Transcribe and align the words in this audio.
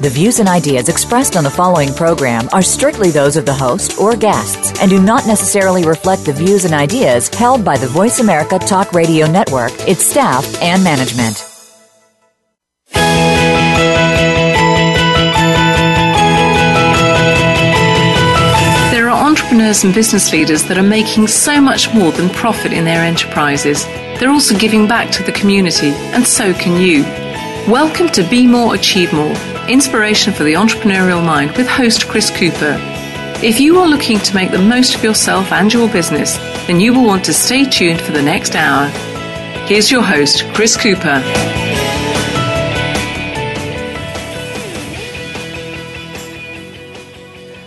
The 0.00 0.10
views 0.10 0.40
and 0.40 0.48
ideas 0.48 0.88
expressed 0.88 1.36
on 1.36 1.44
the 1.44 1.50
following 1.50 1.94
program 1.94 2.48
are 2.52 2.62
strictly 2.62 3.10
those 3.10 3.36
of 3.36 3.46
the 3.46 3.54
host 3.54 3.98
or 3.98 4.16
guests 4.16 4.78
and 4.80 4.90
do 4.90 5.00
not 5.00 5.26
necessarily 5.26 5.84
reflect 5.86 6.24
the 6.24 6.32
views 6.32 6.64
and 6.64 6.74
ideas 6.74 7.28
held 7.28 7.64
by 7.64 7.78
the 7.78 7.86
Voice 7.86 8.18
America 8.18 8.58
Talk 8.58 8.92
Radio 8.92 9.30
Network, 9.30 9.72
its 9.88 10.04
staff, 10.04 10.44
and 10.60 10.82
management. 10.82 11.48
There 18.92 19.08
are 19.08 19.26
entrepreneurs 19.26 19.84
and 19.84 19.94
business 19.94 20.32
leaders 20.32 20.64
that 20.64 20.76
are 20.76 20.82
making 20.82 21.28
so 21.28 21.60
much 21.60 21.94
more 21.94 22.10
than 22.10 22.28
profit 22.30 22.72
in 22.72 22.84
their 22.84 23.04
enterprises. 23.04 23.84
They're 24.18 24.30
also 24.30 24.58
giving 24.58 24.88
back 24.88 25.10
to 25.12 25.22
the 25.22 25.32
community, 25.32 25.90
and 26.12 26.26
so 26.26 26.52
can 26.52 26.80
you. 26.80 27.04
Welcome 27.72 28.08
to 28.08 28.28
Be 28.28 28.46
More, 28.46 28.74
Achieve 28.74 29.12
More 29.12 29.34
Inspiration 29.68 30.34
for 30.34 30.44
the 30.44 30.52
Entrepreneurial 30.52 31.24
Mind 31.24 31.56
with 31.56 31.66
host 31.66 32.06
Chris 32.06 32.28
Cooper. 32.28 32.76
If 33.42 33.58
you 33.58 33.80
are 33.80 33.88
looking 33.88 34.18
to 34.18 34.34
make 34.34 34.50
the 34.50 34.58
most 34.58 34.94
of 34.94 35.02
yourself 35.02 35.52
and 35.52 35.72
your 35.72 35.88
business, 35.88 36.36
then 36.66 36.80
you 36.80 36.92
will 36.92 37.06
want 37.06 37.24
to 37.24 37.32
stay 37.32 37.64
tuned 37.64 37.98
for 37.98 38.12
the 38.12 38.20
next 38.20 38.56
hour. 38.56 38.88
Here's 39.66 39.90
your 39.90 40.02
host, 40.02 40.44
Chris 40.52 40.76
Cooper. 40.76 41.22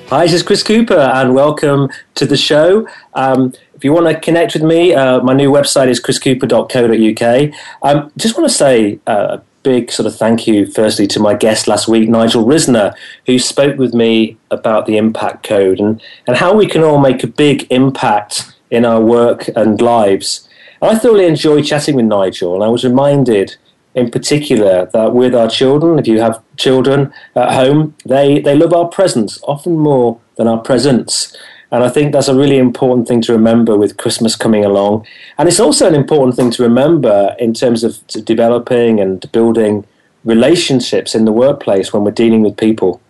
Hi, 0.10 0.26
this 0.26 0.34
is 0.34 0.44
Chris 0.44 0.62
Cooper, 0.62 0.94
and 0.94 1.34
welcome 1.34 1.90
to 2.14 2.28
the 2.28 2.38
show. 2.38 2.88
Um, 3.16 3.54
if 3.74 3.84
you 3.84 3.92
want 3.92 4.06
to 4.06 4.20
connect 4.20 4.54
with 4.54 4.64
me, 4.64 4.94
uh, 4.94 5.22
my 5.22 5.34
new 5.34 5.52
website 5.52 5.88
is 5.88 6.00
chriscooper.co.uk. 6.00 7.54
Um, 7.82 8.12
just 8.18 8.38
want 8.38 8.48
to 8.50 8.56
say 8.56 9.00
uh, 9.08 9.40
big 9.68 9.92
sort 9.92 10.08
of 10.08 10.16
thank 10.16 10.48
you, 10.48 10.66
firstly, 10.66 11.06
to 11.06 11.20
my 11.20 11.34
guest 11.34 11.68
last 11.68 11.90
week, 11.90 12.08
Nigel 12.08 12.46
Risner, 12.46 12.96
who 13.26 13.38
spoke 13.38 13.78
with 13.78 13.94
me 13.94 14.38
about 14.50 14.86
the 14.86 14.96
impact 14.96 15.46
code 15.46 15.82
and, 15.82 16.02
and 16.26 16.38
how 16.38 16.56
we 16.56 16.68
can 16.68 16.84
all 16.84 17.00
make 17.00 17.22
a 17.22 17.28
big 17.28 17.68
impact 17.70 18.56
in 18.72 18.86
our 18.86 19.02
work 19.02 19.50
and 19.58 19.82
lives. 19.82 20.48
And 20.82 20.92
I 20.92 20.98
thoroughly 20.98 21.26
enjoyed 21.26 21.66
chatting 21.66 21.98
with 21.98 22.06
Nigel, 22.06 22.56
and 22.56 22.64
I 22.64 22.70
was 22.70 22.86
reminded 22.86 23.58
in 23.94 24.10
particular 24.10 24.86
that 24.94 25.14
with 25.14 25.36
our 25.36 25.50
children, 25.50 26.00
if 26.00 26.08
you 26.08 26.22
have 26.22 26.42
children 26.56 27.14
at 27.36 27.52
home, 27.52 27.94
they, 28.06 28.40
they 28.40 28.56
love 28.56 28.72
our 28.72 28.88
presence 28.88 29.38
often 29.44 29.78
more 29.78 30.18
than 30.38 30.48
our 30.48 30.60
presents. 30.60 31.36
And 31.72 31.84
I 31.84 31.90
think 31.90 32.14
that's 32.14 32.30
a 32.30 32.36
really 32.36 32.58
important 32.58 33.08
thing 33.08 33.22
to 33.24 33.34
remember 33.34 33.78
with 33.78 33.98
Christmas 33.98 34.36
coming 34.36 34.64
along. 34.64 35.06
And 35.38 35.50
it's 35.50 35.60
also 35.60 35.88
an 35.88 35.96
important 35.96 36.36
thing 36.36 36.52
to 36.52 36.64
remember 36.64 37.36
in 37.40 37.54
terms 37.54 37.84
of 37.84 38.06
developing 38.08 39.00
and 39.00 39.30
building 39.32 39.86
relationships 40.24 41.14
in 41.14 41.26
the 41.26 41.32
workplace 41.32 41.92
when 41.92 42.04
we're 42.04 42.12
dealing 42.12 42.42
with 42.42 42.56
people. 42.58 43.02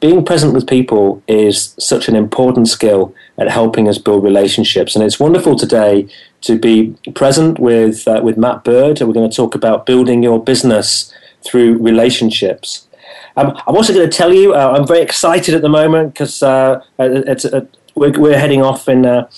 Being 0.00 0.24
present 0.24 0.52
with 0.52 0.66
people 0.66 1.22
is 1.28 1.74
such 1.78 2.08
an 2.08 2.16
important 2.16 2.68
skill 2.68 3.14
at 3.38 3.48
helping 3.48 3.88
us 3.88 3.98
build 3.98 4.24
relationships. 4.24 4.96
And 4.96 5.04
it's 5.04 5.20
wonderful 5.20 5.54
today 5.54 6.08
to 6.40 6.58
be 6.58 6.96
present 7.14 7.58
with 7.58 8.08
uh, 8.08 8.20
with 8.22 8.36
Matt 8.36 8.64
Bird. 8.64 9.00
And 9.00 9.08
We're 9.08 9.14
going 9.14 9.30
to 9.30 9.36
talk 9.36 9.54
about 9.54 9.86
building 9.86 10.22
your 10.22 10.42
business 10.42 11.12
through 11.44 11.78
relationships. 11.78 12.88
Um, 13.36 13.56
I'm 13.66 13.76
also 13.76 13.94
going 13.94 14.08
to 14.08 14.16
tell 14.16 14.32
you 14.32 14.54
uh, 14.54 14.74
I'm 14.76 14.86
very 14.86 15.00
excited 15.00 15.54
at 15.54 15.62
the 15.62 15.68
moment 15.68 16.14
because 16.14 16.42
uh, 16.42 16.82
it's 16.98 17.44
uh, 17.44 17.64
we're, 17.94 18.18
we're, 18.18 18.38
heading 18.38 18.62
off 18.62 18.88
in. 18.88 19.06
Uh, 19.06 19.28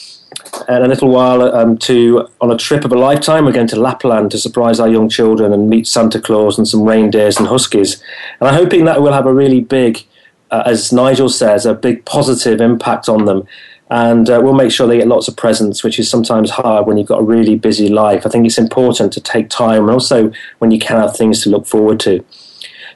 in 0.69 0.82
a 0.82 0.87
little 0.87 1.09
while 1.09 1.42
um, 1.42 1.76
to 1.76 2.28
on 2.41 2.50
a 2.50 2.56
trip 2.56 2.84
of 2.84 2.92
a 2.92 2.97
lifetime. 2.97 3.44
We're 3.44 3.53
going 3.53 3.66
to 3.69 3.81
Lapland 3.81 4.31
to 4.32 4.38
surprise 4.38 4.78
our 4.78 4.88
young 4.88 5.09
children 5.09 5.53
and 5.53 5.69
meet 5.69 5.87
Santa 5.87 6.20
Claus 6.20 6.59
and 6.59 6.66
some 6.66 6.84
reindeers 6.84 7.38
and 7.38 7.48
huskies. 7.48 8.03
And 8.41 8.48
I'm 8.48 8.54
hoping 8.54 8.84
that 8.84 9.03
we'll 9.03 9.12
have 9.12 9.26
a 9.26 9.34
really 9.34 9.60
big, 9.60 10.04
uh, 10.50 10.62
as 10.66 10.92
Nigel 10.92 11.28
says, 11.28 11.66
a 11.66 11.75
big 11.75 12.04
positive 12.04 12.60
impact 12.60 13.09
on 13.09 13.25
them 13.25 13.48
and 13.91 14.31
uh, 14.31 14.41
we'll 14.42 14.54
make 14.54 14.72
sure 14.72 14.86
they 14.86 14.98
get 14.98 15.09
lots 15.09 15.28
of 15.28 15.36
presents, 15.36 15.84
which 15.84 15.98
is 15.98 16.09
sometimes 16.09 16.50
hard 16.50 16.86
when 16.86 16.97
you've 16.97 17.06
got 17.06 17.21
a 17.21 17.25
really 17.25 17.56
busy 17.56 17.88
life. 17.88 18.26
I 18.26 18.31
think 18.31 18.47
it's 18.47 18.59
important 18.59 19.12
to 19.12 19.21
take 19.21 19.50
time, 19.50 19.82
and 19.82 19.91
also 19.91 20.32
when 20.59 20.71
you 20.71 20.78
can 20.78 20.97
have 20.98 21.16
things 21.16 21.42
to 21.42 21.50
look 21.50 21.66
forward 21.66 22.00
to. 22.00 22.25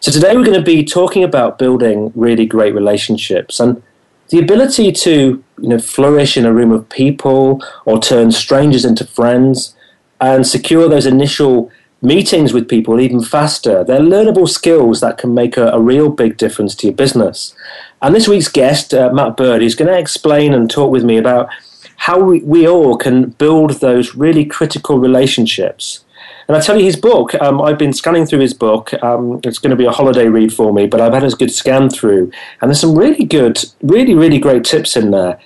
So 0.01 0.11
today 0.11 0.35
we're 0.35 0.45
going 0.45 0.59
to 0.59 0.65
be 0.65 0.85
talking 0.85 1.25
about 1.25 1.59
building 1.59 2.13
really 2.15 2.47
great 2.47 2.75
relationships 2.75 3.61
and 3.61 3.83
the 4.31 4.39
ability 4.39 4.93
to 4.93 5.43
you 5.61 5.69
know 5.69 5.79
flourish 5.79 6.37
in 6.37 6.45
a 6.45 6.53
room 6.53 6.71
of 6.71 6.89
people 6.89 7.63
or 7.85 7.99
turn 7.99 8.31
strangers 8.31 8.85
into 8.85 9.07
friends 9.07 9.75
and 10.21 10.47
secure 10.47 10.89
those 10.89 11.07
initial 11.07 11.71
meetings 12.01 12.53
with 12.53 12.69
people 12.69 13.01
even 13.01 13.23
faster. 13.23 13.83
They're 13.83 14.01
learnable 14.01 14.49
skills 14.49 15.01
that 15.01 15.19
can 15.19 15.35
make 15.35 15.57
a, 15.57 15.69
a 15.69 15.81
real 15.81 16.11
big 16.11 16.37
difference 16.37 16.75
to 16.77 16.87
your 16.87 16.95
business. 16.95 17.55
And 18.03 18.15
this 18.15 18.29
week's 18.29 18.49
guest, 18.49 18.95
uh, 18.95 19.13
Matt 19.13 19.37
Bird, 19.37 19.63
is 19.63 19.75
going 19.75 19.89
to 19.89 19.99
explain 19.99 20.55
and 20.55 20.71
talk 20.71 20.93
with 20.93 21.05
me 21.05 21.17
about 21.17 21.49
how 21.97 22.21
we, 22.21 22.41
we 22.43 22.69
all 22.69 22.97
can 22.97 23.31
build 23.31 23.81
those 23.81 24.15
really 24.15 24.45
critical 24.45 24.99
relationships. 24.99 26.05
And 26.49 26.57
I 26.57 26.61
tell 26.61 26.79
you, 26.79 26.85
his 26.87 26.97
book, 26.97 27.35
um, 27.43 27.61
I've 27.61 27.77
been 27.77 27.93
scanning 27.93 28.25
through 28.25 28.39
his 28.41 28.55
book. 28.55 28.95
Um, 29.03 29.39
it's 29.45 29.59
going 29.59 29.71
to 29.71 29.77
be 29.77 29.85
a 29.85 29.91
holiday 29.91 30.29
read 30.29 30.51
for 30.51 30.73
me, 30.73 30.87
but 30.87 30.99
I've 30.99 31.13
had 31.13 31.23
a 31.23 31.31
good 31.31 31.53
scan 31.53 31.91
through. 31.91 32.33
And 32.61 32.71
there's 32.71 32.81
some 32.81 32.97
really 32.97 33.27
good, 33.27 33.63
really, 33.83 34.15
really 34.15 34.39
great 34.39 34.65
tips 34.65 34.97
in 34.97 35.11
there. 35.11 35.39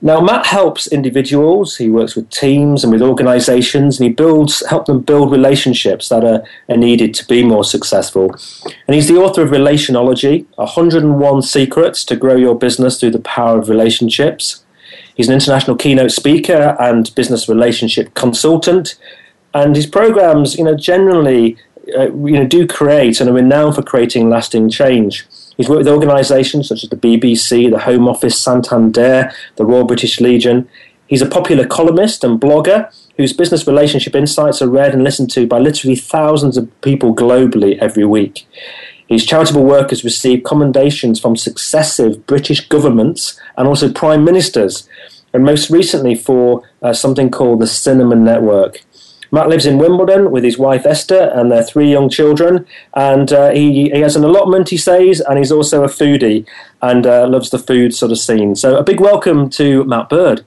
Now, 0.00 0.20
Matt 0.20 0.46
helps 0.46 0.86
individuals, 0.86 1.76
he 1.76 1.88
works 1.88 2.16
with 2.16 2.30
teams 2.30 2.84
and 2.84 2.92
with 2.92 3.02
organizations, 3.02 3.98
and 3.98 4.08
he 4.08 4.12
builds, 4.14 4.64
help 4.68 4.86
them 4.86 5.00
build 5.00 5.30
relationships 5.30 6.08
that 6.10 6.22
are, 6.22 6.42
are 6.68 6.76
needed 6.76 7.12
to 7.14 7.26
be 7.26 7.42
more 7.42 7.64
successful. 7.64 8.34
And 8.86 8.94
he's 8.94 9.08
the 9.08 9.16
author 9.16 9.42
of 9.42 9.50
Relationology 9.50 10.46
101 10.56 11.42
Secrets 11.42 12.04
to 12.04 12.16
Grow 12.16 12.36
Your 12.36 12.54
Business 12.54 13.00
Through 13.00 13.12
the 13.12 13.20
Power 13.20 13.58
of 13.58 13.68
Relationships. 13.70 14.64
He's 15.14 15.28
an 15.28 15.34
international 15.34 15.76
keynote 15.76 16.12
speaker 16.12 16.76
and 16.78 17.14
business 17.14 17.48
relationship 17.48 18.14
consultant. 18.14 18.96
And 19.56 19.74
his 19.74 19.86
programs, 19.86 20.58
you 20.58 20.64
know, 20.64 20.76
generally, 20.76 21.56
uh, 21.96 22.12
you 22.12 22.32
know, 22.32 22.46
do 22.46 22.66
create 22.66 23.22
and 23.22 23.30
are 23.30 23.32
renowned 23.32 23.74
for 23.74 23.82
creating 23.82 24.28
lasting 24.28 24.68
change. 24.68 25.26
He's 25.56 25.66
worked 25.66 25.78
with 25.78 25.88
organisations 25.88 26.68
such 26.68 26.84
as 26.84 26.90
the 26.90 26.96
BBC, 26.96 27.70
the 27.70 27.78
Home 27.78 28.06
Office, 28.06 28.38
Santander, 28.38 29.32
the 29.56 29.64
Royal 29.64 29.86
British 29.86 30.20
Legion. 30.20 30.68
He's 31.06 31.22
a 31.22 31.26
popular 31.26 31.66
columnist 31.66 32.22
and 32.22 32.38
blogger 32.38 32.92
whose 33.16 33.32
business 33.32 33.66
relationship 33.66 34.14
insights 34.14 34.60
are 34.60 34.68
read 34.68 34.92
and 34.92 35.02
listened 35.02 35.30
to 35.30 35.46
by 35.46 35.58
literally 35.58 35.96
thousands 35.96 36.58
of 36.58 36.80
people 36.82 37.16
globally 37.16 37.78
every 37.78 38.04
week. 38.04 38.46
His 39.08 39.24
charitable 39.24 39.64
work 39.64 39.88
has 39.88 40.04
received 40.04 40.44
commendations 40.44 41.18
from 41.18 41.34
successive 41.34 42.26
British 42.26 42.68
governments 42.68 43.40
and 43.56 43.66
also 43.66 43.90
prime 43.90 44.22
ministers, 44.22 44.86
and 45.32 45.44
most 45.44 45.70
recently 45.70 46.14
for 46.14 46.62
uh, 46.82 46.92
something 46.92 47.30
called 47.30 47.62
the 47.62 47.66
Cinnamon 47.66 48.22
Network. 48.22 48.84
Matt 49.30 49.48
lives 49.48 49.66
in 49.66 49.78
Wimbledon 49.78 50.30
with 50.30 50.44
his 50.44 50.58
wife 50.58 50.86
Esther 50.86 51.30
and 51.34 51.50
their 51.50 51.62
three 51.62 51.90
young 51.90 52.08
children. 52.08 52.66
And 52.94 53.32
uh, 53.32 53.50
he, 53.50 53.90
he 53.90 54.00
has 54.00 54.16
an 54.16 54.24
allotment, 54.24 54.68
he 54.68 54.76
says, 54.76 55.20
and 55.20 55.38
he's 55.38 55.52
also 55.52 55.84
a 55.84 55.88
foodie 55.88 56.46
and 56.82 57.06
uh, 57.06 57.26
loves 57.26 57.50
the 57.50 57.58
food 57.58 57.94
sort 57.94 58.12
of 58.12 58.18
scene. 58.18 58.54
So 58.54 58.76
a 58.76 58.82
big 58.82 59.00
welcome 59.00 59.50
to 59.50 59.84
Matt 59.84 60.08
Bird. 60.08 60.44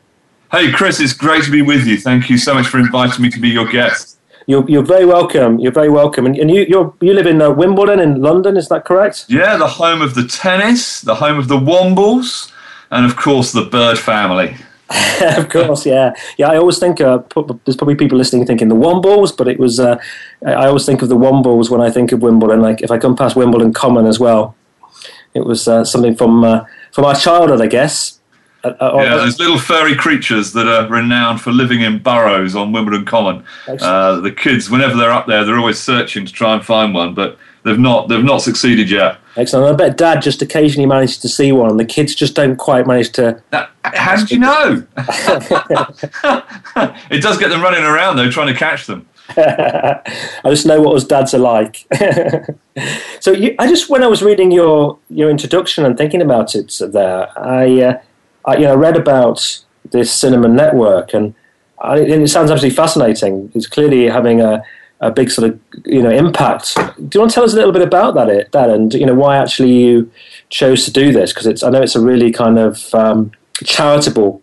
Hey, 0.52 0.72
Chris, 0.72 1.00
it's 1.00 1.14
great 1.14 1.44
to 1.44 1.52
be 1.52 1.62
with 1.62 1.86
you. 1.86 1.98
Thank 1.98 2.30
you 2.30 2.38
so 2.38 2.54
much 2.54 2.68
for 2.68 2.80
inviting 2.80 3.22
me 3.22 3.30
to 3.30 3.40
be 3.40 3.50
your 3.50 3.68
guest. 3.68 4.18
You're, 4.48 4.68
you're 4.68 4.82
very 4.84 5.06
welcome. 5.06 5.60
You're 5.60 5.72
very 5.72 5.90
welcome. 5.92 6.26
And, 6.26 6.36
and 6.36 6.50
you 6.50 6.66
you 6.68 6.96
you 7.02 7.14
live 7.14 7.28
in 7.28 7.40
uh, 7.40 7.52
Wimbledon 7.52 8.00
in 8.00 8.20
London, 8.20 8.58
is 8.58 8.68
that 8.70 8.84
correct? 8.84 9.26
Yeah, 9.28 9.58
the 9.58 9.68
home 9.68 10.02
of 10.02 10.16
the 10.16 10.26
tennis, 10.26 11.02
the 11.02 11.14
home 11.14 11.38
of 11.38 11.48
the 11.48 11.58
Wombles, 11.58 12.52
and 12.90 13.06
of 13.06 13.16
course 13.16 13.52
the 13.52 13.66
Bird 13.66 14.00
family. 14.00 14.58
of 15.22 15.50
course, 15.50 15.86
yeah, 15.86 16.14
yeah. 16.38 16.50
I 16.50 16.58
always 16.58 16.80
think 16.80 17.00
uh, 17.00 17.20
there's 17.66 17.78
probably 17.78 17.96
people 17.96 18.18
listening 18.18 18.46
thinking 18.46 18.70
the 18.70 18.76
Wombles, 18.76 19.36
but 19.36 19.48
it 19.48 19.60
was 19.60 19.80
uh, 19.80 20.02
I 20.46 20.66
always 20.66 20.86
think 20.86 21.04
of 21.04 21.10
the 21.10 21.18
Wombles 21.18 21.70
when 21.70 21.80
I 21.80 21.92
think 21.92 22.12
of 22.12 22.24
Wimbledon. 22.24 22.62
Like 22.62 22.82
if 22.82 22.90
I 22.90 22.98
come 22.98 23.16
past 23.16 23.36
Wimbledon 23.36 23.72
Common 23.72 24.08
as 24.08 24.20
well, 24.20 24.56
it 25.36 25.46
was 25.46 25.68
uh, 25.68 25.84
something 25.86 26.16
from 26.16 26.44
uh, 26.44 26.66
from 26.92 27.06
our 27.06 27.16
childhood, 27.16 27.62
I 27.62 27.68
guess. 27.68 28.20
Uh, 28.64 28.70
uh, 28.82 28.92
yeah, 28.96 29.16
those 29.16 29.40
little 29.40 29.60
furry 29.60 29.96
creatures 29.96 30.54
that 30.54 30.68
are 30.68 30.90
renowned 30.90 31.40
for 31.40 31.52
living 31.52 31.82
in 31.82 32.00
burrows 32.00 32.56
on 32.56 32.72
Wimbledon 32.72 33.06
Common. 33.06 33.44
the 33.68 34.34
kids, 34.36 34.72
whenever 34.72 34.98
they're 34.98 35.12
up 35.12 35.28
there, 35.28 35.46
they're 35.46 35.60
always 35.60 35.80
searching 35.80 36.26
to 36.26 36.34
try 36.34 36.56
and 36.56 36.66
find 36.66 36.96
one, 36.96 37.14
but 37.14 37.38
they've 37.64 37.80
not 37.80 38.08
they've 38.08 38.24
not 38.24 38.42
succeeded 38.42 38.90
yet. 38.90 39.18
Excellent. 39.40 39.74
I 39.74 39.76
bet 39.88 39.96
Dad 39.96 40.22
just 40.22 40.42
occasionally 40.42 40.86
manages 40.86 41.18
to 41.20 41.30
see 41.30 41.54
one, 41.54 41.70
and 41.70 41.80
the 41.80 41.86
kids 41.86 42.14
just 42.14 42.36
don't 42.36 42.58
quite 42.58 42.86
manage 42.86 43.12
to. 43.14 43.42
how 43.84 44.18
did 44.18 44.32
you 44.32 44.40
know? 44.40 44.86
it 47.10 47.22
does 47.22 47.38
get 47.38 47.48
them 47.48 47.62
running 47.62 47.84
around 47.84 48.18
though, 48.18 48.30
trying 48.30 48.48
to 48.48 48.54
catch 48.54 48.86
them. 48.86 49.08
I 49.38 50.02
just 50.46 50.66
know 50.66 50.82
what 50.82 50.94
us 50.98 51.06
dads 51.06 51.34
are 51.34 51.40
like. 51.40 51.88
so 53.22 53.32
you, 53.32 53.56
I 53.60 53.68
just, 53.70 53.90
when 53.90 54.04
I 54.04 54.08
was 54.08 54.22
reading 54.22 54.52
your 54.52 55.00
your 55.10 55.30
introduction 55.30 55.86
and 55.86 55.98
thinking 55.98 56.22
about 56.22 56.54
it 56.54 56.78
there, 56.92 57.30
I, 57.40 57.82
uh, 57.82 58.02
I 58.44 58.58
you 58.58 58.66
know 58.66 58.76
read 58.76 58.98
about 58.98 59.64
this 59.90 60.12
Cinnamon 60.12 60.54
Network, 60.54 61.14
and, 61.14 61.34
I, 61.82 62.00
and 62.00 62.24
it 62.24 62.28
sounds 62.28 62.52
absolutely 62.52 62.76
fascinating. 62.76 63.54
It's 63.56 63.68
clearly 63.68 64.10
having 64.10 64.42
a 64.42 64.66
a 65.02 65.12
big 65.12 65.32
sort 65.32 65.50
of 65.50 65.60
you 65.86 66.02
know 66.02 66.10
impact. 66.10 66.76
Do 66.76 67.10
you 67.14 67.20
want 67.20 67.32
to 67.32 67.36
tell 67.36 67.44
us 67.44 67.54
a 67.54 67.56
little 67.56 67.72
bit 67.72 67.82
about 67.82 68.16
that? 68.16 68.30
It 68.30 68.52
that 68.52 68.70
and 68.70 68.94
you 68.94 69.06
know 69.06 69.16
why 69.16 69.38
actually 69.38 69.72
you 69.72 70.12
chose 70.50 70.86
to 70.86 70.92
do 70.92 71.12
this 71.12 71.32
because 71.32 71.48
it's 71.48 71.64
I 71.64 71.70
know 71.70 71.82
it's 71.82 71.96
a 71.96 72.02
really 72.02 72.32
kind 72.32 72.60
of 72.60 72.94
um, 72.94 73.32
charitable 73.64 74.42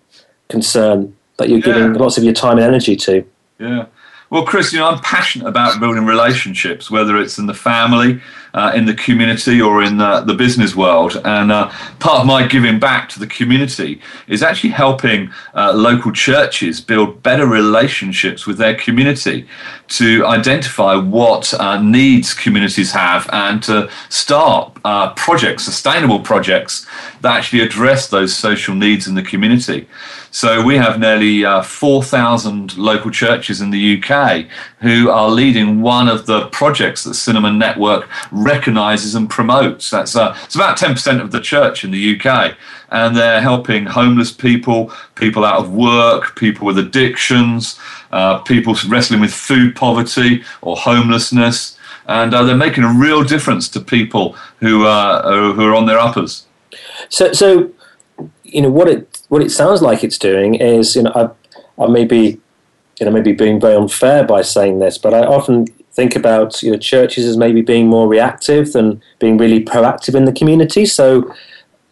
concern 0.49 1.15
that 1.39 1.49
you're 1.49 1.59
yeah. 1.59 1.65
giving 1.65 1.95
lots 1.95 2.17
of 2.19 2.25
your 2.25 2.33
time 2.33 2.59
and 2.59 2.67
energy 2.67 2.97
to. 2.97 3.25
Yeah. 3.59 3.87
Well, 4.29 4.45
Chris, 4.45 4.73
you 4.73 4.81
know, 4.81 4.89
I'm 4.89 4.99
passionate 5.01 5.47
about 5.47 5.79
building 5.79 6.05
relationships, 6.05 6.91
whether 6.91 7.17
it's 7.17 7.39
in 7.39 7.47
the 7.47 7.55
family, 7.55 8.21
uh, 8.57 8.73
in 8.75 8.87
the 8.87 8.95
community, 8.95 9.61
or 9.61 9.83
in 9.83 9.99
the, 9.99 10.23
the 10.23 10.35
business 10.35 10.75
world. 10.75 11.21
And 11.25 11.53
uh, 11.53 11.69
part 12.01 12.21
of 12.21 12.27
my 12.27 12.47
giving 12.47 12.81
back 12.81 13.09
to 13.11 13.21
the 13.21 13.27
community 13.27 14.01
is 14.27 14.43
actually 14.43 14.71
helping 14.71 15.31
uh, 15.55 15.73
local 15.73 16.11
churches 16.11 16.81
build 16.81 17.23
better 17.23 17.47
relationships 17.47 18.47
with 18.47 18.59
their 18.59 18.75
community 18.75 19.47
to 19.89 20.27
identify 20.27 20.97
what 20.97 21.55
uh, 21.55 21.81
needs 21.81 22.35
communities 22.35 22.93
have 22.93 23.29
and 23.33 23.63
to 23.63 23.89
start 24.09 24.77
uh, 24.85 25.13
projects, 25.15 25.65
sustainable 25.65 26.21
projects 26.21 26.87
that 27.21 27.37
actually 27.37 27.61
address 27.61 28.09
those 28.09 28.35
social 28.35 28.75
needs 28.75 29.07
in 29.07 29.15
the 29.15 29.23
community. 29.23 29.87
So 30.31 30.63
we 30.63 30.77
have 30.77 30.99
nearly 30.99 31.45
uh, 31.45 31.63
4,000 31.63 32.77
local 32.77 33.11
churches 33.11 33.61
in 33.61 33.71
the 33.71 34.03
UK 34.03 34.47
who 34.81 35.09
are 35.09 35.31
leading 35.31 35.81
one 35.81 36.09
of 36.09 36.27
the 36.27 36.49
projects 36.49 37.05
that 37.05 37.15
Cinnamon 37.15 37.59
Network 37.59 38.09
recognises 38.47 39.15
and 39.15 39.29
promotes. 39.29 39.91
That's 39.91 40.15
uh, 40.17 40.37
it's 40.45 40.55
about 40.55 40.79
10% 40.79 41.21
of 41.21 41.33
the 41.33 41.41
church 41.41 41.85
in 41.85 41.91
the 41.91 42.03
UK, 42.15 42.57
and 42.91 43.17
they're 43.17 43.41
helping 43.41 43.87
homeless 43.87 44.33
people, 44.33 44.93
people 45.17 45.45
out 45.45 45.59
of 45.61 45.73
work, 45.73 46.37
people 46.37 46.67
with 46.67 46.79
addictions, 46.79 47.79
uh, 48.13 48.39
people 48.39 48.75
wrestling 48.89 49.21
with 49.21 49.35
food 49.35 49.75
poverty 49.75 50.45
or 50.63 50.77
homelessness, 50.77 51.77
and 52.07 52.33
uh, 52.33 52.43
they're 52.45 52.57
making 52.57 52.85
a 52.85 52.93
real 52.93 53.23
difference 53.25 53.69
to 53.71 53.81
people 53.81 54.37
who 54.61 54.87
uh, 54.87 55.53
who 55.53 55.65
are 55.67 55.75
on 55.75 55.87
their 55.87 55.99
uppers. 55.99 56.47
So, 57.09 57.33
so 57.33 57.73
you 58.45 58.63
know 58.63 58.71
what 58.71 58.89
it 58.89 59.23
what 59.29 59.43
it 59.43 59.51
sounds 59.51 59.83
like 59.83 60.05
it's 60.05 60.19
doing 60.19 60.55
is 60.55 60.97
you 60.97 61.03
know 61.03 61.13
I, 61.15 61.83
I 61.83 61.89
may 61.89 62.05
be 62.05 62.41
you 62.99 63.07
know 63.07 63.11
maybe 63.11 63.33
being 63.33 63.61
very 63.61 63.75
unfair 63.75 64.25
by 64.25 64.43
saying 64.43 64.79
this, 64.79 64.99
but 64.99 65.13
I 65.13 65.21
often 65.25 65.67
think 65.97 66.15
about 66.15 66.63
you 66.63 66.71
know 66.71 66.79
churches 66.79 67.25
as 67.27 67.37
maybe 67.37 67.63
being 67.63 67.89
more 67.89 68.07
reactive 68.07 68.73
than 68.73 69.03
being 69.19 69.39
really 69.39 69.65
proactive 69.65 70.15
in 70.15 70.27
the 70.27 70.33
community. 70.33 70.85
So 70.87 71.35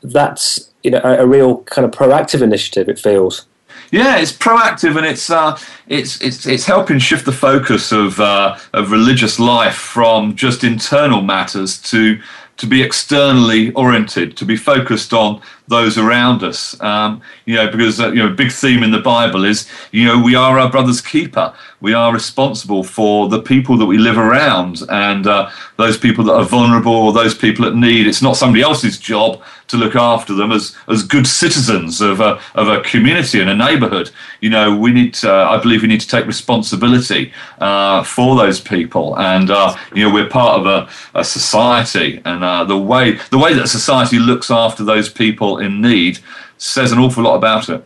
that's 0.02 0.70
you 0.82 0.90
know 0.92 1.00
a, 1.02 1.24
a 1.24 1.26
real 1.26 1.62
kind 1.64 1.84
of 1.86 1.90
proactive 1.90 2.42
initiative. 2.42 2.88
It 2.88 2.98
feels. 2.98 3.46
Yeah, 3.90 4.16
it's 4.18 4.32
proactive 4.32 4.96
and 4.96 5.06
it's 5.06 5.30
uh, 5.30 5.58
it's 5.88 6.20
it's 6.20 6.46
it's 6.46 6.66
helping 6.66 6.98
shift 6.98 7.24
the 7.24 7.32
focus 7.32 7.92
of 7.92 8.20
uh, 8.20 8.58
of 8.72 8.92
religious 8.92 9.38
life 9.38 9.76
from 9.76 10.36
just 10.36 10.64
internal 10.64 11.22
matters 11.22 11.80
to 11.90 12.20
to 12.56 12.66
be 12.66 12.82
externally 12.82 13.72
oriented, 13.72 14.36
to 14.36 14.44
be 14.44 14.56
focused 14.56 15.12
on 15.12 15.40
those 15.68 15.96
around 15.96 16.42
us. 16.42 16.78
Um, 16.80 17.22
you 17.46 17.54
know, 17.56 17.70
because 17.70 18.00
uh, 18.00 18.08
you 18.08 18.16
know, 18.16 18.28
a 18.28 18.34
big 18.34 18.52
theme 18.52 18.82
in 18.82 18.90
the 18.90 18.98
Bible 18.98 19.44
is 19.44 19.68
you 19.92 20.04
know 20.04 20.20
we 20.20 20.34
are 20.34 20.58
our 20.58 20.70
brother's 20.70 21.00
keeper. 21.00 21.54
We 21.80 21.94
are 21.94 22.12
responsible 22.12 22.82
for 22.84 23.28
the 23.28 23.42
people 23.42 23.76
that 23.78 23.86
we 23.86 23.98
live 23.98 24.16
around 24.16 24.82
and 24.88 25.26
uh, 25.26 25.50
those 25.76 25.98
people 25.98 26.24
that 26.24 26.32
are 26.32 26.44
vulnerable 26.44 26.94
or 26.94 27.12
those 27.12 27.34
people 27.34 27.64
that 27.66 27.76
need. 27.76 28.06
It's 28.06 28.22
not 28.22 28.36
somebody 28.36 28.62
else's 28.62 28.98
job 28.98 29.42
to 29.68 29.76
look 29.76 29.96
after 29.96 30.34
them 30.34 30.52
as 30.52 30.76
as 30.88 31.02
good 31.02 31.26
citizens 31.26 32.00
of 32.00 32.20
a 32.20 32.40
of 32.54 32.68
a 32.68 32.80
community 32.82 33.40
and 33.40 33.50
a 33.50 33.54
neighbourhood. 33.54 34.10
You 34.40 34.50
know, 34.50 34.76
we 34.76 34.92
need. 34.92 35.14
To, 35.14 35.32
uh, 35.32 35.50
I 35.50 35.62
believe 35.62 35.82
we 35.82 35.88
need 35.88 36.00
to 36.00 36.08
take 36.08 36.26
responsibility 36.26 37.32
uh, 37.58 38.02
for 38.02 38.36
those 38.36 38.60
people, 38.60 39.18
and 39.18 39.50
uh, 39.50 39.76
you 39.94 40.04
know, 40.04 40.12
we're 40.12 40.28
part 40.28 40.60
of 40.60 40.66
a, 40.66 41.18
a 41.18 41.24
society, 41.24 42.20
and 42.24 42.44
uh, 42.44 42.64
the 42.64 42.78
way 42.78 43.18
the 43.30 43.38
way 43.38 43.54
that 43.54 43.68
society 43.68 44.18
looks 44.18 44.50
after 44.50 44.84
those 44.84 45.08
people 45.08 45.53
in 45.62 45.80
need 45.80 46.18
says 46.58 46.92
an 46.92 46.98
awful 46.98 47.24
lot 47.24 47.36
about 47.36 47.68
it. 47.68 47.84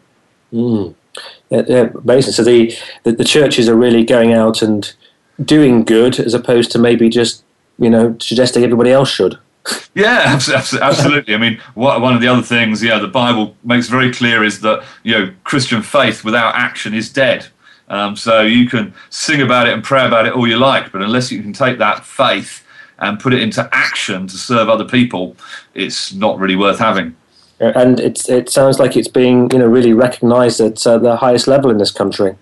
Mm. 0.53 0.94
Yeah, 1.50 1.62
yeah, 1.67 1.88
amazing. 2.03 2.32
So 2.32 2.44
the, 2.44 2.75
the, 3.05 3.12
the 3.12 3.25
churches 3.25 3.69
are 3.69 3.75
really 3.75 4.05
going 4.05 4.32
out 4.32 4.62
and 4.62 4.94
doing 5.44 5.85
good 5.85 6.19
as 6.19 6.35
opposed 6.35 6.70
to 6.73 6.79
maybe 6.79 7.09
just 7.09 7.44
you 7.79 7.88
know 7.88 8.17
suggesting 8.20 8.65
everybody 8.65 8.91
else 8.91 9.11
should. 9.11 9.38
Yeah, 9.94 10.38
absolutely. 10.81 11.35
I 11.35 11.38
mean, 11.38 11.61
one 11.75 12.15
of 12.15 12.20
the 12.20 12.29
other 12.29 12.43
things, 12.43 12.82
yeah, 12.82 12.99
the 12.99 13.09
Bible 13.09 13.56
makes 13.65 13.88
very 13.88 14.12
clear 14.12 14.44
is 14.44 14.61
that 14.61 14.85
you 15.03 15.12
know 15.12 15.32
Christian 15.43 15.82
faith 15.82 16.25
without 16.25 16.55
action 16.55 16.94
is 16.94 17.12
dead. 17.12 17.49
Um, 17.88 18.17
so 18.17 18.43
you 18.43 18.69
can 18.69 18.94
sing 19.11 19.43
about 19.43 19.67
it 19.67 19.75
and 19.75 19.82
pray 19.82 20.06
about 20.06 20.26
it 20.26 20.35
all 20.35 20.47
you 20.47 20.56
like, 20.56 20.93
but 20.93 21.03
unless 21.03 21.32
you 21.32 21.43
can 21.43 21.53
take 21.53 21.79
that 21.79 22.05
faith 22.05 22.64
and 22.99 23.19
put 23.19 23.32
it 23.32 23.43
into 23.43 23.69
action 23.73 24.26
to 24.29 24.37
serve 24.37 24.69
other 24.69 24.85
people, 24.85 25.37
it's 25.75 26.12
not 26.12 26.38
really 26.38 26.56
worth 26.56 26.79
having 26.79 27.17
and 27.61 28.01
it's 28.01 28.29
it 28.29 28.49
sounds 28.49 28.79
like 28.79 28.97
it's 28.97 29.09
being 29.09 29.51
you 29.53 29.59
know 29.59 29.67
really 29.67 29.93
recognised 29.93 30.61
at 30.61 30.87
uh, 30.87 30.99
the 30.99 31.17
highest 31.17 31.49
level 31.49 31.71
in 31.71 31.79
this 31.79 31.91
country. 31.91 32.37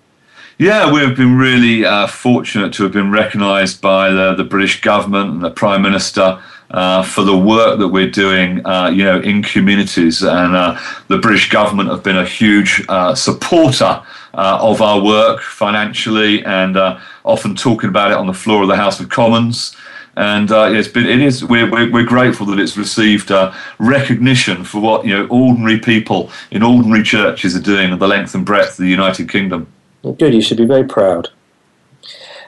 Yeah, 0.58 0.90
we've 0.90 1.14
been 1.14 1.36
really 1.36 1.84
uh, 1.84 2.06
fortunate 2.06 2.72
to 2.74 2.84
have 2.84 2.92
been 2.92 3.10
recognised 3.10 3.82
by 3.82 4.10
the, 4.10 4.34
the 4.34 4.44
British 4.44 4.80
government 4.80 5.30
and 5.30 5.44
the 5.44 5.50
Prime 5.50 5.82
Minister 5.82 6.42
uh, 6.70 7.02
for 7.02 7.24
the 7.24 7.36
work 7.36 7.78
that 7.78 7.88
we're 7.88 8.10
doing, 8.10 8.64
uh, 8.66 8.88
you 8.88 9.04
know, 9.04 9.20
in 9.20 9.42
communities. 9.42 10.22
And 10.22 10.56
uh, 10.56 10.80
the 11.08 11.18
British 11.18 11.50
government 11.50 11.90
have 11.90 12.02
been 12.02 12.16
a 12.16 12.24
huge 12.24 12.82
uh, 12.88 13.14
supporter 13.14 14.02
of 14.32 14.80
our 14.80 15.02
work 15.02 15.42
financially 15.42 16.44
and 16.44 16.76
often 17.24 17.54
talking 17.54 17.90
about 17.90 18.10
it 18.10 18.16
on 18.16 18.26
the 18.26 18.34
floor 18.34 18.62
of 18.62 18.68
the 18.68 18.76
House 18.76 18.98
of 18.98 19.10
Commons 19.10 19.76
and 20.16 20.50
uh, 20.50 20.70
it's 20.72 20.88
been 20.88 21.06
it 21.06 21.20
is 21.20 21.44
we're, 21.44 21.70
we're, 21.70 21.90
we're 21.90 22.04
grateful 22.04 22.46
that 22.46 22.58
it's 22.58 22.76
received 22.76 23.30
uh, 23.30 23.52
recognition 23.78 24.64
for 24.64 24.80
what 24.80 25.06
you 25.06 25.14
know 25.14 25.26
ordinary 25.26 25.78
people 25.78 26.30
in 26.50 26.62
ordinary 26.62 27.02
churches 27.02 27.54
are 27.54 27.60
doing 27.60 27.92
at 27.92 27.98
the 27.98 28.08
length 28.08 28.34
and 28.34 28.44
breadth 28.44 28.70
of 28.70 28.84
the 28.84 28.90
United 28.90 29.28
Kingdom. 29.28 29.66
good, 30.02 30.34
you 30.34 30.40
should 30.40 30.56
be 30.56 30.66
very 30.66 30.84
proud. 30.84 31.28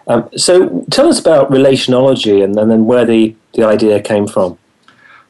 Um, 0.06 0.29
so 0.37 0.87
tell 0.91 1.09
us 1.09 1.20
about 1.20 1.50
relationology 1.50 2.43
and, 2.43 2.59
and 2.59 2.70
then 2.70 2.87
where 2.87 3.05
the, 3.05 3.37
the 3.53 3.65
idea 3.65 4.01
came 4.01 4.27
from. 4.27 4.58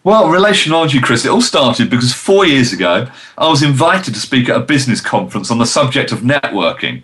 Well, 0.04 0.26
relationology, 0.26 1.02
Chris, 1.02 1.24
it 1.24 1.30
all 1.30 1.40
started 1.40 1.90
because 1.90 2.14
four 2.14 2.46
years 2.46 2.72
ago 2.72 3.10
I 3.36 3.48
was 3.48 3.62
invited 3.64 4.14
to 4.14 4.20
speak 4.20 4.48
at 4.48 4.56
a 4.56 4.60
business 4.60 5.00
conference 5.00 5.50
on 5.50 5.58
the 5.58 5.66
subject 5.66 6.12
of 6.12 6.20
networking. 6.20 7.02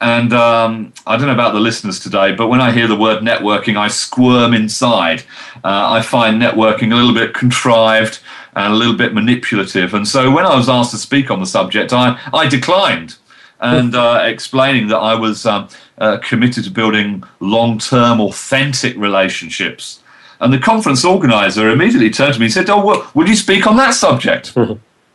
And 0.00 0.32
um, 0.34 0.92
I 1.06 1.16
don't 1.16 1.26
know 1.26 1.32
about 1.32 1.54
the 1.54 1.60
listeners 1.60 1.98
today, 1.98 2.34
but 2.34 2.48
when 2.48 2.60
I 2.60 2.70
hear 2.70 2.86
the 2.86 2.96
word 2.96 3.22
networking, 3.22 3.76
I 3.78 3.88
squirm 3.88 4.52
inside. 4.52 5.22
Uh, 5.64 5.90
I 5.90 6.02
find 6.02 6.40
networking 6.40 6.92
a 6.92 6.96
little 6.96 7.14
bit 7.14 7.32
contrived 7.32 8.18
and 8.54 8.72
a 8.72 8.76
little 8.76 8.94
bit 8.94 9.14
manipulative. 9.14 9.94
And 9.94 10.06
so 10.06 10.30
when 10.30 10.44
I 10.44 10.54
was 10.54 10.68
asked 10.68 10.90
to 10.90 10.98
speak 10.98 11.30
on 11.30 11.40
the 11.40 11.46
subject, 11.46 11.94
I, 11.94 12.20
I 12.34 12.46
declined 12.46 13.16
and 13.60 13.94
uh, 13.94 14.22
explaining 14.24 14.88
that 14.88 14.98
I 14.98 15.14
was 15.14 15.46
um, 15.46 15.68
uh, 15.98 16.18
committed 16.18 16.64
to 16.64 16.70
building 16.70 17.24
long 17.40 17.78
term, 17.78 18.20
authentic 18.20 18.96
relationships. 18.96 20.02
And 20.40 20.52
the 20.52 20.58
conference 20.58 21.04
organizer 21.04 21.70
immediately 21.70 22.10
turned 22.10 22.34
to 22.34 22.40
me 22.40 22.46
and 22.46 22.52
said, 22.52 22.68
Oh, 22.68 22.84
well, 22.84 23.10
would 23.14 23.28
you 23.28 23.36
speak 23.36 23.66
on 23.66 23.76
that 23.76 23.94
subject? 23.94 24.52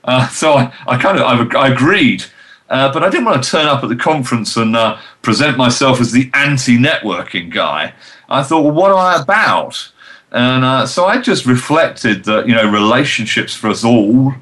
Uh, 0.03 0.27
so 0.29 0.53
I, 0.53 0.73
I 0.87 0.97
kind 0.97 1.19
of 1.19 1.55
I, 1.55 1.59
I 1.59 1.67
agreed. 1.71 2.23
Uh, 2.71 2.91
but 2.93 3.03
I 3.03 3.09
didn't 3.09 3.25
want 3.25 3.43
to 3.43 3.49
turn 3.49 3.67
up 3.67 3.83
at 3.83 3.89
the 3.89 3.97
conference 3.97 4.55
and 4.55 4.77
uh, 4.77 4.97
present 5.21 5.57
myself 5.57 5.99
as 5.99 6.13
the 6.13 6.31
anti-networking 6.33 7.51
guy. 7.51 7.93
I 8.29 8.43
thought, 8.43 8.61
well, 8.61 8.71
what 8.71 8.91
am 8.91 8.97
I 8.97 9.21
about? 9.21 9.91
And 10.31 10.63
uh, 10.63 10.85
so 10.87 11.05
I 11.05 11.19
just 11.19 11.45
reflected 11.45 12.23
that 12.23 12.47
you 12.47 12.55
know 12.55 12.71
relationships 12.71 13.53
for 13.53 13.69
us 13.69 13.83
all 13.83 14.33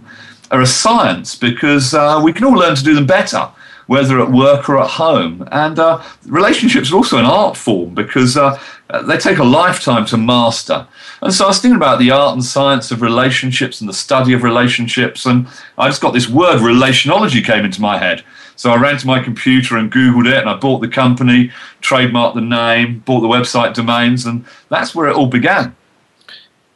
are 0.51 0.61
a 0.61 0.67
science 0.67 1.35
because 1.35 1.95
uh, 1.95 2.21
we 2.23 2.31
can 2.31 2.45
all 2.45 2.53
learn 2.53 2.75
to 2.75 2.83
do 2.83 2.93
them 2.93 3.07
better 3.07 3.49
whether 3.89 4.21
at 4.21 4.31
work 4.31 4.69
or 4.69 4.79
at 4.79 4.87
home. 4.87 5.47
And 5.51 5.79
uh, 5.79 5.99
relationships 6.27 6.91
are 6.91 6.95
also 6.95 7.17
an 7.17 7.25
art 7.25 7.57
form 7.57 7.95
because 7.95 8.37
uh, 8.37 8.61
they 9.07 9.17
take 9.17 9.39
a 9.39 9.43
lifetime 9.43 10.05
to 10.05 10.17
master. 10.17 10.87
And 11.23 11.33
so 11.33 11.45
I 11.45 11.47
was 11.47 11.59
thinking 11.59 11.77
about 11.77 11.97
the 11.97 12.11
art 12.11 12.33
and 12.33 12.45
science 12.45 12.91
of 12.91 13.01
relationships 13.01 13.81
and 13.81 13.89
the 13.89 13.93
study 13.95 14.31
of 14.33 14.43
relationships, 14.43 15.25
and 15.25 15.47
I 15.79 15.87
just 15.87 16.01
got 16.01 16.13
this 16.13 16.29
word 16.29 16.59
relationology 16.59 17.43
came 17.43 17.65
into 17.65 17.81
my 17.81 17.97
head. 17.97 18.23
So 18.55 18.69
I 18.69 18.77
ran 18.77 18.99
to 18.99 19.07
my 19.07 19.23
computer 19.23 19.75
and 19.75 19.91
Googled 19.91 20.27
it, 20.27 20.37
and 20.37 20.47
I 20.47 20.55
bought 20.55 20.81
the 20.81 20.87
company, 20.87 21.51
trademarked 21.81 22.35
the 22.35 22.41
name, 22.41 22.99
bought 22.99 23.21
the 23.21 23.27
website 23.27 23.73
domains, 23.73 24.23
and 24.23 24.45
that's 24.69 24.93
where 24.93 25.09
it 25.09 25.15
all 25.15 25.25
began. 25.25 25.75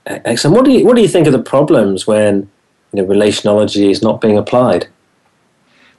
Excellent. 0.07 0.57
What 0.57 0.65
do 0.65 0.71
you 0.71 0.83
what 0.83 0.95
do 0.95 1.03
you 1.03 1.07
think 1.07 1.27
of 1.27 1.33
the 1.33 1.43
problems 1.43 2.07
when 2.07 2.49
you 2.91 3.03
know 3.03 3.07
relationology 3.07 3.91
is 3.91 4.01
not 4.01 4.19
being 4.19 4.35
applied? 4.35 4.87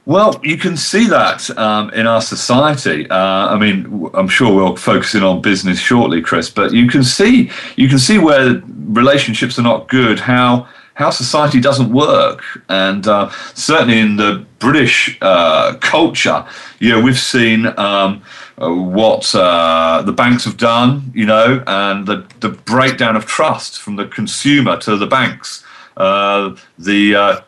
Well, 0.07 0.39
you 0.43 0.59
can 0.59 0.77
see 0.77 1.07
that 1.07 1.49
um, 1.57 1.89
in 1.91 2.07
our 2.07 2.21
society. 2.21 3.09
Uh, 3.09 3.17
I 3.17 3.59
mean, 3.59 4.11
I'm 4.13 4.29
sure 4.29 4.55
we'll 4.55 4.77
focus 4.77 5.15
in 5.15 5.23
on 5.23 5.41
business 5.41 5.79
shortly, 5.79 6.21
Chris. 6.21 6.51
But 6.51 6.73
you 6.75 6.89
can 6.89 7.03
see 7.03 7.51
you 7.77 7.89
can 7.89 7.99
see 7.99 8.19
where 8.19 8.63
relationships 8.67 9.59
are 9.59 9.63
not 9.63 9.89
good. 9.89 10.21
How 10.21 10.69
how 10.93 11.09
society 11.09 11.59
doesn't 11.59 11.91
work, 11.91 12.43
and 12.69 13.09
uh, 13.09 13.31
certainly 13.55 13.99
in 13.99 14.17
the 14.17 14.45
British 14.59 15.17
uh, 15.23 15.77
culture, 15.81 16.45
you 16.81 16.91
know, 16.91 17.01
we've 17.01 17.19
seen 17.19 17.67
um, 17.79 18.23
uh, 18.59 18.71
what 18.71 19.35
uh, 19.35 20.03
the 20.03 20.13
banks 20.13 20.45
have 20.45 20.59
done, 20.59 21.11
you 21.15 21.25
know, 21.25 21.65
and 21.67 22.07
the 22.07 22.27
the 22.41 22.51
breakdown 22.51 23.17
of 23.17 23.25
trust 23.25 23.81
from 23.81 23.97
the 23.97 24.07
consumer 24.07 24.77
to 24.81 24.99
the 24.99 25.07
banks, 25.07 25.65
uh, 25.97 26.55
the 26.79 27.43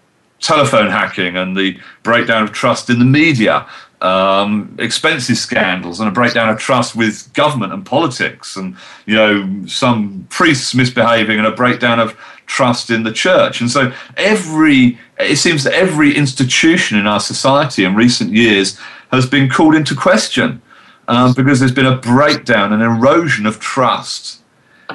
telephone 0.47 0.91
hacking 0.91 1.37
and 1.37 1.57
the 1.57 1.79
breakdown 2.05 2.45
of 2.45 2.53
trust 2.53 2.89
in 2.89 3.01
the 3.01 3.05
media, 3.05 3.67
um, 4.01 4.77
expenses 4.79 5.41
scandals, 5.41 5.99
and 5.99 6.09
a 6.09 6.13
breakdown 6.13 6.49
of 6.49 6.59
trust 6.59 6.95
with 6.95 7.33
government 7.33 7.73
and 7.73 7.85
politics, 7.85 8.57
and 8.57 8.77
you 9.07 9.17
know 9.17 9.67
some 9.67 10.27
priests 10.31 10.75
misbehaving, 10.75 11.39
and 11.39 11.47
a 11.47 11.51
breakdown 11.51 11.99
of 11.99 12.17
trust 12.47 12.91
in 12.91 13.03
the 13.03 13.13
church. 13.13 13.61
And 13.61 13.71
so 13.71 13.93
every 14.17 14.99
it 15.19 15.37
seems 15.37 15.65
that 15.65 15.73
every 15.73 16.15
institution 16.15 16.97
in 16.97 17.07
our 17.07 17.21
society 17.21 17.85
in 17.85 17.97
recent 17.97 18.33
years 18.33 18.79
has 19.11 19.27
been 19.27 19.49
called 19.49 19.75
into 19.75 19.95
question 19.97 20.63
um, 21.09 21.33
because 21.35 21.59
there's 21.59 21.73
been 21.73 21.87
a 21.87 21.97
breakdown, 21.97 22.73
an 22.73 22.83
erosion 22.83 23.47
of 23.47 23.59
trust. 23.59 24.43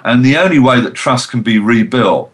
And 0.06 0.24
the 0.24 0.38
only 0.38 0.60
way 0.60 0.80
that 0.80 0.94
trust 0.94 1.30
can 1.32 1.42
be 1.42 1.60
rebuilt 1.60 2.32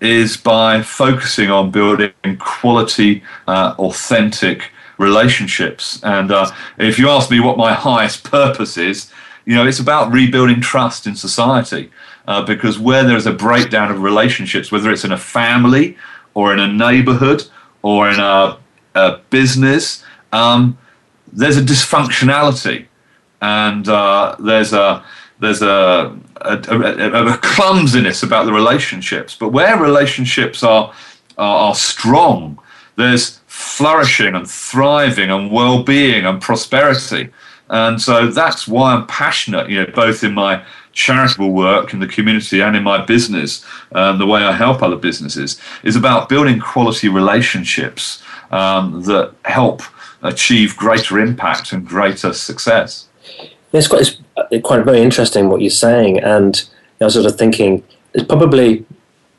is 0.00 0.36
by 0.36 0.82
focusing 0.82 1.50
on 1.50 1.70
building 1.70 2.12
quality, 2.38 3.22
uh, 3.46 3.74
authentic 3.78 4.70
relationships. 4.98 6.00
And 6.02 6.30
uh, 6.30 6.50
if 6.78 6.98
you 6.98 7.08
ask 7.08 7.30
me 7.30 7.40
what 7.40 7.56
my 7.56 7.72
highest 7.88 8.24
purpose 8.24 8.76
is, 8.76 9.10
you 9.44 9.54
know, 9.54 9.66
it's 9.66 9.80
about 9.80 10.12
rebuilding 10.12 10.60
trust 10.60 11.06
in 11.06 11.16
society. 11.16 11.90
Uh, 12.28 12.44
because 12.44 12.78
where 12.78 13.02
there's 13.02 13.26
a 13.26 13.32
breakdown 13.32 13.90
of 13.90 14.02
relationships, 14.02 14.70
whether 14.70 14.90
it's 14.90 15.04
in 15.04 15.10
a 15.10 15.18
family 15.18 15.96
or 16.34 16.52
in 16.52 16.60
a 16.60 16.72
neighborhood 16.72 17.42
or 17.82 18.08
in 18.08 18.20
a, 18.20 18.56
a 18.94 19.18
business, 19.30 20.04
um, 20.32 20.78
there's 21.32 21.56
a 21.56 21.62
dysfunctionality 21.62 22.86
and 23.40 23.88
uh, 23.88 24.36
there's 24.38 24.72
a 24.72 25.04
there's 25.40 25.62
a 25.62 26.16
a, 26.42 26.56
a, 26.56 27.34
a, 27.34 27.36
clumsiness 27.38 28.22
about 28.22 28.46
the 28.46 28.52
relationships. 28.52 29.36
But 29.36 29.50
where 29.50 29.78
relationships 29.78 30.62
are, 30.62 30.92
are, 31.36 31.56
are 31.68 31.74
strong, 31.74 32.58
there's 32.96 33.40
flourishing 33.46 34.34
and 34.34 34.48
thriving 34.48 35.30
and 35.30 35.50
well-being 35.50 36.24
and 36.24 36.40
prosperity. 36.40 37.30
And 37.68 38.00
so 38.00 38.28
that's 38.28 38.66
why 38.66 38.94
I'm 38.94 39.06
passionate, 39.06 39.70
you 39.70 39.84
know, 39.84 39.92
both 39.94 40.24
in 40.24 40.34
my 40.34 40.64
charitable 40.92 41.52
work 41.52 41.92
in 41.92 42.00
the 42.00 42.08
community 42.08 42.60
and 42.60 42.74
in 42.74 42.82
my 42.82 43.04
business, 43.04 43.64
um, 43.92 44.18
the 44.18 44.26
way 44.26 44.42
I 44.42 44.52
help 44.52 44.82
other 44.82 44.96
businesses, 44.96 45.60
is 45.84 45.94
about 45.94 46.28
building 46.28 46.58
quality 46.58 47.08
relationships 47.08 48.22
um, 48.50 49.02
that 49.02 49.34
help 49.44 49.82
achieve 50.22 50.76
greater 50.76 51.18
impact 51.18 51.72
and 51.72 51.86
greater 51.86 52.32
success. 52.32 53.06
It's 53.72 53.88
quite, 53.88 54.02
it's 54.02 54.20
uh, 54.36 54.60
quite 54.62 54.84
very 54.84 55.00
interesting 55.00 55.48
what 55.48 55.60
you're 55.60 55.70
saying, 55.70 56.18
and 56.20 56.68
I 57.00 57.04
was 57.04 57.14
sort 57.14 57.26
of 57.26 57.36
thinking 57.36 57.84
it's 58.14 58.24
probably 58.24 58.84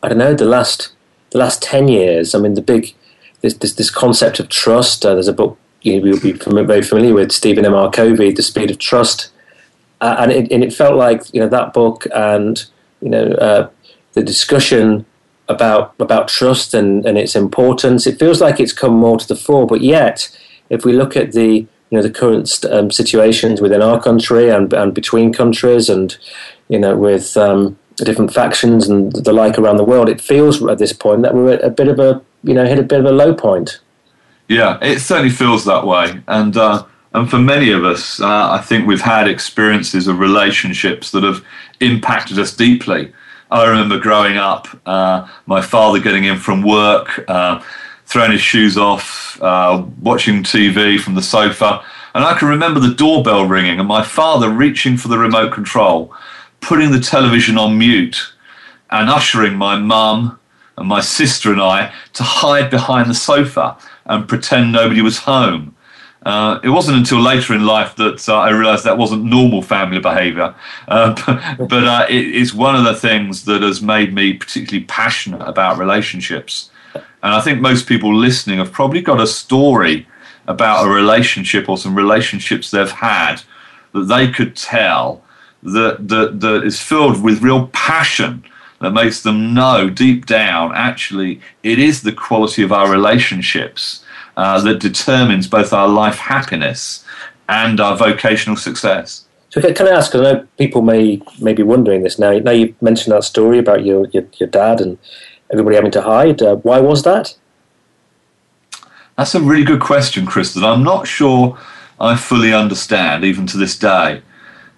I 0.02 0.10
don't 0.10 0.18
know 0.18 0.34
the 0.34 0.46
last 0.46 0.94
the 1.32 1.38
last 1.38 1.62
ten 1.62 1.88
years. 1.88 2.34
I 2.34 2.40
mean, 2.40 2.54
the 2.54 2.62
big 2.62 2.94
this 3.42 3.56
this, 3.56 3.74
this 3.74 3.90
concept 3.90 4.40
of 4.40 4.50
trust. 4.50 5.06
Uh, 5.06 5.14
there's 5.14 5.28
a 5.28 5.34
book 5.34 5.58
you 5.82 6.04
you'll 6.06 6.20
be 6.20 6.32
very 6.32 6.82
familiar 6.82 7.14
with 7.14 7.32
Stephen 7.32 7.66
M. 7.66 7.74
R. 7.74 7.92
Covey, 7.92 8.32
The 8.32 8.44
Speed 8.44 8.72
of 8.72 8.78
Trust, 8.78 9.32
uh, 10.00 10.16
and 10.20 10.32
it 10.32 10.52
and 10.52 10.64
it 10.64 10.74
felt 10.74 10.96
like 10.96 11.34
you 11.34 11.42
know 11.42 11.50
that 11.50 11.74
book 11.74 12.08
and 12.14 12.66
you 13.02 13.10
know 13.10 13.26
uh, 13.34 13.70
the 14.14 14.24
discussion 14.24 15.06
about 15.48 15.94
about 16.00 16.28
trust 16.28 16.74
and, 16.74 17.06
and 17.06 17.18
its 17.18 17.36
importance. 17.36 18.08
It 18.08 18.20
feels 18.20 18.42
like 18.42 18.60
it's 18.60 18.74
come 18.74 18.94
more 18.94 19.18
to 19.18 19.28
the 19.28 19.36
fore, 19.36 19.68
but 19.68 19.82
yet 19.82 20.36
if 20.70 20.86
we 20.86 20.94
look 20.94 21.18
at 21.18 21.34
the 21.34 21.68
you 21.92 21.98
know 21.98 22.02
the 22.02 22.10
current 22.10 22.66
um, 22.72 22.90
situations 22.90 23.62
within 23.62 23.82
our 23.82 24.02
country 24.02 24.50
and 24.50 24.74
and 24.74 24.94
between 24.94 25.34
countries, 25.34 25.90
and 25.90 26.18
you 26.70 26.80
know 26.80 26.96
with 26.96 27.38
um, 27.38 27.78
different 27.98 28.34
factions 28.34 28.88
and 28.88 29.12
the 29.12 29.34
like 29.34 29.60
around 29.60 29.78
the 29.78 29.84
world, 29.84 30.10
it 30.10 30.22
feels 30.22 30.64
at 30.64 30.80
this 30.80 30.94
point 30.94 31.22
that 31.22 31.36
we're 31.36 31.54
at 31.54 31.64
a 31.64 31.70
bit 31.70 31.90
of 31.90 32.00
a 32.00 32.22
you 32.44 32.54
know 32.54 32.66
hit 32.66 32.80
a 32.80 32.84
bit 32.84 33.02
of 33.02 33.06
a 33.06 33.12
low 33.12 33.34
point. 33.34 33.80
Yeah, 34.48 34.80
it 34.82 35.00
certainly 35.00 35.30
feels 35.30 35.66
that 35.66 35.86
way, 35.86 36.22
and 36.28 36.56
uh, 36.56 36.86
and 37.14 37.30
for 37.30 37.40
many 37.40 37.72
of 37.72 37.84
us, 37.84 38.22
uh, 38.22 38.52
I 38.52 38.60
think 38.60 38.88
we've 38.88 39.02
had 39.02 39.28
experiences 39.28 40.08
of 40.08 40.20
relationships 40.20 41.12
that 41.12 41.24
have 41.24 41.44
impacted 41.82 42.40
us 42.40 42.56
deeply. 42.56 43.14
I 43.50 43.68
remember 43.68 44.00
growing 44.00 44.38
up, 44.38 44.68
uh, 44.86 45.28
my 45.46 45.62
father 45.62 46.00
getting 46.00 46.24
in 46.24 46.38
from 46.38 46.62
work 46.62 47.26
uh, 47.28 47.62
throwing 48.12 48.32
his 48.32 48.42
shoes 48.42 48.78
off, 48.78 49.42
uh, 49.42 49.86
watching 50.02 50.44
TV 50.44 51.00
from 51.00 51.16
the 51.16 51.22
sofa. 51.22 51.82
And 52.14 52.26
I 52.26 52.38
can 52.38 52.50
remember 52.50 52.82
the 52.82 52.94
doorbell 52.94 53.46
ringing 53.46 53.80
and 53.80 53.88
my 53.88 54.04
father 54.04 54.50
reaching 54.50 54.98
for 54.98 55.08
the 55.08 55.18
remote 55.18 55.54
control, 55.54 56.14
putting 56.60 56.92
the 56.92 57.00
television 57.00 57.58
on 57.58 57.78
mute, 57.78 58.34
and 58.90 59.10
ushering 59.10 59.56
my 59.56 59.78
mum 59.78 60.38
and 60.78 60.90
my 60.90 61.00
sister 61.00 61.54
and 61.54 61.62
I 61.62 61.94
to 62.14 62.24
hide 62.24 62.70
behind 62.70 63.10
the 63.10 63.14
sofa 63.14 63.78
and 64.06 64.28
pretend 64.28 64.74
nobody 64.74 65.02
was 65.02 65.20
home. 65.20 65.74
Uh, 66.24 66.60
it 66.64 66.70
wasn't 66.70 66.98
until 66.98 67.22
later 67.22 67.54
in 67.56 67.66
life 67.66 67.96
that 67.96 68.28
uh, 68.28 68.38
I 68.38 68.50
realised 68.50 68.84
that 68.84 68.98
wasn't 68.98 69.24
normal 69.24 69.62
family 69.62 70.00
behaviour. 70.00 70.54
Uh, 70.90 71.16
but, 71.26 71.70
but 71.70 71.84
uh, 71.86 72.06
it, 72.10 72.36
it's 72.36 72.54
one 72.54 72.76
of 72.76 72.84
the 72.84 72.94
things 72.94 73.46
that 73.46 73.62
has 73.62 73.82
made 73.82 74.14
me 74.14 74.34
particularly 74.34 74.86
passionate 74.86 75.48
about 75.48 75.78
relationships. 75.78 76.71
And 77.24 77.34
I 77.34 77.42
think 77.42 77.62
most 77.62 77.88
people 77.88 78.16
listening 78.16 78.60
have 78.60 78.72
probably 78.72 79.02
got 79.02 79.22
a 79.22 79.28
story 79.28 80.08
about 80.48 80.86
a 80.86 80.90
relationship 80.90 81.70
or 81.70 81.78
some 81.78 81.96
relationships 81.96 82.72
they've 82.72 82.90
had 82.90 83.42
that 83.94 84.06
they 84.06 84.32
could 84.32 84.56
tell 84.56 85.24
that, 85.64 86.08
that, 86.08 86.40
that 86.40 86.64
is 86.64 86.82
filled 86.82 87.22
with 87.22 87.44
real 87.44 87.68
passion 87.68 88.44
that 88.80 88.92
makes 88.92 89.22
them 89.22 89.54
know 89.54 89.92
deep 89.92 90.26
down 90.26 90.74
actually 90.74 91.40
it 91.62 91.78
is 91.78 92.02
the 92.02 92.12
quality 92.12 92.64
of 92.64 92.72
our 92.72 92.90
relationships 92.90 94.04
uh, 94.38 94.60
that 94.62 94.80
determines 94.80 95.48
both 95.48 95.72
our 95.72 95.88
life 95.88 96.18
happiness 96.18 97.06
and 97.48 97.80
our 97.80 97.98
vocational 97.98 98.56
success. 98.56 99.26
So 99.50 99.62
can 99.74 99.88
I 99.88 99.92
ask? 99.92 100.16
I 100.16 100.20
know 100.20 100.48
people 100.58 100.82
may 100.82 101.22
may 101.40 101.54
be 101.54 101.64
wondering 101.64 102.04
this 102.04 102.18
now. 102.18 102.38
Now 102.40 102.52
you've 102.52 102.82
mentioned 102.82 103.14
that 103.14 103.26
story 103.26 103.60
about 103.60 103.84
your 103.84 104.08
your, 104.14 104.24
your 104.38 104.48
dad 104.48 104.80
and 104.80 104.98
everybody 105.52 105.76
having 105.76 105.92
to 105.92 106.02
hide. 106.02 106.42
Uh, 106.42 106.56
why 106.58 106.80
was 106.80 107.04
that? 107.04 107.36
That's 109.18 109.36
a 109.36 109.42
really 109.42 109.64
good 109.64 109.82
question, 109.82 110.26
Chris, 110.26 110.54
that 110.54 110.64
I'm 110.64 110.84
not 110.84 111.08
sure 111.08 111.58
I 112.00 112.16
fully 112.16 112.54
understand, 112.54 113.24
even 113.24 113.46
to 113.48 113.58
this 113.58 113.78
day. 113.78 114.22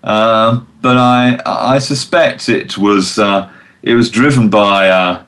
Uh, 0.03 0.61
but 0.81 0.97
I, 0.97 1.39
I 1.45 1.79
suspect 1.79 2.49
it 2.49 2.77
was, 2.77 3.17
uh, 3.17 3.49
it 3.83 3.93
was 3.93 4.09
driven 4.09 4.49
by 4.49 4.89
uh, 4.89 5.23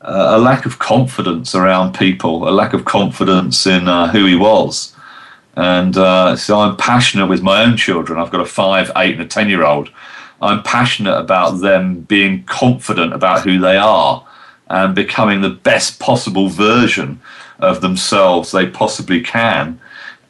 a 0.00 0.38
lack 0.38 0.66
of 0.66 0.78
confidence 0.78 1.54
around 1.54 1.94
people, 1.94 2.48
a 2.48 2.50
lack 2.50 2.72
of 2.72 2.84
confidence 2.84 3.66
in 3.66 3.86
uh, 3.86 4.08
who 4.08 4.26
he 4.26 4.34
was. 4.34 4.96
And 5.54 5.96
uh, 5.96 6.36
so 6.36 6.58
I'm 6.60 6.76
passionate 6.76 7.28
with 7.28 7.42
my 7.42 7.62
own 7.62 7.76
children. 7.76 8.18
I've 8.18 8.30
got 8.30 8.40
a 8.40 8.46
five, 8.46 8.90
eight, 8.96 9.12
and 9.12 9.22
a 9.22 9.26
10 9.26 9.48
year 9.48 9.64
old. 9.64 9.90
I'm 10.42 10.62
passionate 10.62 11.16
about 11.16 11.60
them 11.60 12.00
being 12.00 12.44
confident 12.44 13.14
about 13.14 13.42
who 13.42 13.58
they 13.58 13.76
are 13.76 14.25
and 14.68 14.94
becoming 14.94 15.40
the 15.40 15.50
best 15.50 15.98
possible 16.00 16.48
version 16.48 17.20
of 17.58 17.80
themselves 17.80 18.52
they 18.52 18.66
possibly 18.66 19.20
can. 19.20 19.80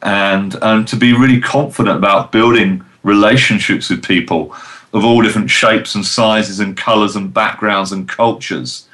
And 0.01 0.55
and 0.61 0.87
to 0.87 0.95
be 0.95 1.13
really 1.13 1.41
confident 1.41 1.97
about 1.97 2.31
building 2.31 2.83
relationships 3.03 3.89
with 3.89 4.03
people 4.03 4.55
of 4.93 5.03
all 5.03 5.21
different 5.21 5.49
shapes 5.49 5.95
and 5.95 6.05
sizes 6.05 6.59
and 6.59 6.77
colors 6.77 7.15
and 7.15 7.33
backgrounds 7.33 7.91
and 7.91 8.07
cultures. 8.07 8.87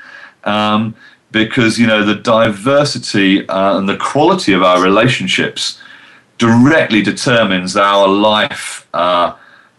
Um, 0.44 0.96
because 1.32 1.80
you 1.80 1.88
know 1.88 2.06
the 2.06 2.16
diversity 2.16 3.48
uh, 3.50 3.78
and 3.78 3.90
the 3.90 3.98
quality 3.98 4.54
of 4.54 4.64
our 4.64 4.82
relationships 4.82 5.82
directly 6.38 7.02
determines 7.02 7.76
our 7.76 8.08
life 8.08 8.88
uh, 8.94 9.36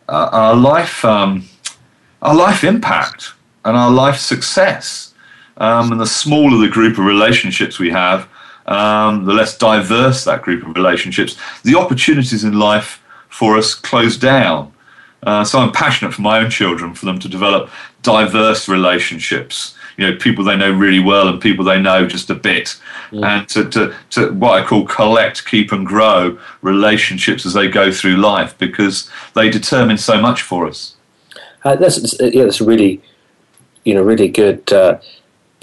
uh, 0.09 0.29
our 0.33 0.57
life 0.57 1.05
um, 1.05 1.45
our 2.21 2.35
life 2.35 2.65
impact 2.65 3.33
and 3.65 3.77
our 3.77 3.91
life 3.91 4.19
success 4.19 5.14
um, 5.57 5.93
and 5.93 6.01
the 6.01 6.07
smaller 6.07 6.59
the 6.59 6.73
group 6.73 6.99
of 6.99 7.05
relationships 7.05 7.79
we 7.79 7.91
have, 7.91 8.29
um, 8.67 9.25
the 9.25 9.33
less 9.33 9.57
diverse 9.57 10.25
that 10.25 10.43
group 10.43 10.67
of 10.67 10.75
relationships, 10.75 11.37
the 11.63 11.77
opportunities 11.77 12.45
in 12.45 12.59
life 12.59 13.03
for 13.29 13.57
us 13.57 13.75
close 13.75 14.17
down. 14.17 14.73
Uh, 15.23 15.43
so 15.45 15.59
I'm 15.59 15.73
passionate 15.73 16.13
for 16.13 16.23
my 16.23 16.41
own 16.41 16.51
children, 16.51 16.95
for 16.95 17.07
them 17.07 17.19
to 17.19 17.29
develop 17.29 17.71
diverse 18.03 18.69
relationships. 18.69 19.75
you 19.97 20.07
know 20.07 20.17
people 20.17 20.45
they 20.45 20.57
know 20.57 20.71
really 20.71 21.01
well 21.01 21.29
and 21.29 21.41
people 21.41 21.65
they 21.65 21.81
know 21.81 22.07
just 22.07 22.29
a 22.31 22.35
bit, 22.35 22.77
mm. 23.11 23.25
and 23.25 23.49
to, 23.49 23.69
to 23.71 23.95
to 24.11 24.33
what 24.33 24.61
I 24.61 24.67
call 24.67 24.85
collect, 24.85 25.47
keep, 25.47 25.73
and 25.73 25.87
grow 25.87 26.39
relationships 26.63 27.47
as 27.47 27.55
they 27.55 27.69
go 27.69 27.91
through 27.91 28.17
life 28.17 28.57
because 28.59 29.11
they 29.35 29.49
determine 29.49 29.99
so 29.99 30.21
much 30.21 30.43
for 30.43 30.67
us. 30.67 30.95
Uh, 31.65 31.77
that's 31.77 32.21
yeah, 32.21 32.45
that's 32.45 32.61
really 32.61 33.01
you 33.85 33.95
know 33.95 34.03
really 34.03 34.29
good 34.29 34.71
uh, 34.73 34.99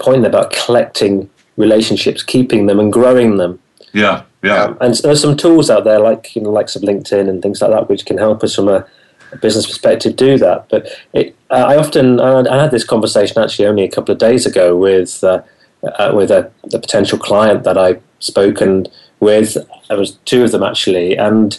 point 0.02 0.26
about 0.26 0.52
collecting 0.52 1.30
relationships, 1.56 2.22
keeping 2.22 2.66
them, 2.66 2.80
and 2.80 2.92
growing 2.92 3.36
them. 3.36 3.58
Yeah, 3.92 4.24
yeah. 4.42 4.64
Um, 4.64 4.78
and 4.80 4.94
there's 4.96 5.20
some 5.20 5.36
tools 5.36 5.70
out 5.70 5.84
there 5.84 6.00
like 6.00 6.34
you 6.34 6.42
know 6.42 6.50
likes 6.50 6.76
of 6.76 6.82
LinkedIn 6.82 7.28
and 7.28 7.42
things 7.42 7.60
like 7.60 7.70
that 7.70 7.88
which 7.88 8.04
can 8.06 8.18
help 8.18 8.42
us 8.42 8.54
from 8.54 8.68
a, 8.68 8.86
a 9.32 9.36
business 9.36 9.66
perspective 9.66 10.16
do 10.16 10.38
that. 10.38 10.68
But 10.68 10.88
it, 11.12 11.36
uh, 11.50 11.64
I 11.68 11.76
often 11.76 12.20
I 12.20 12.62
had 12.62 12.70
this 12.70 12.84
conversation 12.84 13.42
actually 13.42 13.66
only 13.66 13.84
a 13.84 13.90
couple 13.90 14.12
of 14.12 14.18
days 14.18 14.46
ago 14.46 14.76
with 14.76 15.22
uh, 15.22 15.42
uh, 15.82 16.12
with 16.14 16.30
a, 16.30 16.50
a, 16.72 16.78
potential 16.78 17.18
client 17.18 17.64
that 17.64 17.76
I 17.76 17.98
spoken 18.20 18.86
with. 19.20 19.56
There 19.88 19.98
was 19.98 20.12
two 20.24 20.44
of 20.44 20.52
them 20.52 20.62
actually, 20.62 21.16
and 21.16 21.58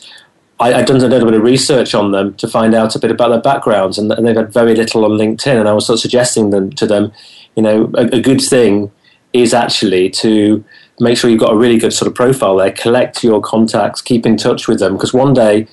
I, 0.59 0.71
had 0.71 0.85
done 0.85 0.97
a 0.97 1.07
little 1.07 1.29
bit 1.29 1.37
of 1.37 1.43
research 1.43 1.93
on 1.93 2.11
them 2.11 2.33
to 2.35 2.47
find 2.47 2.73
out 2.73 2.95
a 2.95 2.99
bit 2.99 3.11
about 3.11 3.29
their 3.29 3.41
backgrounds, 3.41 3.97
and, 3.97 4.11
and 4.11 4.25
they've 4.25 4.35
had 4.35 4.53
very 4.53 4.75
little 4.75 5.03
on 5.05 5.11
LinkedIn. 5.11 5.59
And 5.59 5.67
I 5.67 5.73
was 5.73 5.85
sort 5.85 5.97
of 5.97 6.01
suggesting 6.01 6.51
them 6.51 6.71
to 6.71 6.87
them, 6.87 7.11
you 7.55 7.63
know, 7.63 7.91
a, 7.95 8.05
a 8.17 8.21
good 8.21 8.41
thing 8.41 8.91
is 9.33 9.53
actually 9.53 10.09
to 10.09 10.63
make 10.99 11.17
sure 11.17 11.29
you've 11.29 11.39
got 11.39 11.53
a 11.53 11.57
really 11.57 11.77
good 11.77 11.93
sort 11.93 12.07
of 12.07 12.15
profile 12.15 12.55
there. 12.57 12.71
Collect 12.71 13.23
your 13.23 13.41
contacts, 13.41 14.01
keep 14.01 14.25
in 14.25 14.37
touch 14.37 14.67
with 14.67 14.79
them, 14.79 14.93
because 14.93 15.13
one 15.13 15.33
day 15.33 15.67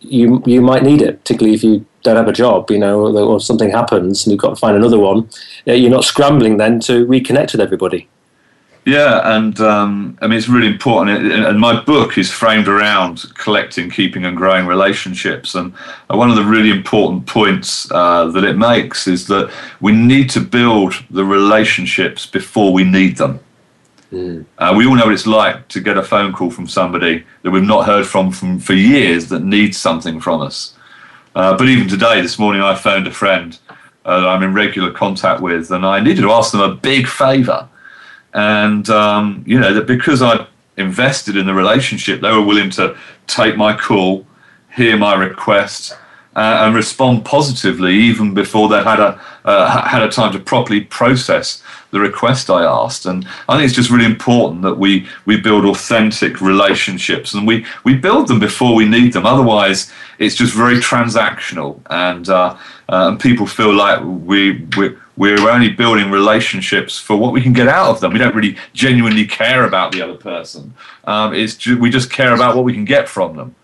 you 0.00 0.42
you 0.46 0.60
might 0.60 0.82
need 0.82 1.02
it, 1.02 1.20
particularly 1.20 1.54
if 1.54 1.62
you 1.62 1.84
don't 2.02 2.16
have 2.16 2.28
a 2.28 2.32
job, 2.32 2.70
you 2.70 2.78
know, 2.78 3.00
or, 3.00 3.18
or 3.20 3.40
something 3.40 3.70
happens 3.70 4.24
and 4.24 4.32
you've 4.32 4.40
got 4.40 4.50
to 4.50 4.56
find 4.56 4.76
another 4.76 4.98
one. 4.98 5.28
You're 5.64 5.90
not 5.90 6.04
scrambling 6.04 6.56
then 6.56 6.80
to 6.80 7.06
reconnect 7.06 7.52
with 7.52 7.60
everybody. 7.60 8.08
Yeah, 8.84 9.36
and 9.36 9.60
um, 9.60 10.18
I 10.20 10.26
mean 10.26 10.38
it's 10.38 10.48
really 10.48 10.66
important. 10.66 11.32
And 11.32 11.60
my 11.60 11.80
book 11.82 12.18
is 12.18 12.32
framed 12.32 12.66
around 12.66 13.32
collecting, 13.34 13.90
keeping, 13.90 14.24
and 14.24 14.36
growing 14.36 14.66
relationships. 14.66 15.54
And 15.54 15.72
one 16.08 16.30
of 16.30 16.36
the 16.36 16.44
really 16.44 16.70
important 16.70 17.26
points 17.26 17.90
uh, 17.92 18.26
that 18.32 18.42
it 18.42 18.56
makes 18.56 19.06
is 19.06 19.28
that 19.28 19.52
we 19.80 19.92
need 19.92 20.30
to 20.30 20.40
build 20.40 20.94
the 21.10 21.24
relationships 21.24 22.26
before 22.26 22.72
we 22.72 22.82
need 22.82 23.16
them. 23.18 23.38
Mm. 24.12 24.44
Uh, 24.58 24.74
we 24.76 24.86
all 24.86 24.96
know 24.96 25.06
what 25.06 25.14
it's 25.14 25.26
like 25.26 25.68
to 25.68 25.80
get 25.80 25.96
a 25.96 26.02
phone 26.02 26.32
call 26.32 26.50
from 26.50 26.66
somebody 26.66 27.24
that 27.42 27.50
we've 27.50 27.62
not 27.62 27.86
heard 27.86 28.06
from, 28.06 28.30
from 28.30 28.58
for 28.58 28.74
years 28.74 29.28
that 29.28 29.42
needs 29.42 29.78
something 29.78 30.20
from 30.20 30.42
us. 30.42 30.74
Uh, 31.34 31.56
but 31.56 31.68
even 31.68 31.88
today, 31.88 32.20
this 32.20 32.38
morning, 32.38 32.60
I 32.60 32.74
phoned 32.74 33.06
a 33.06 33.10
friend 33.10 33.58
uh, 34.04 34.20
that 34.20 34.28
I'm 34.28 34.42
in 34.42 34.52
regular 34.52 34.90
contact 34.92 35.40
with, 35.40 35.70
and 35.70 35.86
I 35.86 36.00
needed 36.00 36.22
to 36.22 36.32
ask 36.32 36.52
them 36.52 36.60
a 36.60 36.74
big 36.74 37.06
favour. 37.06 37.68
And, 38.34 38.88
um, 38.90 39.44
you 39.46 39.58
know, 39.58 39.74
that 39.74 39.86
because 39.86 40.22
I 40.22 40.46
invested 40.76 41.36
in 41.36 41.46
the 41.46 41.54
relationship, 41.54 42.20
they 42.20 42.30
were 42.30 42.44
willing 42.44 42.70
to 42.70 42.96
take 43.26 43.56
my 43.56 43.76
call, 43.76 44.26
hear 44.74 44.96
my 44.96 45.14
request, 45.14 45.96
uh, 46.34 46.62
and 46.64 46.74
respond 46.74 47.24
positively 47.24 47.94
even 47.94 48.32
before 48.32 48.68
they 48.68 48.82
had 48.82 48.98
a 48.98 49.20
uh, 49.44 49.86
had 49.86 50.02
a 50.02 50.08
time 50.08 50.32
to 50.32 50.38
properly 50.38 50.80
process 50.80 51.62
the 51.90 52.00
request 52.00 52.48
I 52.48 52.64
asked. 52.64 53.04
And 53.06 53.26
I 53.48 53.56
think 53.56 53.66
it's 53.66 53.74
just 53.74 53.90
really 53.90 54.06
important 54.06 54.62
that 54.62 54.78
we 54.78 55.06
we 55.26 55.38
build 55.38 55.64
authentic 55.66 56.40
relationships 56.40 57.34
and 57.34 57.46
we 57.46 57.66
we 57.84 57.94
build 57.94 58.28
them 58.28 58.40
before 58.40 58.74
we 58.74 58.86
need 58.86 59.12
them. 59.12 59.26
Otherwise, 59.26 59.92
it's 60.18 60.34
just 60.34 60.54
very 60.54 60.76
transactional, 60.76 61.80
and 61.90 62.28
uh, 62.28 62.56
uh 62.88 63.08
and 63.08 63.20
people 63.20 63.46
feel 63.46 63.74
like 63.74 64.00
we 64.02 64.64
we. 64.76 64.96
We're 65.16 65.48
only 65.48 65.68
building 65.68 66.10
relationships 66.10 66.98
for 66.98 67.16
what 67.16 67.32
we 67.32 67.42
can 67.42 67.52
get 67.52 67.68
out 67.68 67.90
of 67.90 68.00
them. 68.00 68.12
We 68.12 68.18
don't 68.18 68.34
really 68.34 68.56
genuinely 68.72 69.26
care 69.26 69.64
about 69.64 69.92
the 69.92 70.00
other 70.00 70.14
person. 70.14 70.74
Um, 71.04 71.34
it's 71.34 71.54
ju- 71.54 71.78
we 71.78 71.90
just 71.90 72.10
care 72.10 72.34
about 72.34 72.56
what 72.56 72.64
we 72.64 72.72
can 72.72 72.86
get 72.86 73.08
from 73.08 73.36
them 73.36 73.54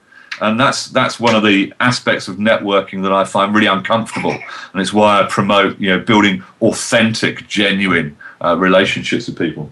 and 0.40 0.58
that's 0.58 0.86
that's 0.86 1.18
one 1.18 1.34
of 1.34 1.42
the 1.42 1.72
aspects 1.80 2.28
of 2.28 2.36
networking 2.36 3.02
that 3.02 3.12
I 3.12 3.24
find 3.24 3.54
really 3.54 3.66
uncomfortable, 3.66 4.32
and 4.32 4.80
it's 4.80 4.92
why 4.92 5.20
I 5.20 5.26
promote 5.26 5.78
you 5.78 5.90
know 5.90 5.98
building 5.98 6.42
authentic, 6.60 7.46
genuine 7.48 8.16
uh, 8.40 8.56
relationships 8.56 9.28
with 9.28 9.38
people. 9.38 9.70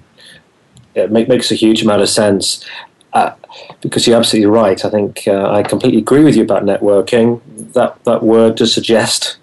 It 0.95 1.13
make, 1.13 1.29
makes 1.29 1.53
a 1.53 1.55
huge 1.55 1.83
amount 1.83 2.03
of 2.03 2.09
sense. 2.09 2.65
Uh, 3.13 3.35
because 3.81 4.07
you're 4.07 4.17
absolutely 4.19 4.51
right. 4.51 4.85
I 4.85 4.91
think 4.91 5.27
uh, 5.27 5.51
I 5.51 5.63
completely 5.63 6.01
agree 6.01 6.23
with 6.23 6.37
you 6.37 6.43
about 6.43 6.65
networking. 6.65 7.41
That 7.73 8.03
that 8.05 8.23
word 8.23 8.57
does 8.57 8.75
suggest 8.75 9.39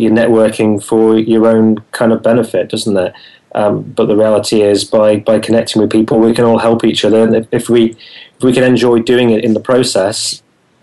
you're 0.00 0.12
networking 0.12 0.82
for 0.82 1.18
your 1.18 1.46
own 1.46 1.78
kind 1.92 2.12
of 2.12 2.22
benefit, 2.22 2.70
doesn't 2.70 2.96
it? 2.96 3.12
Um, 3.54 3.82
but 3.82 4.06
the 4.06 4.16
reality 4.16 4.62
is, 4.62 4.84
by 4.84 5.16
by 5.16 5.38
connecting 5.38 5.80
with 5.80 5.90
people, 5.90 6.18
we 6.18 6.34
can 6.34 6.44
all 6.44 6.58
help 6.58 6.84
each 6.84 7.04
other. 7.04 7.22
And 7.22 7.34
if, 7.34 7.46
if 7.52 7.68
we 7.68 7.90
if 7.90 8.42
we 8.42 8.52
can 8.52 8.64
enjoy 8.64 9.00
doing 9.00 9.30
it 9.30 9.44
in 9.44 9.54
the 9.54 9.60
process, 9.60 10.42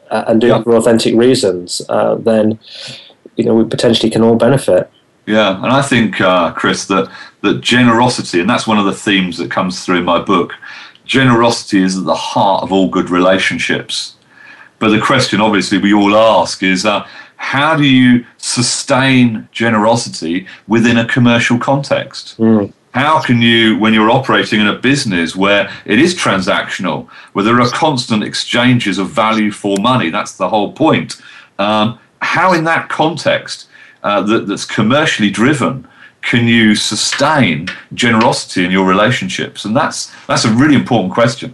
uh, 0.10 0.24
and 0.28 0.42
do 0.42 0.48
yeah. 0.48 0.60
it 0.60 0.64
for 0.64 0.76
authentic 0.76 1.16
reasons, 1.16 1.82
uh, 1.90 2.16
then 2.16 2.60
you 3.36 3.46
know 3.46 3.56
we 3.56 3.64
potentially 3.64 4.10
can 4.10 4.24
all 4.24 4.36
benefit. 4.36 4.90
Yeah, 5.26 5.56
and 5.56 5.72
I 5.72 5.82
think, 5.82 6.20
uh, 6.20 6.52
Chris, 6.52 6.86
that 6.88 7.12
that 7.42 7.62
generosity, 7.62 8.40
and 8.40 8.50
that's 8.50 8.68
one 8.68 8.78
of 8.78 8.86
the 8.86 8.94
themes 8.94 9.38
that 9.38 9.52
comes 9.52 9.86
through 9.86 10.00
in 10.00 10.06
my 10.06 10.20
book. 10.20 10.54
Generosity 11.06 11.84
is 11.84 11.98
at 11.98 12.06
the 12.06 12.16
heart 12.16 12.64
of 12.64 12.72
all 12.72 12.90
good 12.90 13.10
relationships. 13.10 14.16
But 14.80 14.90
the 14.90 15.02
question, 15.02 15.42
obviously, 15.42 15.78
we 15.78 15.94
all 15.94 16.16
ask 16.16 16.64
is, 16.64 16.86
uh, 16.86 17.08
how 17.44 17.76
do 17.76 17.84
you 17.84 18.26
sustain 18.38 19.48
generosity 19.52 20.48
within 20.68 20.98
a 20.98 21.06
commercial 21.06 21.58
context? 21.58 22.38
Mm 22.38 22.74
how 22.94 23.20
can 23.20 23.42
you, 23.42 23.78
when 23.80 23.94
you're 23.94 24.12
operating 24.12 24.60
in 24.60 24.68
a 24.68 24.78
business 24.78 25.36
where 25.36 25.72
it 25.86 25.98
is 25.98 26.14
transactional, 26.14 27.08
where 27.34 27.44
there 27.44 27.60
are 27.60 27.70
constant 27.70 28.24
exchanges 28.24 29.00
of 29.00 29.10
value 29.10 29.52
for 29.52 29.76
money, 29.80 30.12
that's 30.12 30.38
the 30.38 30.48
whole 30.48 30.72
point. 30.74 31.16
Um, 31.58 32.00
how, 32.22 32.54
in 32.54 32.64
that 32.66 32.90
context 32.90 33.68
uh, 34.04 34.22
that, 34.22 34.48
that's 34.48 34.66
commercially 34.66 35.32
driven, 35.32 35.88
can 36.22 36.48
you 36.48 36.76
sustain 36.76 37.68
generosity 37.94 38.64
in 38.64 38.72
your 38.72 38.88
relationships? 38.88 39.66
And 39.66 39.76
that's 39.76 40.14
that's 40.28 40.46
a 40.46 40.54
really 40.54 40.76
important 40.76 41.14
question. 41.14 41.54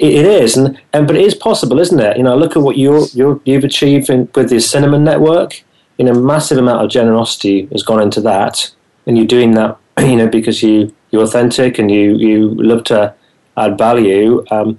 It 0.00 0.26
is, 0.26 0.56
and, 0.56 0.80
and 0.92 1.06
but 1.06 1.16
it 1.16 1.22
is 1.22 1.34
possible, 1.34 1.78
isn't 1.78 2.00
it? 2.00 2.16
You 2.16 2.22
know, 2.22 2.36
look 2.36 2.56
at 2.56 2.62
what 2.62 2.76
you 2.76 3.06
you 3.12 3.42
you've 3.44 3.64
achieved 3.64 4.08
in, 4.10 4.28
with 4.34 4.50
the 4.50 4.60
Cinnamon 4.60 5.04
Network. 5.04 5.62
You 5.98 6.06
know, 6.06 6.14
massive 6.14 6.58
amount 6.58 6.82
of 6.82 6.90
generosity 6.90 7.66
has 7.72 7.82
gone 7.82 8.00
into 8.00 8.20
that, 8.22 8.70
and 9.06 9.18
you're 9.18 9.26
doing 9.26 9.52
that 9.52 9.78
you 10.00 10.16
know, 10.16 10.28
because 10.28 10.62
you 10.62 10.94
you're 11.10 11.22
authentic 11.22 11.78
and 11.78 11.90
you 11.90 12.16
you 12.16 12.50
love 12.54 12.84
to 12.84 13.14
add 13.56 13.76
value. 13.76 14.44
Um, 14.50 14.78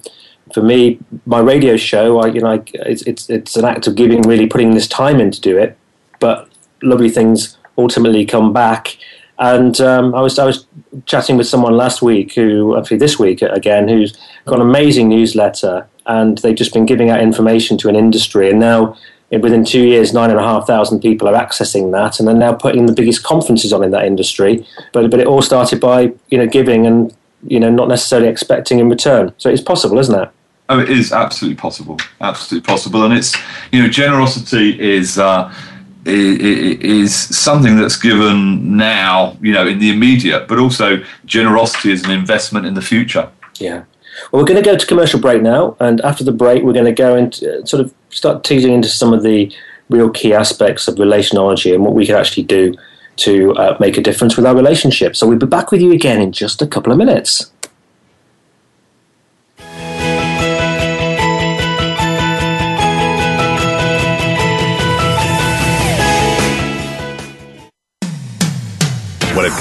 for 0.53 0.61
me, 0.61 0.99
my 1.25 1.39
radio 1.39 1.77
show, 1.77 2.19
I, 2.19 2.27
you 2.27 2.41
know, 2.41 2.51
I, 2.51 2.63
it's 2.73 3.03
it's 3.03 3.29
it's 3.29 3.55
an 3.55 3.65
act 3.65 3.87
of 3.87 3.95
giving, 3.95 4.21
really 4.23 4.47
putting 4.47 4.73
this 4.73 4.87
time 4.87 5.19
in 5.19 5.31
to 5.31 5.41
do 5.41 5.57
it. 5.57 5.77
But 6.19 6.49
lovely 6.81 7.09
things 7.09 7.57
ultimately 7.77 8.25
come 8.25 8.53
back. 8.53 8.97
And 9.43 9.81
um, 9.81 10.15
I 10.15 10.21
was 10.21 10.39
I 10.39 10.45
was 10.45 10.65
chatting 11.05 11.35
with 11.35 11.47
someone 11.47 11.75
last 11.75 12.01
week 12.01 12.33
who 12.33 12.77
actually 12.77 12.95
this 12.95 13.19
week 13.19 13.41
again 13.41 13.89
who's 13.89 14.17
got 14.45 14.55
an 14.55 14.61
amazing 14.61 15.09
newsletter, 15.09 15.85
and 16.05 16.37
they've 16.37 16.55
just 16.55 16.73
been 16.73 16.85
giving 16.85 17.09
out 17.09 17.19
information 17.19 17.77
to 17.79 17.89
an 17.89 17.95
industry, 17.97 18.49
and 18.49 18.57
now 18.61 18.95
within 19.31 19.65
two 19.65 19.85
years, 19.85 20.13
nine 20.13 20.29
and 20.29 20.39
a 20.39 20.43
half 20.43 20.65
thousand 20.65 21.01
people 21.01 21.27
are 21.27 21.33
accessing 21.33 21.91
that, 21.91 22.19
and 22.19 22.27
they're 22.27 22.35
now 22.35 22.53
putting 22.53 22.85
the 22.85 22.93
biggest 22.93 23.23
conferences 23.23 23.73
on 23.73 23.83
in 23.83 23.91
that 23.91 24.05
industry. 24.05 24.65
But 24.93 25.11
but 25.11 25.19
it 25.19 25.27
all 25.27 25.41
started 25.41 25.81
by 25.81 26.13
you 26.29 26.37
know 26.37 26.47
giving 26.47 26.87
and 26.87 27.13
you 27.45 27.59
know 27.59 27.69
not 27.69 27.89
necessarily 27.89 28.29
expecting 28.29 28.79
in 28.79 28.87
return. 28.87 29.33
So 29.39 29.49
it's 29.49 29.61
possible, 29.61 29.99
isn't 29.99 30.17
it? 30.17 30.29
Oh, 30.69 30.79
it 30.79 30.89
is 30.89 31.11
absolutely 31.11 31.57
possible, 31.57 31.97
absolutely 32.21 32.65
possible, 32.65 33.03
and 33.03 33.13
it's 33.13 33.35
you 33.73 33.83
know 33.83 33.89
generosity 33.89 34.79
is. 34.79 35.19
Uh, 35.19 35.53
is 36.05 37.15
something 37.15 37.77
that's 37.77 37.97
given 37.97 38.75
now, 38.75 39.37
you 39.41 39.53
know, 39.53 39.67
in 39.67 39.79
the 39.79 39.89
immediate, 39.89 40.47
but 40.47 40.59
also 40.59 41.03
generosity 41.25 41.91
is 41.91 42.03
an 42.03 42.11
investment 42.11 42.65
in 42.65 42.73
the 42.73 42.81
future. 42.81 43.29
Yeah. 43.55 43.83
Well, 44.31 44.41
we're 44.41 44.47
going 44.47 44.61
to 44.61 44.69
go 44.69 44.77
to 44.77 44.85
commercial 44.85 45.19
break 45.19 45.41
now, 45.41 45.75
and 45.79 46.01
after 46.01 46.23
the 46.23 46.31
break, 46.31 46.63
we're 46.63 46.73
going 46.73 46.85
to 46.85 46.91
go 46.91 47.15
into 47.15 47.61
uh, 47.61 47.65
sort 47.65 47.81
of 47.83 47.93
start 48.09 48.43
teasing 48.43 48.73
into 48.73 48.89
some 48.89 49.13
of 49.13 49.23
the 49.23 49.51
real 49.89 50.09
key 50.09 50.33
aspects 50.33 50.87
of 50.87 50.95
relationology 50.95 51.73
and 51.73 51.83
what 51.83 51.93
we 51.93 52.05
can 52.05 52.15
actually 52.15 52.43
do 52.43 52.75
to 53.15 53.53
uh, 53.55 53.77
make 53.79 53.97
a 53.97 54.01
difference 54.01 54.35
with 54.35 54.45
our 54.45 54.55
relationship. 54.55 55.15
So 55.15 55.27
we'll 55.27 55.37
be 55.37 55.45
back 55.45 55.71
with 55.71 55.81
you 55.81 55.91
again 55.91 56.21
in 56.21 56.31
just 56.31 56.61
a 56.61 56.67
couple 56.67 56.91
of 56.91 56.97
minutes. 56.97 57.51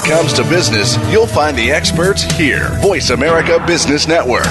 It 0.00 0.08
comes 0.08 0.32
to 0.34 0.42
business, 0.44 0.96
you'll 1.10 1.26
find 1.26 1.56
the 1.56 1.70
experts 1.70 2.22
here. 2.22 2.68
Voice 2.80 3.10
America 3.10 3.62
Business 3.66 4.06
Network. 4.06 4.46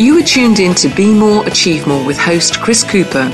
You 0.00 0.18
are 0.18 0.22
tuned 0.22 0.60
in 0.60 0.74
to 0.76 0.88
Be 0.88 1.12
More, 1.12 1.46
Achieve 1.46 1.86
More 1.86 2.04
with 2.04 2.18
host 2.18 2.60
Chris 2.60 2.82
Cooper. 2.82 3.28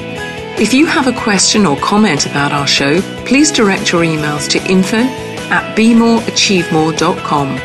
If 0.59 0.73
you 0.73 0.87
have 0.87 1.07
a 1.07 1.13
question 1.13 1.67
or 1.67 1.77
comment 1.77 2.27
about 2.27 2.53
our 2.53 2.67
show, 2.67 3.01
please 3.25 3.53
direct 3.53 3.93
your 3.93 4.03
emails 4.03 4.49
to 4.51 4.59
info 4.71 4.97
at 4.97 5.77
bemoreachievemore.com. 5.77 7.57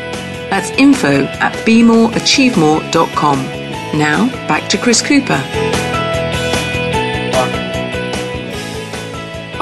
That's 0.50 0.70
info 0.72 1.24
at 1.24 1.54
bemoreachievemore.com. 1.66 3.38
Now, 3.98 4.28
back 4.46 4.68
to 4.70 4.78
Chris 4.78 5.02
Cooper. 5.02 5.71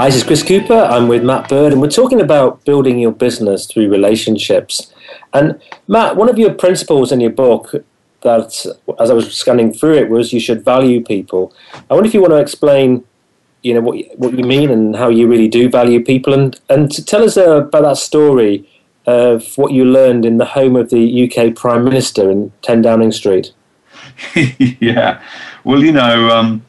Hi, 0.00 0.06
this 0.06 0.16
is 0.16 0.24
Chris 0.24 0.42
Cooper. 0.42 0.72
I'm 0.72 1.08
with 1.08 1.22
Matt 1.22 1.50
Bird, 1.50 1.72
and 1.72 1.82
we're 1.82 1.90
talking 1.90 2.22
about 2.22 2.64
building 2.64 2.98
your 2.98 3.12
business 3.12 3.66
through 3.66 3.90
relationships. 3.90 4.94
And 5.34 5.60
Matt, 5.88 6.16
one 6.16 6.30
of 6.30 6.38
your 6.38 6.54
principles 6.54 7.12
in 7.12 7.20
your 7.20 7.32
book 7.32 7.74
that, 8.22 8.64
as 8.98 9.10
I 9.10 9.12
was 9.12 9.36
scanning 9.36 9.74
through 9.74 9.96
it, 9.96 10.08
was 10.08 10.32
you 10.32 10.40
should 10.40 10.64
value 10.64 11.04
people. 11.04 11.52
I 11.90 11.92
wonder 11.92 12.08
if 12.08 12.14
you 12.14 12.22
want 12.22 12.32
to 12.32 12.38
explain, 12.38 13.04
you 13.60 13.74
know, 13.74 13.82
what 13.82 13.98
what 14.16 14.32
you 14.32 14.42
mean 14.42 14.70
and 14.70 14.96
how 14.96 15.10
you 15.10 15.28
really 15.28 15.48
do 15.48 15.68
value 15.68 16.02
people, 16.02 16.32
and 16.32 16.58
and 16.70 16.90
to 16.92 17.04
tell 17.04 17.22
us 17.22 17.36
uh, 17.36 17.64
about 17.64 17.82
that 17.82 17.98
story 17.98 18.66
of 19.04 19.52
what 19.58 19.72
you 19.72 19.84
learned 19.84 20.24
in 20.24 20.38
the 20.38 20.46
home 20.46 20.76
of 20.76 20.88
the 20.88 21.30
UK 21.30 21.54
Prime 21.54 21.84
Minister 21.84 22.30
in 22.30 22.52
10 22.62 22.80
Downing 22.80 23.12
Street. 23.12 23.52
yeah, 24.80 25.22
well, 25.62 25.84
you 25.84 25.92
know. 25.92 26.30
Um, 26.30 26.64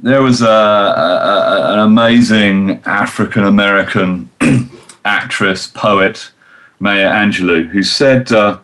there 0.00 0.22
was 0.22 0.42
a, 0.42 0.46
a, 0.46 1.72
an 1.72 1.78
amazing 1.80 2.82
African 2.84 3.44
American 3.44 4.30
actress, 5.04 5.66
poet, 5.66 6.30
Maya 6.78 7.10
Angelou, 7.10 7.68
who 7.68 7.82
said, 7.82 8.30
uh, 8.32 8.58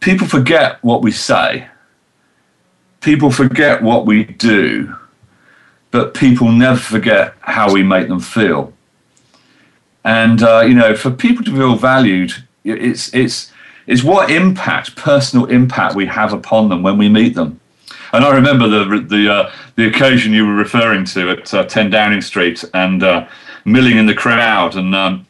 People 0.00 0.26
forget 0.26 0.82
what 0.82 1.00
we 1.00 1.12
say, 1.12 1.68
people 3.00 3.30
forget 3.30 3.82
what 3.82 4.04
we 4.04 4.24
do, 4.24 4.96
but 5.90 6.12
people 6.12 6.50
never 6.50 6.78
forget 6.78 7.34
how 7.40 7.72
we 7.72 7.82
make 7.82 8.08
them 8.08 8.20
feel. 8.20 8.72
And, 10.04 10.42
uh, 10.42 10.64
you 10.66 10.74
know, 10.74 10.96
for 10.96 11.12
people 11.12 11.44
to 11.44 11.52
feel 11.52 11.76
valued, 11.76 12.32
it's, 12.64 13.14
it's, 13.14 13.52
it's 13.86 14.02
what 14.02 14.30
impact, 14.30 14.96
personal 14.96 15.46
impact 15.46 15.94
we 15.94 16.06
have 16.06 16.32
upon 16.32 16.68
them 16.68 16.82
when 16.82 16.98
we 16.98 17.08
meet 17.08 17.36
them. 17.36 17.60
And 18.12 18.24
I 18.24 18.34
remember 18.34 18.68
the 18.68 19.00
the 19.00 19.32
uh, 19.32 19.52
the 19.76 19.86
occasion 19.86 20.32
you 20.32 20.46
were 20.46 20.54
referring 20.54 21.04
to 21.06 21.30
at 21.30 21.54
uh, 21.54 21.64
10 21.64 21.90
Downing 21.90 22.20
Street 22.20 22.62
and 22.74 23.02
uh, 23.02 23.26
milling 23.64 23.96
in 23.96 24.06
the 24.06 24.14
crowd. 24.14 24.76
And 24.76 24.94
um, 24.94 25.26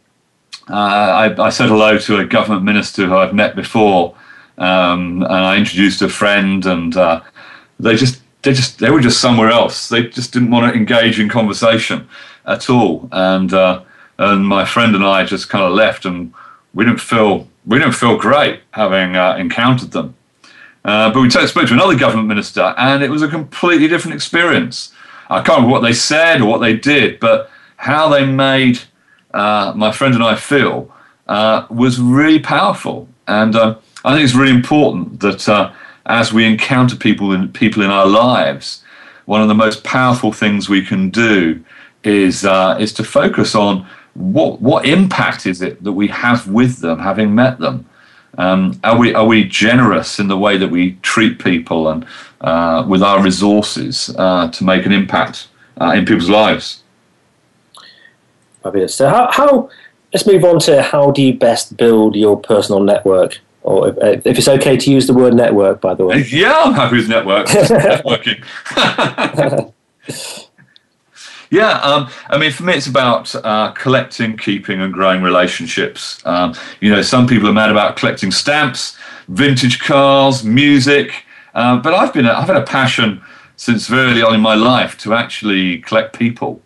uh, 0.68 0.74
I, 0.74 1.46
I, 1.46 1.50
said 1.50 1.68
hello 1.68 1.98
to 1.98 2.18
a 2.18 2.24
government 2.24 2.64
minister 2.64 3.06
who 3.06 3.16
I'd 3.16 3.34
met 3.34 3.54
before, 3.54 4.16
um, 4.58 5.22
and 5.22 5.32
I 5.32 5.56
introduced 5.56 6.02
a 6.02 6.08
friend, 6.08 6.64
and 6.66 6.96
uh, 6.96 7.20
they 7.78 7.94
just 7.94 8.20
they 8.42 8.52
just 8.52 8.80
they 8.80 8.90
were 8.90 9.00
just 9.00 9.20
somewhere 9.20 9.50
else. 9.50 9.88
They 9.88 10.08
just 10.08 10.32
didn't 10.32 10.50
want 10.50 10.72
to 10.72 10.78
engage 10.78 11.20
in 11.20 11.28
conversation 11.28 12.08
at 12.46 12.68
all. 12.68 13.08
And 13.12 13.52
uh, 13.54 13.82
and 14.18 14.46
my 14.46 14.64
friend 14.64 14.96
and 14.96 15.04
I 15.04 15.24
just 15.24 15.48
kind 15.48 15.64
of 15.64 15.72
left, 15.72 16.04
and 16.04 16.34
we 16.74 16.84
didn't 16.84 17.00
feel 17.00 17.48
we 17.64 17.78
didn't 17.78 17.94
feel 17.94 18.16
great 18.16 18.60
having 18.72 19.14
encountered 19.14 19.92
them. 19.92 20.16
Uh, 20.84 21.12
but 21.12 21.20
we 21.20 21.30
spoke 21.30 21.68
to 21.68 21.74
another 21.74 21.96
government 21.96 22.28
minister, 22.28 22.74
and 22.76 23.02
it 23.02 23.10
was 23.10 23.22
a 23.22 23.28
completely 23.28 23.88
different 23.88 24.14
experience. 24.14 24.92
I 25.30 25.36
can't 25.36 25.58
remember 25.58 25.72
what 25.72 25.80
they 25.80 25.92
said 25.92 26.40
or 26.40 26.46
what 26.46 26.58
they 26.58 26.76
did, 26.76 27.20
but 27.20 27.50
how 27.76 28.08
they 28.08 28.26
made 28.26 28.80
uh, 29.32 29.72
my 29.76 29.92
friend 29.92 30.14
and 30.14 30.22
I 30.22 30.34
feel 30.34 30.92
uh, 31.26 31.66
was 31.70 32.00
really 32.00 32.38
powerful. 32.38 33.08
And 33.26 33.56
uh, 33.56 33.76
I 34.04 34.12
think 34.12 34.24
it's 34.24 34.34
really 34.34 34.52
important 34.52 35.20
that 35.20 35.48
uh, 35.48 35.72
as 36.06 36.32
we 36.32 36.44
encounter 36.44 36.96
people 36.96 37.32
in 37.32 37.52
people 37.52 37.82
in 37.82 37.90
our 37.90 38.06
lives, 38.06 38.82
one 39.26 39.40
of 39.40 39.48
the 39.48 39.54
most 39.54 39.84
powerful 39.84 40.32
things 40.32 40.68
we 40.68 40.84
can 40.84 41.10
do 41.10 41.64
is 42.04 42.44
uh, 42.44 42.76
is 42.80 42.92
to 42.94 43.04
focus 43.04 43.54
on 43.54 43.86
what 44.14 44.60
what 44.60 44.84
impact 44.84 45.46
is 45.46 45.62
it 45.62 45.82
that 45.84 45.92
we 45.92 46.08
have 46.08 46.48
with 46.48 46.80
them, 46.80 46.98
having 46.98 47.34
met 47.34 47.58
them. 47.58 47.86
Um, 48.38 48.80
are 48.82 48.98
we 48.98 49.14
are 49.14 49.26
we 49.26 49.44
generous 49.44 50.18
in 50.18 50.28
the 50.28 50.38
way 50.38 50.56
that 50.56 50.68
we 50.68 50.92
treat 51.02 51.38
people 51.38 51.88
and 51.88 52.06
uh, 52.40 52.84
with 52.88 53.02
our 53.02 53.22
resources 53.22 54.14
uh, 54.16 54.48
to 54.50 54.64
make 54.64 54.86
an 54.86 54.92
impact 54.92 55.48
uh, 55.80 55.92
in 55.94 56.06
people's 56.06 56.30
lives? 56.30 56.82
Fabulous. 58.62 58.94
So, 58.94 59.08
how, 59.08 59.30
how, 59.30 59.70
let's 60.12 60.26
move 60.26 60.44
on 60.44 60.60
to 60.60 60.82
how 60.82 61.10
do 61.10 61.22
you 61.22 61.34
best 61.34 61.76
build 61.76 62.14
your 62.14 62.38
personal 62.38 62.82
network? 62.82 63.40
Or 63.62 63.88
if, 63.88 64.26
if 64.26 64.38
it's 64.38 64.48
okay 64.48 64.76
to 64.76 64.90
use 64.90 65.06
the 65.06 65.14
word 65.14 65.34
network, 65.34 65.80
by 65.80 65.94
the 65.94 66.04
way. 66.04 66.24
Yeah, 66.28 66.62
I'm 66.64 66.74
happy 66.74 66.96
with 66.96 67.08
network. 67.08 67.46
networking. 67.46 68.42
Yeah, 71.52 71.72
um, 71.80 72.08
I 72.30 72.38
mean, 72.38 72.50
for 72.50 72.62
me, 72.62 72.72
it's 72.72 72.86
about 72.86 73.34
uh, 73.34 73.72
collecting, 73.72 74.38
keeping, 74.38 74.80
and 74.80 74.90
growing 74.90 75.20
relationships. 75.20 76.18
Um, 76.24 76.54
you 76.80 76.90
know, 76.90 77.02
some 77.02 77.26
people 77.26 77.46
are 77.46 77.52
mad 77.52 77.70
about 77.70 77.96
collecting 77.96 78.30
stamps, 78.30 78.96
vintage 79.28 79.78
cars, 79.78 80.44
music, 80.44 81.12
uh, 81.54 81.76
but 81.76 81.92
I've 81.92 82.14
been 82.14 82.24
I've 82.24 82.46
had 82.46 82.56
a 82.56 82.62
passion 82.62 83.20
since 83.56 83.86
very 83.86 84.12
early 84.12 84.22
on 84.22 84.34
in 84.34 84.40
my 84.40 84.54
life 84.54 84.96
to 85.00 85.12
actually 85.12 85.80
collect 85.80 86.18
people 86.18 86.62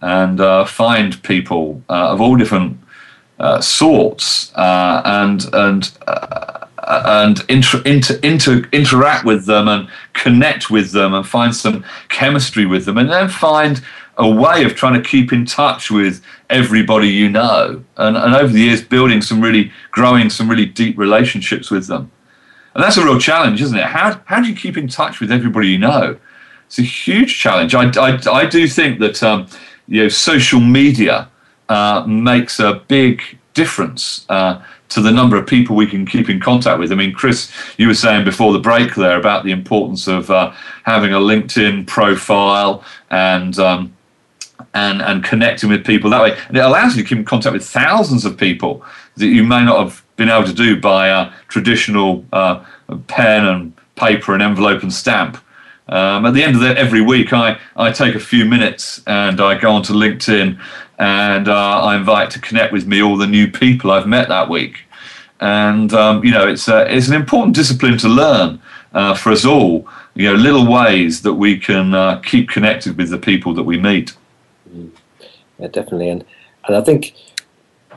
and 0.00 0.40
uh, 0.40 0.64
find 0.64 1.20
people 1.24 1.82
uh, 1.90 2.12
of 2.12 2.20
all 2.20 2.36
different 2.36 2.78
uh, 3.40 3.60
sorts 3.60 4.52
and 4.54 5.44
and 5.52 5.90
and 6.86 7.42
inter, 7.48 7.82
inter, 7.84 8.18
inter, 8.22 8.68
interact 8.72 9.24
with 9.24 9.46
them 9.46 9.66
and 9.66 9.88
connect 10.12 10.70
with 10.70 10.92
them 10.92 11.14
and 11.14 11.26
find 11.26 11.54
some 11.54 11.84
chemistry 12.08 12.66
with 12.66 12.84
them 12.84 12.96
and 12.96 13.10
then 13.10 13.28
find 13.28 13.82
a 14.20 14.28
way 14.28 14.64
of 14.64 14.74
trying 14.74 15.00
to 15.00 15.08
keep 15.08 15.32
in 15.32 15.44
touch 15.44 15.90
with 15.90 16.22
everybody 16.48 17.08
you 17.08 17.28
know, 17.28 17.84
and, 17.96 18.16
and 18.16 18.34
over 18.34 18.52
the 18.52 18.60
years 18.60 18.82
building 18.82 19.20
some 19.22 19.40
really 19.40 19.72
growing 19.90 20.30
some 20.30 20.48
really 20.48 20.66
deep 20.66 20.96
relationships 20.96 21.70
with 21.70 21.86
them. 21.88 22.10
And 22.74 22.84
that's 22.84 22.96
a 22.96 23.04
real 23.04 23.18
challenge, 23.18 23.60
isn't 23.60 23.76
it? 23.76 23.84
How, 23.84 24.20
how 24.26 24.40
do 24.40 24.48
you 24.48 24.54
keep 24.54 24.76
in 24.76 24.86
touch 24.86 25.20
with 25.20 25.32
everybody 25.32 25.68
you 25.68 25.78
know? 25.78 26.18
it's 26.70 26.78
a 26.78 26.82
huge 26.82 27.36
challenge. 27.36 27.74
I, 27.74 27.90
I, 28.00 28.18
I 28.30 28.46
do 28.46 28.68
think 28.68 29.00
that 29.00 29.20
um, 29.24 29.48
you 29.88 30.04
know 30.04 30.08
social 30.08 30.60
media 30.60 31.28
uh, 31.68 32.04
makes 32.06 32.60
a 32.60 32.84
big 32.86 33.22
difference 33.54 34.24
uh, 34.28 34.62
to 34.90 35.00
the 35.00 35.10
number 35.10 35.36
of 35.36 35.48
people 35.48 35.74
we 35.74 35.88
can 35.88 36.06
keep 36.06 36.30
in 36.30 36.38
contact 36.38 36.78
with. 36.78 36.92
I 36.92 36.94
mean, 36.94 37.12
Chris, 37.12 37.52
you 37.76 37.88
were 37.88 37.94
saying 37.94 38.24
before 38.24 38.52
the 38.52 38.60
break 38.60 38.94
there 38.94 39.18
about 39.18 39.44
the 39.44 39.50
importance 39.50 40.06
of 40.06 40.30
uh, 40.30 40.52
having 40.84 41.12
a 41.12 41.18
LinkedIn 41.18 41.88
profile 41.88 42.84
and 43.10 43.58
um, 43.58 43.92
and 44.74 45.02
and 45.02 45.24
connecting 45.24 45.68
with 45.68 45.84
people 45.84 46.10
that 46.10 46.22
way, 46.22 46.36
and 46.48 46.56
it 46.56 46.60
allows 46.60 46.96
you 46.96 47.02
to 47.02 47.08
keep 47.08 47.18
in 47.18 47.24
contact 47.24 47.52
with 47.52 47.64
thousands 47.64 48.24
of 48.24 48.36
people 48.36 48.84
that 49.16 49.26
you 49.26 49.42
may 49.42 49.64
not 49.64 49.78
have 49.78 50.02
been 50.16 50.28
able 50.28 50.46
to 50.46 50.52
do 50.52 50.80
by 50.80 51.08
a 51.08 51.32
traditional 51.48 52.24
uh, 52.32 52.64
pen 53.08 53.46
and 53.46 53.72
paper 53.96 54.32
and 54.32 54.42
envelope 54.42 54.82
and 54.82 54.92
stamp. 54.92 55.38
Um, 55.88 56.24
at 56.24 56.34
the 56.34 56.44
end 56.44 56.54
of 56.54 56.60
the, 56.60 56.78
every 56.78 57.00
week, 57.00 57.32
I, 57.32 57.58
I 57.74 57.90
take 57.90 58.14
a 58.14 58.20
few 58.20 58.44
minutes 58.44 59.02
and 59.08 59.40
I 59.40 59.58
go 59.58 59.72
onto 59.72 59.92
LinkedIn 59.92 60.60
and 60.98 61.48
uh, 61.48 61.82
I 61.82 61.96
invite 61.96 62.30
to 62.32 62.40
connect 62.40 62.72
with 62.72 62.86
me 62.86 63.02
all 63.02 63.16
the 63.16 63.26
new 63.26 63.50
people 63.50 63.90
I've 63.90 64.06
met 64.06 64.28
that 64.28 64.48
week. 64.48 64.84
And 65.40 65.92
um, 65.94 66.22
you 66.22 66.30
know, 66.30 66.46
it's 66.46 66.68
uh, 66.68 66.86
it's 66.88 67.08
an 67.08 67.14
important 67.14 67.56
discipline 67.56 67.96
to 67.98 68.08
learn 68.08 68.60
uh, 68.92 69.14
for 69.14 69.32
us 69.32 69.44
all. 69.44 69.88
You 70.14 70.30
know, 70.30 70.34
little 70.34 70.70
ways 70.70 71.22
that 71.22 71.34
we 71.34 71.58
can 71.58 71.94
uh, 71.94 72.20
keep 72.20 72.50
connected 72.50 72.96
with 72.98 73.08
the 73.08 73.18
people 73.18 73.54
that 73.54 73.62
we 73.62 73.78
meet. 73.78 74.14
Yeah, 75.60 75.68
definitely, 75.68 76.08
and 76.08 76.24
and 76.66 76.76
I 76.76 76.80
think 76.80 77.14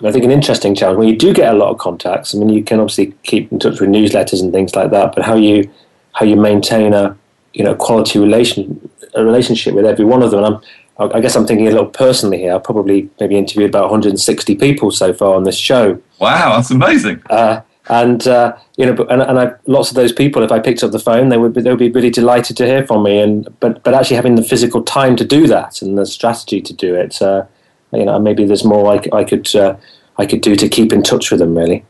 I 0.03 0.11
think 0.11 0.25
an 0.25 0.31
interesting 0.31 0.75
challenge 0.75 0.97
when 0.97 1.07
you 1.07 1.17
do 1.17 1.33
get 1.33 1.53
a 1.53 1.57
lot 1.57 1.69
of 1.69 1.77
contacts. 1.77 2.35
I 2.35 2.37
mean, 2.37 2.49
you 2.49 2.63
can 2.63 2.79
obviously 2.79 3.13
keep 3.23 3.51
in 3.51 3.59
touch 3.59 3.79
with 3.79 3.89
newsletters 3.89 4.41
and 4.41 4.51
things 4.51 4.75
like 4.75 4.91
that, 4.91 5.15
but 5.15 5.23
how 5.23 5.35
you 5.35 5.69
how 6.13 6.25
you 6.25 6.35
maintain 6.35 6.93
a 6.93 7.17
you 7.53 7.63
know 7.63 7.75
quality 7.75 8.19
relation 8.19 8.89
a 9.15 9.23
relationship 9.23 9.75
with 9.75 9.85
every 9.85 10.05
one 10.05 10.23
of 10.23 10.31
them. 10.31 10.43
And 10.43 10.55
I'm, 10.55 11.11
I 11.11 11.19
guess 11.21 11.35
I'm 11.35 11.45
thinking 11.45 11.67
a 11.67 11.71
little 11.71 11.85
personally 11.85 12.39
here. 12.39 12.55
I've 12.55 12.63
probably 12.63 13.09
maybe 13.19 13.37
interviewed 13.37 13.69
about 13.69 13.83
160 13.83 14.55
people 14.55 14.91
so 14.91 15.13
far 15.13 15.35
on 15.35 15.43
this 15.43 15.57
show. 15.57 16.01
Wow, 16.19 16.55
that's 16.55 16.71
amazing. 16.71 17.21
Uh, 17.29 17.61
and 17.89 18.27
uh, 18.27 18.55
you 18.77 18.85
know, 18.85 19.05
and, 19.09 19.21
and 19.21 19.39
I, 19.39 19.53
lots 19.65 19.89
of 19.89 19.95
those 19.95 20.13
people, 20.13 20.41
if 20.41 20.51
I 20.51 20.59
picked 20.59 20.83
up 20.83 20.91
the 20.91 20.99
phone, 20.99 21.29
they 21.29 21.37
would 21.37 21.53
be, 21.53 21.61
they 21.61 21.69
would 21.69 21.79
be 21.79 21.91
really 21.91 22.09
delighted 22.09 22.55
to 22.57 22.65
hear 22.65 22.85
from 22.85 23.03
me. 23.03 23.19
And 23.19 23.47
but 23.59 23.83
but 23.83 23.93
actually 23.93 24.15
having 24.15 24.35
the 24.35 24.43
physical 24.43 24.81
time 24.83 25.15
to 25.17 25.25
do 25.25 25.47
that 25.47 25.81
and 25.81 25.97
the 25.97 26.05
strategy 26.05 26.61
to 26.61 26.73
do 26.73 26.95
it, 26.95 27.21
uh, 27.21 27.45
you 27.93 28.05
know, 28.05 28.19
maybe 28.19 28.45
there's 28.45 28.63
more 28.63 28.93
I, 28.93 29.01
I 29.13 29.23
could 29.23 29.53
uh, 29.55 29.75
I 30.17 30.25
could 30.25 30.41
do 30.41 30.55
to 30.55 30.67
keep 30.69 30.93
in 30.93 31.03
touch 31.03 31.31
with 31.31 31.39
them. 31.39 31.57
Really. 31.57 31.85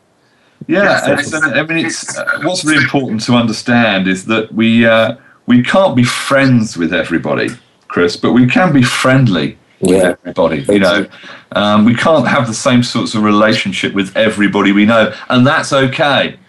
Yeah, 0.67 1.01
I 1.03 1.63
mean, 1.63 1.85
it's 1.85 2.17
uh, 2.17 2.39
what's 2.43 2.63
really 2.63 2.83
important 2.83 3.21
to 3.25 3.33
understand 3.33 4.07
is 4.07 4.25
that 4.25 4.53
we 4.53 4.85
uh, 4.85 5.17
we 5.45 5.61
can't 5.63 5.95
be 5.95 6.03
friends 6.03 6.77
with 6.77 6.93
everybody, 6.93 7.49
Chris, 7.87 8.15
but 8.15 8.31
we 8.31 8.47
can 8.47 8.71
be 8.71 8.83
friendly 8.83 9.57
with 9.81 9.91
yeah. 9.91 10.15
everybody. 10.21 10.61
You 10.71 10.79
know, 10.79 11.07
um, 11.51 11.83
we 11.83 11.95
can't 11.95 12.27
have 12.27 12.47
the 12.47 12.53
same 12.53 12.81
sorts 12.81 13.13
of 13.13 13.23
relationship 13.23 13.93
with 13.93 14.15
everybody 14.15 14.71
we 14.71 14.85
know, 14.85 15.13
and 15.29 15.45
that's 15.45 15.73
okay. 15.73 16.39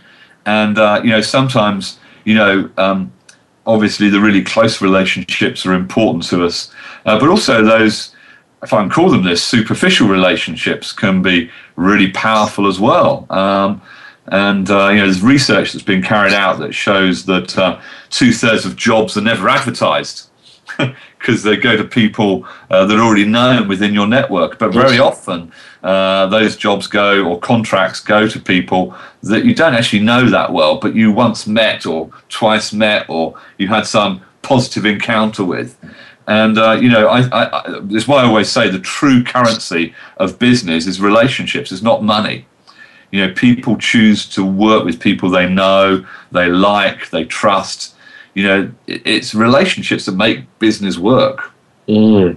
And 0.46 0.78
uh, 0.78 1.00
you 1.02 1.10
know, 1.10 1.20
sometimes 1.20 1.98
you 2.24 2.34
know, 2.34 2.70
um, 2.76 3.12
obviously 3.66 4.08
the 4.08 4.20
really 4.20 4.42
close 4.42 4.80
relationships 4.80 5.64
are 5.64 5.74
important 5.74 6.24
to 6.24 6.44
us, 6.44 6.72
uh, 7.06 7.18
but 7.18 7.28
also 7.28 7.62
those, 7.62 8.13
if 8.64 8.72
I 8.72 8.80
can 8.80 8.90
call 8.90 9.10
them 9.10 9.22
this, 9.22 9.42
superficial 9.42 10.08
relationships 10.08 10.92
can 10.92 11.22
be 11.22 11.50
really 11.76 12.10
powerful 12.10 12.66
as 12.66 12.80
well. 12.80 13.26
Um, 13.30 13.82
and 14.26 14.70
uh, 14.70 14.88
you 14.88 14.96
know, 14.96 15.04
there's 15.04 15.22
research 15.22 15.72
that's 15.72 15.84
been 15.84 16.02
carried 16.02 16.32
out 16.32 16.58
that 16.58 16.72
shows 16.72 17.26
that 17.26 17.56
uh, 17.58 17.80
two 18.10 18.32
thirds 18.32 18.64
of 18.64 18.74
jobs 18.74 19.16
are 19.16 19.20
never 19.20 19.48
advertised 19.48 20.30
because 21.18 21.42
they 21.42 21.56
go 21.56 21.76
to 21.76 21.84
people 21.84 22.46
uh, 22.70 22.86
that 22.86 22.96
are 22.96 23.02
already 23.02 23.26
known 23.26 23.68
within 23.68 23.92
your 23.92 24.06
network. 24.06 24.58
But 24.58 24.72
very 24.72 24.98
often, 24.98 25.52
uh, 25.82 26.26
those 26.28 26.56
jobs 26.56 26.86
go 26.86 27.24
or 27.24 27.38
contracts 27.38 28.00
go 28.00 28.26
to 28.26 28.40
people 28.40 28.96
that 29.22 29.44
you 29.44 29.54
don't 29.54 29.74
actually 29.74 30.00
know 30.00 30.28
that 30.30 30.52
well, 30.52 30.78
but 30.78 30.94
you 30.94 31.12
once 31.12 31.46
met 31.46 31.84
or 31.84 32.10
twice 32.30 32.72
met 32.72 33.06
or 33.10 33.38
you 33.58 33.68
had 33.68 33.86
some 33.86 34.22
positive 34.40 34.86
encounter 34.86 35.44
with. 35.44 35.78
And 36.26 36.58
uh, 36.58 36.72
you 36.72 36.88
know, 36.88 37.08
I, 37.08 37.20
I, 37.28 37.44
I, 37.44 37.80
it's 37.90 38.08
why 38.08 38.22
I 38.22 38.26
always 38.26 38.50
say 38.50 38.70
the 38.70 38.78
true 38.78 39.22
currency 39.22 39.94
of 40.16 40.38
business 40.38 40.86
is 40.86 41.00
relationships. 41.00 41.70
It's 41.70 41.82
not 41.82 42.02
money 42.02 42.46
you 43.14 43.24
know, 43.24 43.32
people 43.32 43.76
choose 43.76 44.26
to 44.30 44.44
work 44.44 44.84
with 44.84 44.98
people 44.98 45.30
they 45.30 45.48
know, 45.48 46.04
they 46.32 46.48
like, 46.48 47.10
they 47.10 47.24
trust. 47.24 47.94
You 48.34 48.42
know, 48.42 48.72
it's 48.88 49.36
relationships 49.36 50.06
that 50.06 50.16
make 50.16 50.40
business 50.58 50.98
work. 50.98 51.52
Mm. 51.86 52.36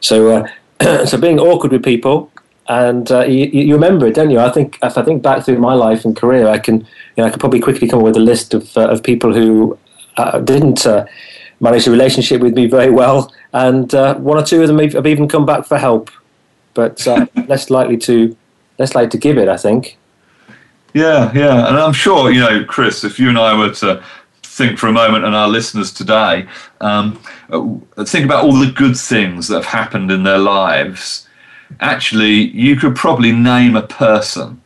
So, 0.00 0.46
uh, 0.80 1.06
so 1.06 1.16
being 1.16 1.40
awkward 1.40 1.72
with 1.72 1.82
people, 1.82 2.30
and 2.68 3.10
uh, 3.10 3.22
you, 3.22 3.46
you, 3.46 3.72
remember 3.72 4.08
it, 4.08 4.14
don't 4.14 4.28
you? 4.28 4.40
I 4.40 4.50
think 4.50 4.78
if 4.82 4.98
I 4.98 5.02
think 5.02 5.22
back 5.22 5.42
through 5.42 5.58
my 5.58 5.72
life 5.72 6.04
and 6.04 6.14
career, 6.14 6.48
I 6.48 6.58
can, 6.58 6.80
you 6.80 6.86
know, 7.16 7.24
I 7.24 7.30
could 7.30 7.40
probably 7.40 7.60
quickly 7.60 7.88
come 7.88 8.00
up 8.00 8.04
with 8.04 8.16
a 8.16 8.20
list 8.20 8.52
of 8.52 8.76
uh, 8.76 8.90
of 8.90 9.02
people 9.02 9.32
who 9.32 9.78
uh, 10.18 10.38
didn't 10.40 10.86
uh, 11.60 11.64
manage 11.64 11.86
a 11.86 11.90
relationship 11.90 12.40
with 12.40 12.54
me 12.54 12.66
very 12.66 12.90
well, 12.90 13.32
and 13.52 13.94
uh, 13.94 14.14
one 14.16 14.38
or 14.38 14.42
two 14.42 14.62
of 14.62 14.68
them 14.68 14.78
have 14.78 15.06
even 15.06 15.28
come 15.28 15.46
back 15.46 15.66
for 15.66 15.78
help, 15.78 16.10
but 16.74 17.06
less 17.48 17.70
likely 17.70 17.96
to 17.96 18.36
less 18.78 18.94
likely 18.94 19.10
to 19.10 19.18
give 19.18 19.38
it. 19.38 19.48
I 19.48 19.56
think. 19.56 19.96
Yeah, 20.92 21.32
yeah, 21.34 21.68
and 21.68 21.76
I'm 21.76 21.92
sure 21.92 22.30
you 22.30 22.40
know, 22.40 22.64
Chris, 22.64 23.04
if 23.04 23.18
you 23.18 23.28
and 23.28 23.38
I 23.38 23.56
were 23.56 23.72
to 23.74 24.02
think 24.42 24.78
for 24.78 24.88
a 24.88 24.92
moment, 24.92 25.24
and 25.24 25.34
our 25.34 25.48
listeners 25.48 25.92
today, 25.92 26.46
um, 26.80 27.20
think 28.04 28.24
about 28.24 28.44
all 28.44 28.58
the 28.58 28.72
good 28.74 28.96
things 28.96 29.48
that 29.48 29.56
have 29.56 29.66
happened 29.66 30.10
in 30.10 30.24
their 30.24 30.38
lives. 30.38 31.26
Actually, 31.78 32.32
you 32.32 32.74
could 32.74 32.96
probably 32.96 33.30
name 33.30 33.76
a 33.76 33.86
person 33.86 34.60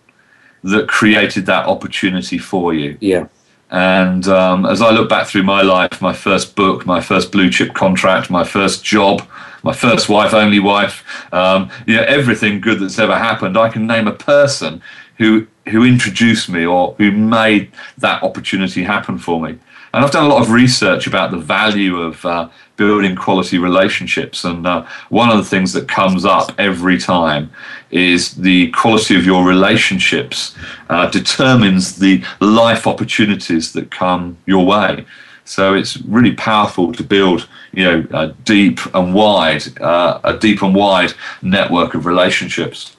that 0.63 0.89
created 0.89 1.45
that 1.45 1.67
opportunity 1.67 2.39
for 2.39 2.73
you. 2.73 2.97
Yeah. 3.01 3.27
And 3.75 4.29
um, 4.29 4.67
as 4.67 4.81
I 4.81 4.93
look 4.93 5.09
back 5.09 5.27
through 5.27 5.43
my 5.43 5.61
life, 5.63 6.01
my 6.01 6.13
first 6.13 6.55
book, 6.55 6.87
my 6.87 7.01
first 7.01 7.33
blue 7.33 7.51
chip 7.51 7.75
contract, 7.75 8.31
my 8.31 8.45
first 8.45 8.85
job, 8.85 9.27
my 9.65 9.73
first 9.73 10.09
wife, 10.09 10.33
only 10.33 10.61
wife, 10.61 11.05
um, 11.33 11.69
yeah, 11.85 12.03
everything 12.03 12.61
good 12.61 12.79
that's 12.79 13.01
ever 13.01 13.19
happened, 13.19 13.59
I 13.59 13.69
can 13.69 13.85
name 13.89 14.07
a 14.07 14.13
person 14.13 14.81
who 15.19 15.49
who 15.71 15.83
introduced 15.83 16.49
me 16.49 16.65
or 16.65 16.95
who 16.99 17.11
made 17.11 17.73
that 17.99 18.23
opportunity 18.23 18.85
happen 18.85 19.19
for 19.19 19.41
me. 19.41 19.59
And 19.95 20.05
I've 20.05 20.11
done 20.11 20.25
a 20.25 20.29
lot 20.29 20.43
of 20.43 20.51
research 20.51 21.07
about 21.07 21.31
the 21.31 21.39
value 21.39 21.99
of 21.99 22.25
uh, 22.27 22.49
building 22.77 23.15
quality 23.15 23.59
relationships. 23.59 24.43
And 24.43 24.67
uh, 24.67 24.85
one 25.09 25.31
of 25.31 25.37
the 25.37 25.45
things 25.45 25.73
that 25.75 25.87
comes 25.87 26.25
up 26.25 26.51
every 26.59 26.99
time 26.99 27.53
is 27.93 28.35
the 28.35 28.73
quality 28.73 29.17
of 29.17 29.25
your 29.25 29.47
relationships 29.47 30.57
uh, 30.91 31.09
determines 31.11 31.95
the 31.95 32.25
life 32.41 32.89
opportunities 32.89 33.73
that 33.75 33.93
come 33.93 34.37
your 34.47 34.67
way. 34.67 35.07
So 35.45 35.75
it's 35.75 35.99
really 35.99 36.35
powerful 36.35 36.93
to 36.93 37.05
build, 37.05 37.49
you 37.73 37.85
know, 37.85 38.05
a 38.11 38.33
deep 38.45 38.81
and 38.97 39.15
wide, 39.15 39.81
uh, 39.81 40.19
a 40.25 40.37
deep 40.37 40.61
and 40.63 40.75
wide 40.75 41.13
network 41.41 41.95
of 41.95 42.05
relationships. 42.05 42.97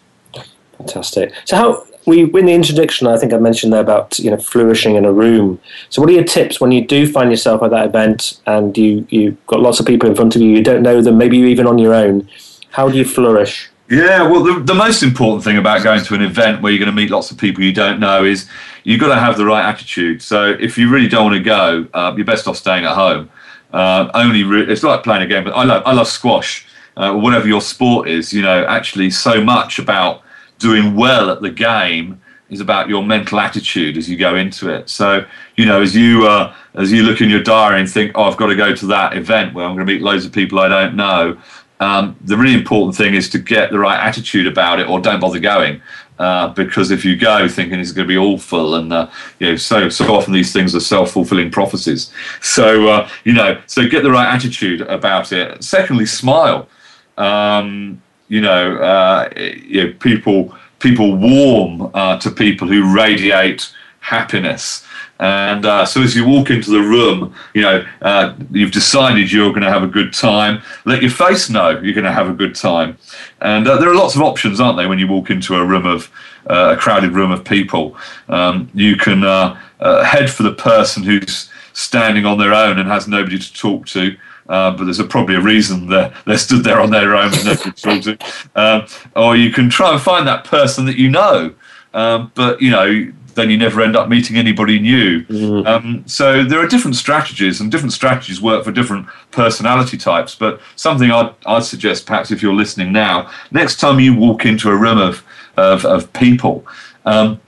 Fantastic. 0.77 1.33
So 1.43 1.57
how 1.57 1.85
we 2.05 2.23
in 2.23 2.45
the 2.45 2.53
introduction, 2.53 3.07
I 3.07 3.17
think 3.17 3.33
I 3.33 3.37
mentioned 3.37 3.73
there 3.73 3.81
about 3.81 4.17
you 4.19 4.31
know 4.31 4.37
flourishing 4.37 4.95
in 4.95 5.05
a 5.05 5.11
room. 5.11 5.59
So, 5.89 6.01
what 6.01 6.09
are 6.09 6.13
your 6.13 6.23
tips 6.23 6.61
when 6.61 6.71
you 6.71 6.85
do 6.85 7.11
find 7.11 7.29
yourself 7.29 7.63
at 7.63 7.71
that 7.71 7.87
event 7.87 8.39
and 8.45 8.77
you 8.77 9.05
you've 9.09 9.45
got 9.47 9.59
lots 9.59 9.79
of 9.79 9.85
people 9.85 10.09
in 10.09 10.15
front 10.15 10.35
of 10.35 10.41
you, 10.41 10.49
you 10.49 10.63
don't 10.63 10.83
know 10.83 11.01
them, 11.01 11.17
maybe 11.17 11.37
you're 11.37 11.47
even 11.47 11.67
on 11.67 11.77
your 11.77 11.93
own? 11.93 12.27
How 12.71 12.89
do 12.89 12.97
you 12.97 13.05
flourish? 13.05 13.69
Yeah, 13.89 14.23
well, 14.23 14.43
the, 14.43 14.59
the 14.61 14.73
most 14.73 15.03
important 15.03 15.43
thing 15.43 15.57
about 15.57 15.83
going 15.83 16.03
to 16.03 16.15
an 16.15 16.23
event 16.23 16.61
where 16.61 16.71
you're 16.71 16.79
going 16.79 16.89
to 16.89 16.95
meet 16.95 17.11
lots 17.11 17.29
of 17.29 17.37
people 17.37 17.63
you 17.63 17.71
don't 17.71 17.99
know 17.99 18.25
is 18.25 18.49
you've 18.83 18.99
got 18.99 19.09
to 19.09 19.19
have 19.19 19.37
the 19.37 19.45
right 19.45 19.63
attitude. 19.63 20.21
So, 20.21 20.55
if 20.59 20.77
you 20.77 20.89
really 20.89 21.07
don't 21.07 21.25
want 21.25 21.37
to 21.37 21.43
go, 21.43 21.87
uh, 21.93 22.13
you're 22.15 22.25
best 22.25 22.47
off 22.47 22.57
staying 22.57 22.85
at 22.85 22.95
home. 22.95 23.29
Uh, 23.73 24.09
only 24.13 24.43
re- 24.43 24.71
it's 24.71 24.83
like 24.83 25.03
playing 25.03 25.23
a 25.23 25.27
game, 25.27 25.43
but 25.43 25.53
I 25.53 25.63
love 25.63 25.83
I 25.85 25.93
love 25.93 26.07
squash. 26.07 26.65
Uh, 26.97 27.13
whatever 27.13 27.45
your 27.45 27.59
sport 27.59 28.07
is, 28.07 28.31
you 28.31 28.41
know, 28.41 28.65
actually 28.67 29.09
so 29.09 29.43
much 29.43 29.79
about 29.79 30.21
doing 30.59 30.95
well 30.95 31.29
at 31.29 31.41
the 31.41 31.49
game 31.49 32.21
is 32.49 32.59
about 32.59 32.87
your 32.87 33.03
mental 33.03 33.39
attitude 33.39 33.97
as 33.97 34.09
you 34.09 34.17
go 34.17 34.35
into 34.35 34.69
it. 34.69 34.89
So, 34.89 35.25
you 35.55 35.65
know, 35.65 35.81
as 35.81 35.95
you 35.95 36.27
uh, 36.27 36.55
as 36.75 36.91
you 36.91 37.03
look 37.03 37.21
in 37.21 37.29
your 37.29 37.41
diary 37.41 37.79
and 37.79 37.89
think, 37.89 38.11
oh, 38.15 38.23
I've 38.23 38.37
got 38.37 38.47
to 38.47 38.55
go 38.55 38.75
to 38.75 38.85
that 38.87 39.17
event 39.17 39.53
where 39.53 39.65
I'm 39.65 39.75
going 39.75 39.85
to 39.85 39.93
meet 39.93 40.01
loads 40.01 40.25
of 40.25 40.31
people 40.31 40.59
I 40.59 40.67
don't 40.67 40.95
know. 40.95 41.37
Um, 41.79 42.15
the 42.21 42.37
really 42.37 42.53
important 42.53 42.95
thing 42.95 43.15
is 43.15 43.29
to 43.31 43.39
get 43.39 43.69
the 43.69 43.79
right 43.79 43.99
attitude 43.99 44.47
about 44.47 44.79
it, 44.79 44.87
or 44.87 44.99
don't 44.99 45.19
bother 45.19 45.39
going. 45.39 45.81
Uh, 46.17 46.47
because 46.53 46.91
if 46.91 47.03
you 47.03 47.17
go 47.17 47.49
thinking 47.49 47.77
it's 47.77 47.91
going 47.91 48.07
to 48.07 48.13
be 48.13 48.17
awful, 48.17 48.75
and 48.75 48.93
uh, 48.93 49.09
you 49.39 49.49
know, 49.49 49.55
so 49.57 49.89
so 49.89 50.15
often 50.15 50.31
these 50.33 50.53
things 50.53 50.73
are 50.73 50.79
self 50.79 51.11
fulfilling 51.11 51.51
prophecies. 51.51 52.13
So 52.41 52.87
uh, 52.87 53.09
you 53.25 53.33
know, 53.33 53.61
so 53.65 53.87
get 53.89 54.03
the 54.03 54.11
right 54.11 54.33
attitude 54.33 54.81
about 54.81 55.31
it. 55.31 55.63
Secondly, 55.63 56.05
smile. 56.05 56.69
Um, 57.17 58.01
you 58.27 58.41
know, 58.41 58.77
uh, 58.77 59.29
you 59.35 59.83
know 59.83 59.93
people 59.99 60.55
people 60.79 61.15
warm 61.15 61.89
uh, 61.93 62.19
to 62.19 62.31
people 62.31 62.67
who 62.67 62.95
radiate 62.95 63.71
happiness. 63.99 64.85
And 65.17 65.65
uh, 65.65 65.85
so 65.85 66.01
as 66.01 66.15
you 66.15 66.27
walk 66.27 66.49
into 66.49 66.69
the 66.69 66.81
room, 66.81 67.33
you 67.53 67.61
know, 67.61 67.85
uh, 68.01 68.35
you've 68.51 68.73
decided 68.73 69.31
you're 69.31 69.51
going 69.51 69.63
to 69.63 69.71
have 69.71 69.83
a 69.83 69.87
good 69.87 70.13
time. 70.13 70.61
Let 70.83 71.01
your 71.01 71.11
face 71.11 71.49
know 71.49 71.69
you're 71.69 71.93
going 71.93 72.03
to 72.05 72.11
have 72.11 72.29
a 72.29 72.33
good 72.33 72.53
time. 72.53 72.97
And 73.39 73.65
uh, 73.67 73.77
there 73.77 73.89
are 73.89 73.95
lots 73.95 74.15
of 74.15 74.21
options, 74.21 74.59
aren't 74.59 74.77
there, 74.77 74.89
when 74.89 74.99
you 74.99 75.07
walk 75.07 75.29
into 75.29 75.55
a 75.55 75.65
room 75.65 75.85
of 75.85 76.11
uh, 76.47 76.75
a 76.77 76.79
crowded 76.79 77.11
room 77.11 77.31
of 77.31 77.45
people. 77.45 77.95
Um, 78.27 78.69
you 78.73 78.97
can 78.97 79.23
uh, 79.23 79.59
uh, 79.79 80.03
head 80.03 80.29
for 80.29 80.43
the 80.43 80.53
person 80.53 81.03
who's 81.03 81.49
standing 81.73 82.25
on 82.25 82.37
their 82.37 82.53
own 82.53 82.77
and 82.77 82.89
has 82.89 83.07
nobody 83.07 83.39
to 83.39 83.53
talk 83.53 83.85
to. 83.87 84.15
Uh, 84.47 84.71
but 84.71 84.83
there's 84.83 84.99
a, 84.99 85.03
probably 85.03 85.35
a 85.35 85.41
reason 85.41 85.87
they're, 85.87 86.13
they're 86.25 86.37
stood 86.37 86.63
there 86.63 86.79
on 86.79 86.91
their 86.91 87.15
own 87.15 87.31
with 87.31 87.45
nobody 87.45 87.71
to 87.71 88.17
talk. 88.17 88.21
Um, 88.55 88.85
or 89.15 89.35
you 89.35 89.51
can 89.51 89.69
try 89.69 89.91
and 89.91 90.01
find 90.01 90.27
that 90.27 90.43
person 90.43 90.85
that 90.85 90.97
you 90.97 91.09
know, 91.09 91.53
um, 91.93 92.31
but 92.35 92.61
you 92.61 92.69
know 92.69 93.11
then 93.35 93.49
you 93.49 93.57
never 93.57 93.81
end 93.81 93.95
up 93.95 94.09
meeting 94.09 94.37
anybody 94.37 94.79
new. 94.79 95.23
Mm. 95.25 95.67
Um, 95.67 96.03
so 96.07 96.43
there 96.43 96.59
are 96.59 96.67
different 96.67 96.95
strategies, 96.95 97.59
and 97.59 97.69
different 97.69 97.93
strategies 97.93 98.41
work 98.41 98.63
for 98.63 98.71
different 98.71 99.07
personality 99.31 99.97
types. 99.97 100.35
But 100.35 100.61
something 100.75 101.11
I'd, 101.11 101.33
I'd 101.45 101.63
suggest, 101.63 102.05
perhaps 102.05 102.31
if 102.31 102.41
you're 102.41 102.53
listening 102.53 102.91
now, 102.91 103.29
next 103.51 103.79
time 103.79 103.99
you 103.99 104.15
walk 104.15 104.45
into 104.45 104.69
a 104.69 104.75
room 104.75 104.97
of 104.97 105.23
of, 105.57 105.85
of 105.85 106.11
people. 106.13 106.65
Um, 107.05 107.39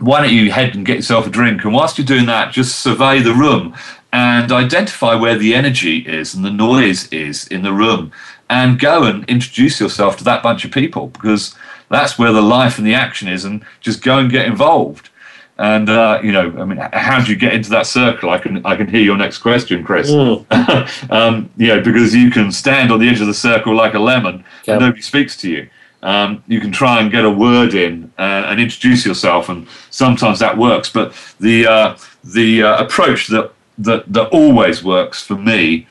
why 0.00 0.20
don't 0.20 0.32
you 0.32 0.50
head 0.50 0.74
and 0.74 0.84
get 0.84 0.96
yourself 0.96 1.26
a 1.26 1.30
drink? 1.30 1.64
And 1.64 1.72
whilst 1.72 1.98
you're 1.98 2.06
doing 2.06 2.26
that, 2.26 2.52
just 2.52 2.80
survey 2.80 3.20
the 3.20 3.32
room 3.32 3.74
and 4.14 4.52
identify 4.52 5.12
where 5.12 5.36
the 5.36 5.56
energy 5.56 5.98
is 5.98 6.34
and 6.34 6.44
the 6.44 6.50
noise 6.50 7.12
is 7.12 7.48
in 7.48 7.62
the 7.62 7.72
room 7.72 8.12
and 8.48 8.78
go 8.78 9.02
and 9.02 9.28
introduce 9.28 9.80
yourself 9.80 10.16
to 10.16 10.22
that 10.22 10.40
bunch 10.40 10.64
of 10.64 10.70
people 10.70 11.08
because 11.08 11.52
that's 11.88 12.16
where 12.16 12.32
the 12.32 12.40
life 12.40 12.78
and 12.78 12.86
the 12.86 12.94
action 12.94 13.26
is 13.26 13.44
and 13.44 13.64
just 13.80 14.04
go 14.04 14.18
and 14.18 14.30
get 14.30 14.46
involved 14.46 15.10
and 15.58 15.90
uh, 15.90 16.20
you 16.22 16.30
know 16.30 16.52
i 16.58 16.64
mean 16.64 16.78
how 16.92 17.22
do 17.22 17.30
you 17.30 17.36
get 17.36 17.52
into 17.52 17.70
that 17.70 17.86
circle 17.86 18.30
i 18.30 18.38
can 18.38 18.64
i 18.64 18.76
can 18.76 18.86
hear 18.86 19.02
your 19.02 19.16
next 19.16 19.38
question 19.38 19.82
chris 19.82 20.08
mm. 20.08 21.10
um, 21.10 21.50
you 21.56 21.66
know 21.66 21.80
because 21.80 22.14
you 22.14 22.30
can 22.30 22.52
stand 22.52 22.92
on 22.92 23.00
the 23.00 23.08
edge 23.08 23.20
of 23.20 23.26
the 23.26 23.34
circle 23.34 23.74
like 23.74 23.94
a 23.94 23.98
lemon 23.98 24.44
yep. 24.64 24.76
and 24.76 24.80
nobody 24.80 25.02
speaks 25.02 25.36
to 25.36 25.50
you 25.50 25.68
um, 26.04 26.44
you 26.46 26.60
can 26.60 26.70
try 26.70 27.00
and 27.00 27.10
get 27.10 27.24
a 27.24 27.30
word 27.30 27.74
in 27.74 28.12
and, 28.18 28.44
and, 28.44 28.60
introduce 28.60 29.06
yourself, 29.06 29.48
and 29.48 29.66
sometimes 29.88 30.38
that 30.40 30.58
works. 30.58 30.90
But 30.90 31.14
the 31.40 31.66
uh, 31.66 31.96
the 32.22 32.62
uh, 32.62 32.84
approach 32.84 33.28
that, 33.28 33.52
that 33.78 34.12
that 34.12 34.28
always 34.28 34.84
works 34.84 35.22
for 35.22 35.36
me 35.36 35.86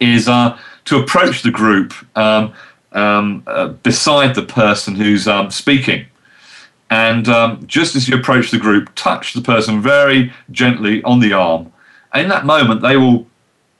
is 0.00 0.28
uh, 0.28 0.58
to 0.84 0.98
approach 0.98 1.42
the 1.42 1.50
group 1.50 1.94
um, 2.16 2.52
um, 2.92 3.42
uh, 3.46 3.68
beside 3.68 4.34
the 4.34 4.42
person 4.42 4.94
who's 4.94 5.26
um, 5.26 5.50
speaking. 5.50 6.06
And 6.90 7.28
um, 7.28 7.66
just 7.66 7.96
as 7.96 8.08
you 8.08 8.16
approach 8.16 8.50
the 8.50 8.58
group, 8.58 8.94
touch 8.94 9.32
the 9.32 9.40
person 9.40 9.80
very 9.80 10.32
gently 10.50 11.02
on 11.02 11.20
the 11.20 11.32
arm. 11.32 11.72
In 12.14 12.28
that 12.28 12.44
moment, 12.44 12.82
they 12.82 12.96
will 12.96 13.26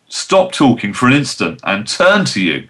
stop 0.08 0.52
talking 0.52 0.92
for 0.92 1.06
an 1.06 1.12
instant 1.12 1.60
and 1.64 1.86
turn 1.86 2.24
to 2.26 2.42
you 2.42 2.68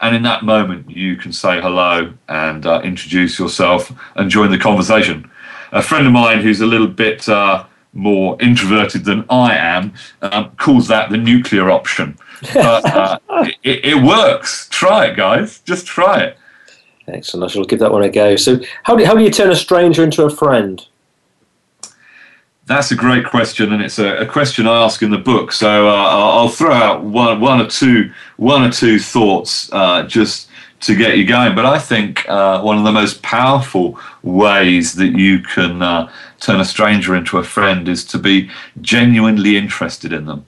and 0.00 0.14
in 0.14 0.22
that 0.22 0.44
moment, 0.44 0.90
you 0.90 1.16
can 1.16 1.32
say 1.32 1.60
hello 1.60 2.12
and 2.28 2.66
uh, 2.66 2.80
introduce 2.84 3.38
yourself 3.38 3.92
and 4.14 4.30
join 4.30 4.50
the 4.50 4.58
conversation. 4.58 5.30
A 5.72 5.82
friend 5.82 6.06
of 6.06 6.12
mine 6.12 6.40
who's 6.40 6.60
a 6.60 6.66
little 6.66 6.86
bit 6.86 7.28
uh, 7.28 7.64
more 7.96 8.36
introverted 8.40 9.04
than 9.04 9.24
I 9.30 9.56
am 9.56 9.94
um, 10.22 10.50
calls 10.56 10.88
that 10.88 11.10
the 11.10 11.16
nuclear 11.16 11.70
option. 11.70 12.18
But 12.54 12.84
uh, 12.84 13.18
it, 13.62 13.84
it, 13.84 14.02
works. 14.02 14.68
Try 14.70 15.06
it, 15.06 15.16
guys. 15.16 15.60
Just 15.60 15.86
try 15.86 16.22
it. 16.22 16.38
Excellent. 17.08 17.50
I 17.50 17.52
shall 17.52 17.64
give 17.64 17.78
that 17.80 17.92
one 17.92 18.02
a 18.02 18.10
go. 18.10 18.36
So, 18.36 18.60
how 18.82 18.96
do, 18.96 19.04
how 19.04 19.14
do 19.14 19.22
you 19.22 19.30
turn 19.30 19.50
a 19.50 19.56
stranger 19.56 20.04
into 20.04 20.24
a 20.24 20.30
friend? 20.30 20.86
That's 22.66 22.90
a 22.90 22.96
great 22.96 23.24
question, 23.24 23.72
and 23.72 23.80
it's 23.80 24.00
a, 24.00 24.16
a 24.16 24.26
question 24.26 24.66
I 24.66 24.82
ask 24.82 25.00
in 25.00 25.10
the 25.10 25.18
book. 25.18 25.52
So 25.52 25.88
uh, 25.88 25.92
I'll 25.92 26.48
throw 26.48 26.72
out 26.72 27.04
one, 27.04 27.40
one 27.40 27.60
or 27.60 27.68
two, 27.68 28.12
one 28.38 28.64
or 28.64 28.72
two 28.72 28.98
thoughts 28.98 29.72
uh, 29.72 30.02
just 30.02 30.48
to 30.86 30.94
get 30.94 31.18
you 31.18 31.26
going. 31.26 31.54
But 31.54 31.66
I 31.66 31.78
think 31.78 32.28
uh, 32.28 32.62
one 32.62 32.78
of 32.78 32.84
the 32.84 32.92
most 32.92 33.22
powerful 33.22 33.98
ways 34.22 34.94
that 34.94 35.18
you 35.18 35.40
can 35.40 35.82
uh, 35.82 36.10
turn 36.40 36.60
a 36.60 36.64
stranger 36.64 37.14
into 37.16 37.38
a 37.38 37.44
friend 37.44 37.88
is 37.88 38.04
to 38.06 38.18
be 38.18 38.50
genuinely 38.80 39.56
interested 39.56 40.12
in 40.12 40.26
them. 40.26 40.46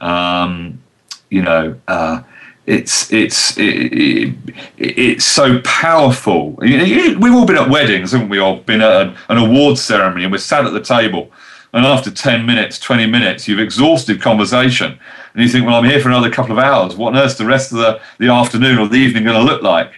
Um, 0.00 0.82
you 1.30 1.42
know, 1.42 1.80
uh, 1.88 2.22
it's 2.66 3.10
it's 3.10 3.56
it, 3.56 3.92
it, 3.92 4.34
it's 4.76 5.24
so 5.24 5.60
powerful. 5.60 6.52
We've 6.52 7.34
all 7.34 7.46
been 7.46 7.56
at 7.56 7.70
weddings, 7.70 8.12
haven't 8.12 8.28
we? 8.28 8.38
All 8.38 8.56
been 8.56 8.82
at 8.82 9.02
an, 9.02 9.16
an 9.30 9.38
awards 9.38 9.80
ceremony, 9.80 10.24
and 10.24 10.32
we're 10.32 10.38
sat 10.38 10.66
at 10.66 10.72
the 10.72 10.80
table 10.80 11.30
and 11.72 11.86
after 11.86 12.10
10 12.10 12.44
minutes, 12.44 12.78
20 12.78 13.06
minutes, 13.06 13.46
you've 13.46 13.60
exhausted 13.60 14.20
conversation. 14.20 14.98
And 15.34 15.42
you 15.42 15.48
think, 15.48 15.66
well, 15.66 15.76
I'm 15.76 15.84
here 15.84 16.00
for 16.00 16.08
another 16.08 16.30
couple 16.30 16.52
of 16.52 16.58
hours. 16.58 16.96
What 16.96 17.14
on 17.14 17.20
earth 17.20 17.32
is 17.32 17.38
the 17.38 17.46
rest 17.46 17.72
of 17.72 17.78
the, 17.78 18.00
the 18.18 18.28
afternoon 18.28 18.78
or 18.78 18.88
the 18.88 18.96
evening 18.96 19.24
going 19.24 19.36
to 19.36 19.52
look 19.52 19.62
like? 19.62 19.92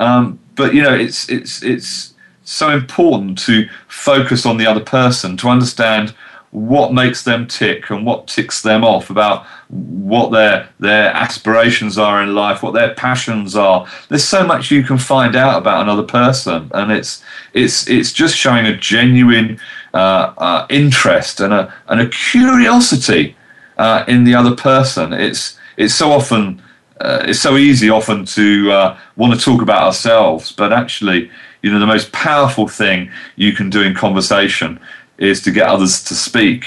Um, 0.00 0.38
but, 0.54 0.74
you 0.74 0.82
know, 0.82 0.94
it's, 0.94 1.28
it's, 1.28 1.62
it's 1.62 2.14
so 2.44 2.70
important 2.70 3.38
to 3.40 3.68
focus 3.88 4.46
on 4.46 4.56
the 4.56 4.66
other 4.66 4.80
person, 4.80 5.36
to 5.36 5.48
understand 5.48 6.14
what 6.50 6.94
makes 6.94 7.24
them 7.24 7.46
tick 7.46 7.90
and 7.90 8.06
what 8.06 8.26
ticks 8.26 8.62
them 8.62 8.82
off 8.82 9.10
about 9.10 9.44
what 9.68 10.30
their 10.30 10.68
their 10.80 11.08
aspirations 11.08 11.98
are 11.98 12.22
in 12.22 12.34
life, 12.34 12.62
what 12.62 12.72
their 12.72 12.94
passions 12.94 13.54
are. 13.54 13.86
There's 14.08 14.24
so 14.24 14.46
much 14.46 14.70
you 14.70 14.82
can 14.82 14.96
find 14.96 15.36
out 15.36 15.58
about 15.58 15.82
another 15.82 16.02
person, 16.02 16.70
and 16.72 16.90
it's 16.90 17.22
it's 17.52 17.86
it's 17.88 18.12
just 18.12 18.34
showing 18.34 18.66
a 18.66 18.76
genuine 18.76 19.60
uh, 19.94 20.34
uh, 20.36 20.66
interest 20.68 21.40
and 21.40 21.52
a 21.52 21.72
and 21.88 22.00
a 22.00 22.08
curiosity 22.08 23.34
uh, 23.78 24.04
in 24.06 24.24
the 24.24 24.34
other 24.34 24.54
person. 24.54 25.12
It's 25.12 25.58
it's 25.76 25.94
so 25.94 26.12
often 26.12 26.62
uh, 27.00 27.24
it's 27.26 27.40
so 27.40 27.56
easy 27.56 27.88
often 27.88 28.24
to 28.26 28.96
want 29.16 29.32
to 29.32 29.40
talk 29.40 29.62
about 29.62 29.82
ourselves, 29.82 30.52
but 30.52 30.72
actually, 30.72 31.30
you 31.62 31.72
know, 31.72 31.78
the 31.78 31.86
most 31.86 32.12
powerful 32.12 32.68
thing 32.68 33.10
you 33.36 33.52
can 33.52 33.70
do 33.70 33.80
in 33.82 33.94
conversation 33.94 34.78
is 35.16 35.40
to 35.42 35.50
get 35.50 35.68
others 35.68 36.04
to 36.04 36.14
speak. 36.14 36.66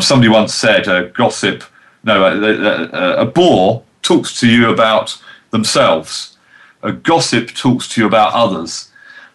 Somebody 0.00 0.28
once 0.28 0.54
said, 0.54 0.88
"A 0.88 1.08
gossip, 1.08 1.64
no, 2.02 2.24
a, 2.24 3.18
a, 3.20 3.22
a 3.22 3.26
bore 3.26 3.82
talks 4.02 4.38
to 4.40 4.48
you 4.48 4.70
about 4.70 5.20
themselves. 5.50 6.36
A 6.82 6.92
gossip 6.92 7.48
talks 7.54 7.88
to 7.88 8.00
you 8.00 8.06
about 8.06 8.32
others, 8.32 8.90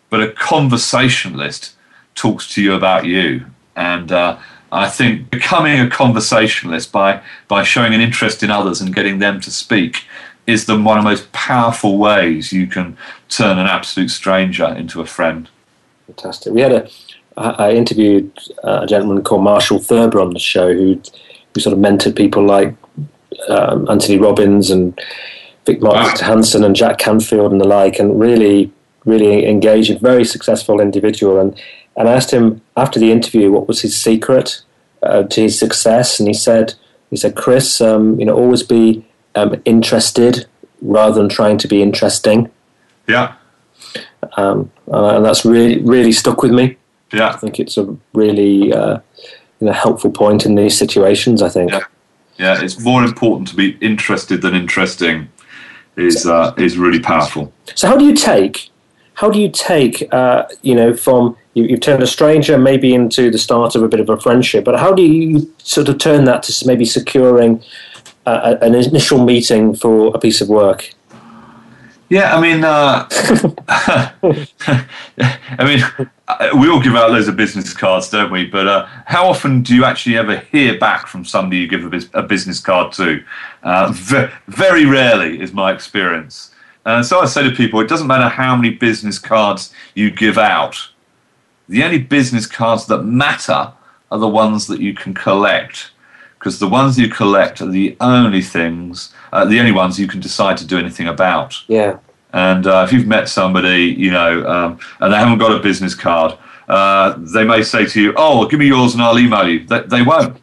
but 0.10 0.22
a 0.22 0.32
conversationalist 0.32 1.73
talks 2.16 2.48
to 2.54 2.62
you 2.62 2.74
about 2.74 3.06
you. 3.06 3.46
And 3.76 4.12
uh, 4.12 4.38
I 4.72 4.90
think 4.90 5.30
becoming 5.30 5.80
a 5.80 5.90
conversationalist 5.90 6.92
by, 6.92 7.22
by 7.48 7.64
showing 7.64 7.94
an 7.94 8.02
interest 8.02 8.44
in 8.44 8.52
others 8.52 8.82
and 8.82 8.94
getting 8.94 9.20
them 9.20 9.40
to 9.42 9.52
speak 9.52 10.06
is 10.46 10.66
the 10.66 10.80
one 10.80 10.98
of 10.98 11.04
the 11.04 11.10
most 11.10 11.32
powerful 11.32 11.98
ways 11.98 12.52
you 12.52 12.68
can 12.68 12.98
turn 13.30 13.58
an 13.58 13.68
absolute 13.68 14.10
stranger 14.10 14.66
into 14.66 15.00
a 15.00 15.06
friend. 15.06 15.50
Fantastic. 16.08 16.54
We 16.54 16.62
had 16.62 16.72
a, 16.72 16.90
I 17.38 17.72
interviewed 17.72 18.32
a 18.64 18.86
gentleman 18.86 19.24
called 19.24 19.44
Marshall 19.44 19.80
Thurber 19.80 20.20
on 20.20 20.34
the 20.34 20.40
show 20.40 20.74
who, 20.74 21.02
who 21.54 21.62
sort 21.62 21.74
of 21.74 21.80
mentored 21.80 22.16
people 22.16 22.44
like 22.44 22.76
um, 23.48 23.90
Anthony 23.90 24.20
Robbins 24.20 24.70
and 24.70 25.00
Vic 25.66 25.82
Mark 25.82 25.96
wow. 25.96 26.28
Hansen 26.28 26.64
and 26.64 26.76
Jack 26.76 26.98
Canfield 26.98 27.52
and 27.52 27.62
the 27.62 27.68
like, 27.68 28.00
and 28.00 28.20
really, 28.20 28.72
really 29.06 29.48
engaged, 29.48 30.00
very 30.02 30.26
successful 30.26 30.82
individual. 30.82 31.40
And 31.40 31.60
and 31.96 32.10
I 32.10 32.14
asked 32.14 32.32
him 32.32 32.62
after 32.76 33.00
the 33.00 33.12
interview 33.12 33.52
what 33.52 33.68
was 33.68 33.82
his 33.82 33.96
secret 33.96 34.62
uh, 35.02 35.24
to 35.24 35.42
his 35.42 35.58
success, 35.58 36.20
and 36.20 36.28
he 36.28 36.34
said, 36.34 36.74
he 37.10 37.18
said, 37.18 37.36
Chris, 37.36 37.82
um, 37.82 38.20
you 38.20 38.26
know, 38.26 38.36
always 38.36 38.64
be 38.64 39.06
um, 39.36 39.62
interested 39.66 40.46
rather 40.82 41.16
than 41.16 41.30
trying 41.30 41.58
to 41.60 41.68
be 41.68 41.82
interesting. 41.82 42.50
Yeah. 43.08 43.36
Um, 44.38 44.72
and 44.88 45.26
that's 45.26 45.46
really 45.46 45.80
really 45.82 46.12
stuck 46.12 46.42
with 46.42 46.52
me. 46.52 46.78
Yeah. 47.12 47.30
I 47.30 47.38
think 47.38 47.60
it's 47.60 47.78
a 47.78 47.96
really 48.14 48.74
uh, 48.74 49.00
you 49.60 49.68
know, 49.68 49.74
helpful 49.74 50.12
point 50.12 50.46
in 50.46 50.56
these 50.56 50.78
situations. 50.78 51.42
I 51.42 51.50
think. 51.50 51.72
Yeah. 51.72 51.84
Yeah, 52.38 52.64
it's 52.64 52.80
more 52.80 53.04
important 53.04 53.48
to 53.50 53.56
be 53.56 53.78
interested 53.80 54.42
than 54.42 54.56
interesting. 54.56 55.30
Is 55.96 56.26
uh, 56.26 56.56
is 56.58 56.78
really 56.78 57.00
powerful. 57.00 57.54
So 57.76 57.88
how 57.88 57.96
do 57.96 58.04
you 58.04 58.16
take 58.16 58.72
how 59.16 59.30
do 59.30 59.40
you 59.40 59.50
take 59.50 60.12
uh, 60.14 60.46
you 60.62 60.76
know 60.76 60.96
from 60.96 61.38
you, 61.54 61.68
have 61.70 61.80
turned 61.82 62.04
a 62.04 62.08
stranger 62.08 62.58
maybe 62.58 62.94
into 62.94 63.30
the 63.30 63.38
start 63.38 63.76
of 63.76 63.84
a 63.84 63.88
bit 63.88 64.00
of 64.00 64.10
a 64.10 64.20
friendship, 64.20 64.64
but 64.66 64.80
how 64.80 64.94
do 64.94 65.04
you 65.04 65.54
sort 65.60 65.90
of 65.90 65.98
turn 66.00 66.26
that 66.26 66.44
to 66.44 66.68
maybe 66.68 66.86
securing 66.86 67.64
uh, 68.26 68.56
an 68.62 68.74
initial 68.74 69.24
meeting 69.24 69.76
for 69.76 70.08
a 70.16 70.20
piece 70.20 70.42
of 70.42 70.50
work? 70.50 70.94
Yeah, 72.10 72.36
I 72.36 72.42
mean, 72.42 72.64
uh, 72.64 73.08
I 75.58 75.64
mean, 75.66 75.84
we 76.60 76.70
all 76.70 76.80
give 76.80 76.96
out 76.96 77.12
loads 77.12 77.28
of 77.28 77.36
business 77.36 77.74
cards, 77.74 78.10
don't 78.10 78.32
we? 78.32 78.46
But 78.46 78.68
uh, 78.68 78.86
how 79.06 79.28
often 79.28 79.64
do 79.64 79.74
you 79.74 79.84
actually 79.84 80.18
ever 80.18 80.38
hear 80.38 80.78
back 80.78 81.08
from 81.08 81.26
somebody 81.26 81.62
you 81.62 81.68
give 81.68 81.92
a, 81.92 82.20
a 82.20 82.22
business 82.22 82.60
card 82.60 82.92
to? 82.94 83.24
Uh, 83.64 83.94
very 84.48 84.86
rarely, 84.86 85.42
is 85.42 85.54
my 85.54 85.72
experience. 85.72 86.53
Uh, 86.86 87.02
so 87.02 87.20
I 87.20 87.26
say 87.26 87.44
to 87.44 87.56
people, 87.56 87.80
it 87.80 87.88
doesn't 87.88 88.08
matter 88.08 88.28
how 88.28 88.56
many 88.56 88.72
business 88.72 89.18
cards 89.18 89.74
you 89.96 90.12
give 90.12 90.38
out 90.38 90.90
the 91.70 91.84
only 91.84 92.00
business 92.00 92.46
cards 92.46 92.86
that 92.88 93.04
matter 93.04 93.74
are 94.12 94.20
the 94.20 94.28
ones 94.28 94.68
that 94.68 94.80
you 94.80 94.94
can 94.94 95.14
collect 95.14 95.92
because 96.38 96.60
the 96.60 96.68
ones 96.68 97.00
you 97.00 97.08
collect 97.08 97.62
are 97.62 97.70
the 97.70 97.96
only 98.02 98.42
things, 98.42 99.14
uh, 99.32 99.46
the 99.46 99.60
only 99.60 99.72
ones 99.72 99.98
you 99.98 100.08
can 100.08 100.20
decide 100.20 100.58
to 100.58 100.68
do 100.68 100.78
anything 100.78 101.08
about. 101.08 101.56
Yeah. 101.68 102.00
And 102.34 102.68
uh, 102.68 102.84
if 102.86 102.92
you've 102.92 103.08
met 103.08 103.30
somebody, 103.30 103.86
you 103.86 104.12
know, 104.12 104.46
um, 104.46 104.80
and 105.00 105.14
they 105.14 105.18
haven't 105.18 105.38
got 105.38 105.54
a 105.54 105.60
business 105.60 105.96
card, 105.96 106.38
uh, 106.68 107.16
they 107.18 107.46
may 107.46 107.64
say 107.64 107.86
to 107.86 108.02
you, 108.02 108.14
"Oh, 108.18 108.48
give 108.48 108.60
me 108.60 108.68
yours 108.68 108.94
and 108.94 109.04
I'll 109.04 109.20
email 109.20 109.48
you." 109.48 109.66
They, 109.66 109.82
they 109.82 110.02
won't. 110.02 110.42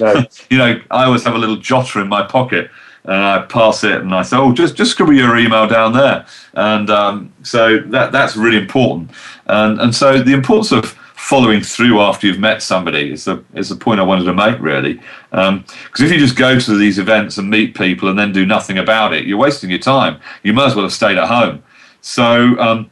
No. 0.00 0.24
you 0.50 0.58
know, 0.58 0.80
I 0.90 1.04
always 1.04 1.24
have 1.24 1.34
a 1.34 1.38
little 1.38 1.56
jotter 1.56 2.00
in 2.00 2.08
my 2.08 2.22
pocket, 2.22 2.70
and 3.04 3.14
I 3.14 3.42
pass 3.42 3.84
it, 3.84 4.00
and 4.00 4.14
I 4.14 4.22
say, 4.22 4.36
"Oh, 4.36 4.52
just 4.52 4.76
just 4.76 4.92
scribble 4.92 5.14
your 5.14 5.36
email 5.36 5.66
down 5.66 5.92
there." 5.92 6.26
And 6.54 6.90
um, 6.90 7.32
so 7.42 7.78
that 7.78 8.12
that's 8.12 8.36
really 8.36 8.58
important. 8.58 9.10
And 9.46 9.80
and 9.80 9.94
so 9.94 10.22
the 10.22 10.32
importance 10.32 10.72
of 10.72 10.96
following 11.18 11.60
through 11.60 12.00
after 12.00 12.26
you've 12.26 12.38
met 12.38 12.62
somebody 12.62 13.12
is 13.12 13.24
the 13.24 13.42
is 13.54 13.68
the 13.68 13.76
point 13.76 14.00
I 14.00 14.04
wanted 14.04 14.24
to 14.24 14.34
make 14.34 14.58
really. 14.60 15.00
Because 15.30 15.48
um, 15.48 15.64
if 15.98 16.12
you 16.12 16.18
just 16.18 16.36
go 16.36 16.58
to 16.58 16.76
these 16.76 16.98
events 16.98 17.38
and 17.38 17.50
meet 17.50 17.74
people 17.74 18.08
and 18.08 18.18
then 18.18 18.32
do 18.32 18.46
nothing 18.46 18.78
about 18.78 19.12
it, 19.12 19.26
you're 19.26 19.38
wasting 19.38 19.70
your 19.70 19.78
time. 19.78 20.20
You 20.42 20.52
might 20.52 20.66
as 20.66 20.74
well 20.74 20.84
have 20.84 20.92
stayed 20.92 21.18
at 21.18 21.28
home. 21.28 21.62
So. 22.00 22.58
Um, 22.58 22.90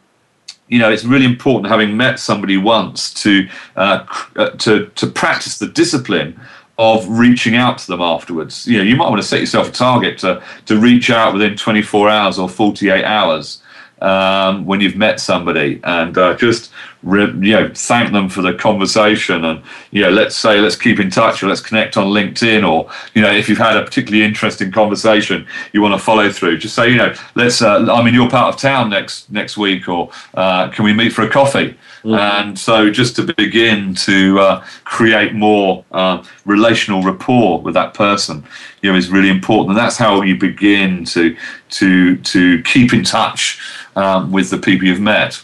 you 0.69 0.81
know, 0.81 0.91
it's 0.91 1.05
really 1.05 1.27
important 1.27 1.71
having 1.71 1.97
met 1.97 2.19
somebody 2.19 2.57
once 2.57 3.15
to 3.23 3.49
uh, 3.77 4.05
uh, 4.35 4.51
to 4.51 4.87
to 4.87 5.07
practice 5.07 5.59
the 5.59 5.69
discipline 5.69 6.41
of 6.79 7.09
reaching 7.09 7.57
out 7.57 7.79
to 7.79 7.87
them 7.87 8.01
afterwards. 8.01 8.67
You 8.67 8.79
know, 8.79 8.85
you 8.85 8.97
might 8.97 9.09
want 9.09 9.21
to 9.23 9.27
set 9.27 9.41
yourself 9.41 9.69
a 9.69 9.73
target 9.73 10.19
to 10.19 10.43
to 10.67 10.79
reach 10.79 11.11
out 11.11 11.33
within 11.33 11.57
24 11.57 12.09
hours 12.09 12.39
or 12.39 12.49
48 12.49 13.05
hours 13.05 13.63
um, 14.01 14.67
when 14.67 14.81
you've 14.81 14.97
met 14.97 15.21
somebody 15.21 15.81
and 15.85 16.19
uh, 16.19 16.37
just 16.37 16.71
re- 17.03 17.33
you 17.41 17.53
know 17.53 17.71
thank 17.75 18.13
them 18.13 18.29
for 18.29 18.43
the 18.43 18.53
conversation 18.53 19.45
and 19.45 19.63
you 19.91 20.03
know 20.03 20.11
let's 20.11 20.37
say 20.37 20.61
let's 20.61 20.77
keep 20.77 21.01
in 21.01 21.11
touch 21.11 21.43
or 21.43 21.47
let's 21.47 21.63
connect 21.63 21.97
on 21.97 22.09
LinkedIn 22.09 22.69
or 22.69 22.91
you 23.15 23.23
know 23.23 23.33
if 23.33 23.49
you've 23.49 23.59
had 23.59 23.77
a 23.77 23.83
particularly 23.83 24.25
interesting 24.25 24.71
conversation 24.71 25.47
you 25.73 25.81
want 25.81 25.95
to 25.95 25.99
follow 25.99 26.31
through 26.31 26.59
just 26.59 26.75
say 26.75 26.91
you 26.91 26.97
know 26.97 27.15
let's 27.37 27.63
uh, 27.63 27.87
I'm 27.91 28.07
in 28.07 28.15
your 28.15 28.29
part 28.29 28.55
of 28.55 28.61
town 28.61 28.91
next 28.91 29.31
next 29.31 29.57
week 29.57 29.89
or 29.89 30.11
uh, 30.35 30.69
can 30.69 30.85
we 30.85 30.93
meet 30.93 31.13
for 31.13 31.23
a 31.23 31.31
coffee 31.31 31.77
mm-hmm. 32.07 32.15
and 32.15 32.59
so 32.59 32.91
just 32.91 33.17
to 33.17 33.35
begin 33.35 33.95
to 33.95 34.39
uh, 34.39 34.65
create 34.85 35.35
more 35.35 35.85
uh, 35.93 36.23
relational 36.45 37.03
rapport 37.03 37.61
with 37.61 37.75
that 37.75 37.95
person 37.95 38.45
you 38.83 38.91
know 38.91 38.97
is 38.97 39.11
really 39.11 39.31
important 39.31 39.71
and 39.71 39.79
that's 39.79 39.97
how 39.97 40.23
you 40.23 40.37
begin 40.37 41.05
to 41.05 41.37
to 41.69 42.17
to 42.19 42.63
keep 42.63 42.93
in 42.93 43.03
touch 43.03 43.61
um, 43.97 44.31
with 44.31 44.51
the 44.51 44.59
people 44.59 44.87
you've 44.87 45.01
met. 45.01 45.43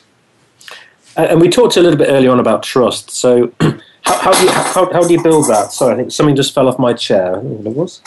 And 1.16 1.40
we 1.40 1.48
talked 1.48 1.76
a 1.76 1.80
little 1.80 1.98
bit 1.98 2.08
earlier 2.08 2.30
on 2.30 2.38
about 2.38 2.62
trust. 2.62 3.10
So, 3.10 3.52
how, 3.60 4.18
how, 4.18 4.32
do 4.32 4.42
you 4.42 4.50
how, 4.50 4.92
how, 4.92 5.06
do 5.06 5.12
you 5.12 5.22
build 5.22 5.48
that? 5.48 5.72
Sorry, 5.72 5.94
I 5.94 5.96
think 5.96 6.12
something 6.12 6.36
just 6.36 6.54
fell 6.54 6.68
off 6.68 6.78
my 6.78 6.92
chair. 6.92 7.32
I 7.32 7.34
don't 7.34 7.64
know 7.64 7.70
what 7.70 7.70
it 7.70 7.76
was. 7.76 8.00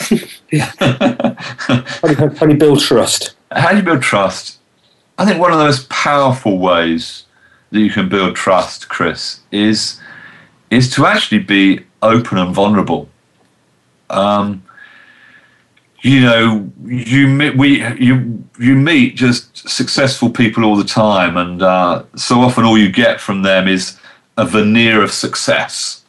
how, 0.78 2.08
do 2.08 2.24
you, 2.24 2.30
how 2.30 2.46
do 2.46 2.52
you 2.52 2.58
build 2.58 2.80
trust? 2.80 3.36
How 3.52 3.70
do 3.70 3.76
you 3.76 3.82
build 3.82 4.02
trust? 4.02 4.58
I 5.18 5.24
think 5.24 5.40
one 5.40 5.52
of 5.52 5.58
the 5.58 5.64
most 5.64 5.88
powerful 5.88 6.58
ways 6.58 7.24
that 7.70 7.80
you 7.80 7.90
can 7.90 8.08
build 8.08 8.36
trust, 8.36 8.88
Chris, 8.88 9.40
is 9.50 10.00
is 10.70 10.90
to 10.94 11.06
actually 11.06 11.38
be 11.38 11.80
open 12.02 12.38
and 12.38 12.54
vulnerable. 12.54 13.08
Um, 14.10 14.62
you 16.02 16.20
know, 16.20 16.70
you 16.84 17.52
we 17.56 17.84
you 17.96 18.44
you 18.58 18.74
meet 18.74 19.16
just 19.16 19.68
successful 19.68 20.30
people 20.30 20.64
all 20.64 20.76
the 20.76 20.84
time, 20.84 21.36
and 21.36 21.62
uh, 21.62 22.04
so 22.14 22.40
often 22.40 22.64
all 22.64 22.78
you 22.78 22.90
get 22.90 23.20
from 23.20 23.42
them 23.42 23.66
is 23.66 23.98
a 24.36 24.44
veneer 24.44 25.02
of 25.02 25.10
success. 25.10 26.04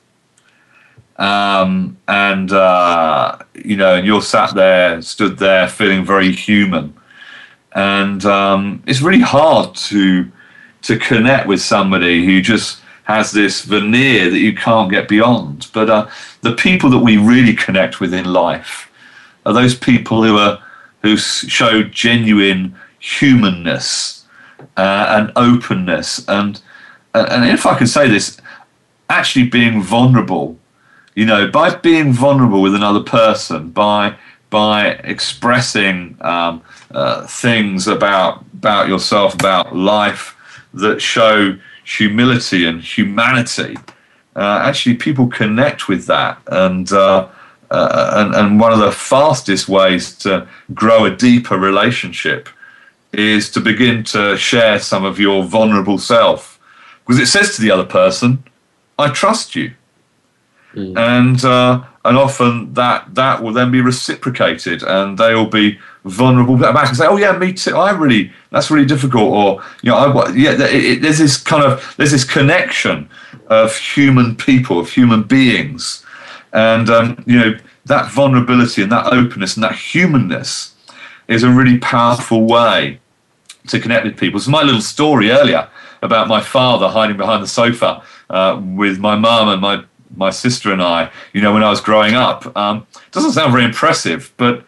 Um, 1.17 1.97
and 2.07 2.51
uh, 2.51 3.39
you 3.55 3.75
know, 3.75 3.95
you're 3.95 4.21
sat 4.21 4.53
there, 4.53 5.01
stood 5.01 5.39
there, 5.39 5.67
feeling 5.67 6.05
very 6.05 6.31
human, 6.31 6.93
and 7.73 8.23
um, 8.25 8.83
it's 8.85 9.01
really 9.01 9.21
hard 9.21 9.73
to 9.75 10.31
to 10.83 10.97
connect 10.97 11.47
with 11.47 11.61
somebody 11.61 12.25
who 12.25 12.41
just 12.41 12.81
has 13.03 13.31
this 13.31 13.61
veneer 13.61 14.29
that 14.29 14.39
you 14.39 14.53
can't 14.53 14.91
get 14.91 15.07
beyond. 15.07 15.67
But 15.73 15.89
uh, 15.89 16.09
the 16.41 16.53
people 16.53 16.89
that 16.89 16.99
we 16.99 17.17
really 17.17 17.53
connect 17.53 17.99
with 17.99 18.13
in 18.13 18.25
life 18.25 18.91
are 19.45 19.53
those 19.53 19.75
people 19.75 20.23
who 20.23 20.37
are 20.37 20.61
who 21.01 21.15
show 21.15 21.83
genuine 21.83 22.75
humanness 22.99 24.25
uh, 24.75 25.05
and 25.09 25.31
openness 25.35 26.27
and 26.27 26.61
and 27.13 27.45
if 27.45 27.65
I 27.65 27.77
can 27.77 27.87
say 27.87 28.07
this, 28.07 28.37
actually 29.09 29.47
being 29.47 29.81
vulnerable, 29.81 30.57
you 31.15 31.25
know, 31.25 31.49
by 31.49 31.73
being 31.75 32.11
vulnerable 32.13 32.61
with 32.61 32.75
another 32.75 33.01
person, 33.01 33.69
by 33.69 34.15
by 34.49 34.89
expressing 35.03 36.17
um, 36.21 36.61
uh, 36.91 37.25
things 37.27 37.87
about 37.87 38.43
about 38.53 38.87
yourself, 38.87 39.33
about 39.33 39.75
life 39.75 40.36
that 40.79 41.01
show 41.01 41.57
humility 41.83 42.65
and 42.65 42.81
humanity. 42.81 43.77
Uh, 44.35 44.61
actually, 44.63 44.95
people 44.95 45.27
connect 45.27 45.87
with 45.87 46.05
that, 46.05 46.39
and 46.47 46.91
uh, 46.91 47.27
uh, 47.69 48.11
and, 48.15 48.35
and 48.35 48.59
one 48.59 48.71
of 48.71 48.79
the 48.79 48.91
fastest 48.91 49.67
ways 49.67 50.15
to 50.15 50.47
grow 50.73 51.05
a 51.05 51.15
deeper 51.15 51.57
relationship 51.57 52.49
is 53.13 53.49
to 53.51 53.59
begin 53.59 54.03
to 54.03 54.37
share 54.37 54.79
some 54.79 55.03
of 55.03 55.19
your 55.19 55.43
vulnerable 55.43 55.97
self 55.97 56.59
because 57.05 57.19
it 57.19 57.27
says 57.27 57.55
to 57.55 57.61
the 57.61 57.71
other 57.71 57.85
person 57.85 58.43
i 58.99 59.09
trust 59.09 59.55
you 59.55 59.71
mm. 60.73 60.97
and 60.97 61.43
uh, 61.45 61.83
and 62.07 62.17
often 62.17 62.73
that 62.73 63.13
that 63.15 63.43
will 63.43 63.53
then 63.53 63.71
be 63.71 63.81
reciprocated 63.81 64.83
and 64.83 65.17
they 65.17 65.33
will 65.33 65.49
be 65.49 65.77
vulnerable 66.05 66.57
back 66.57 66.87
and 66.87 66.97
say 66.97 67.05
oh 67.05 67.17
yeah 67.17 67.37
me 67.37 67.51
too 67.51 67.75
i 67.75 67.91
really 67.91 68.31
that's 68.51 68.71
really 68.71 68.85
difficult 68.85 69.31
or 69.31 69.63
you 69.81 69.91
know 69.91 69.97
I, 69.97 70.29
yeah 70.33 70.53
it, 70.53 70.85
it, 70.85 71.01
there's 71.01 71.17
this 71.17 71.37
kind 71.37 71.63
of 71.63 71.93
there's 71.97 72.11
this 72.11 72.23
connection 72.23 73.09
of 73.47 73.75
human 73.75 74.35
people 74.35 74.79
of 74.79 74.89
human 74.89 75.23
beings 75.23 76.05
and 76.53 76.89
um, 76.89 77.23
you 77.27 77.37
know 77.37 77.57
that 77.85 78.11
vulnerability 78.11 78.83
and 78.83 78.91
that 78.91 79.11
openness 79.13 79.55
and 79.55 79.63
that 79.63 79.75
humanness 79.75 80.75
is 81.27 81.43
a 81.43 81.49
really 81.49 81.77
powerful 81.77 82.45
way 82.45 82.99
to 83.67 83.79
connect 83.79 84.05
with 84.05 84.17
people. 84.17 84.39
So 84.39 84.51
my 84.51 84.63
little 84.63 84.81
story 84.81 85.29
earlier 85.31 85.69
about 86.01 86.27
my 86.27 86.41
father 86.41 86.87
hiding 86.87 87.17
behind 87.17 87.43
the 87.43 87.47
sofa 87.47 88.03
uh, 88.29 88.61
with 88.63 88.99
my 88.99 89.15
mum 89.15 89.49
and 89.49 89.61
my 89.61 89.83
my 90.15 90.29
sister 90.29 90.71
and 90.71 90.81
I, 90.81 91.11
you 91.33 91.41
know, 91.41 91.53
when 91.53 91.63
I 91.63 91.69
was 91.69 91.81
growing 91.81 92.15
up, 92.15 92.55
um, 92.57 92.87
doesn't 93.11 93.31
sound 93.31 93.51
very 93.51 93.65
impressive, 93.65 94.33
but 94.37 94.65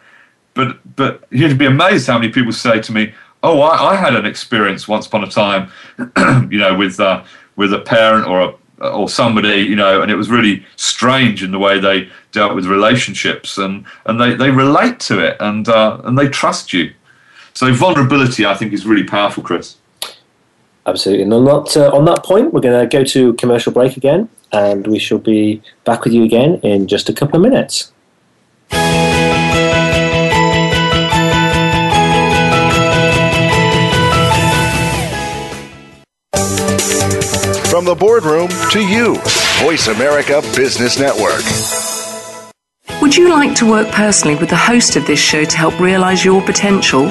but 0.54 0.78
but 0.96 1.24
you'd 1.30 1.58
be 1.58 1.66
amazed 1.66 2.06
how 2.06 2.18
many 2.18 2.32
people 2.32 2.52
say 2.52 2.80
to 2.80 2.92
me, 2.92 3.12
"Oh, 3.42 3.60
I, 3.60 3.92
I 3.92 3.96
had 3.96 4.14
an 4.14 4.26
experience 4.26 4.88
once 4.88 5.06
upon 5.06 5.24
a 5.24 5.28
time, 5.28 5.70
you 6.50 6.58
know, 6.58 6.76
with 6.76 7.00
uh, 7.00 7.24
with 7.56 7.72
a 7.72 7.80
parent 7.80 8.26
or 8.26 8.40
a 8.40 8.54
or 8.80 9.08
somebody, 9.08 9.60
you 9.60 9.76
know, 9.76 10.00
and 10.00 10.10
it 10.10 10.14
was 10.14 10.30
really 10.30 10.64
strange 10.76 11.42
in 11.42 11.50
the 11.50 11.58
way 11.58 11.78
they 11.78 12.08
dealt 12.32 12.54
with 12.54 12.66
relationships, 12.66 13.58
and 13.58 13.84
and 14.06 14.20
they, 14.20 14.34
they 14.34 14.50
relate 14.50 14.98
to 15.00 15.18
it, 15.18 15.36
and 15.40 15.68
uh, 15.68 16.00
and 16.04 16.18
they 16.18 16.28
trust 16.28 16.72
you. 16.72 16.92
So 17.52 17.72
vulnerability, 17.74 18.46
I 18.46 18.54
think, 18.54 18.72
is 18.72 18.86
really 18.86 19.04
powerful, 19.04 19.42
Chris. 19.42 19.76
Absolutely. 20.86 21.24
And 21.24 21.32
uh, 21.32 21.90
on 21.94 22.04
that 22.06 22.24
point, 22.24 22.54
we're 22.54 22.60
going 22.60 22.88
to 22.88 22.96
go 22.96 23.04
to 23.04 23.34
commercial 23.34 23.72
break 23.72 23.96
again, 23.96 24.28
and 24.52 24.86
we 24.86 24.98
shall 24.98 25.18
be 25.18 25.62
back 25.84 26.04
with 26.04 26.12
you 26.12 26.24
again 26.24 26.60
in 26.62 26.86
just 26.86 27.08
a 27.08 27.12
couple 27.12 27.36
of 27.36 27.42
minutes. 27.42 27.92
From 37.70 37.84
the 37.84 37.94
boardroom 37.94 38.48
to 38.72 38.80
you, 38.80 39.14
Voice 39.62 39.88
America 39.88 40.42
Business 40.54 40.98
Network. 40.98 41.42
Would 43.00 43.16
you 43.16 43.30
like 43.30 43.54
to 43.56 43.70
work 43.70 43.88
personally 43.88 44.36
with 44.36 44.50
the 44.50 44.56
host 44.56 44.96
of 44.96 45.06
this 45.06 45.18
show 45.18 45.44
to 45.44 45.56
help 45.56 45.80
realize 45.80 46.24
your 46.24 46.42
potential? 46.42 47.10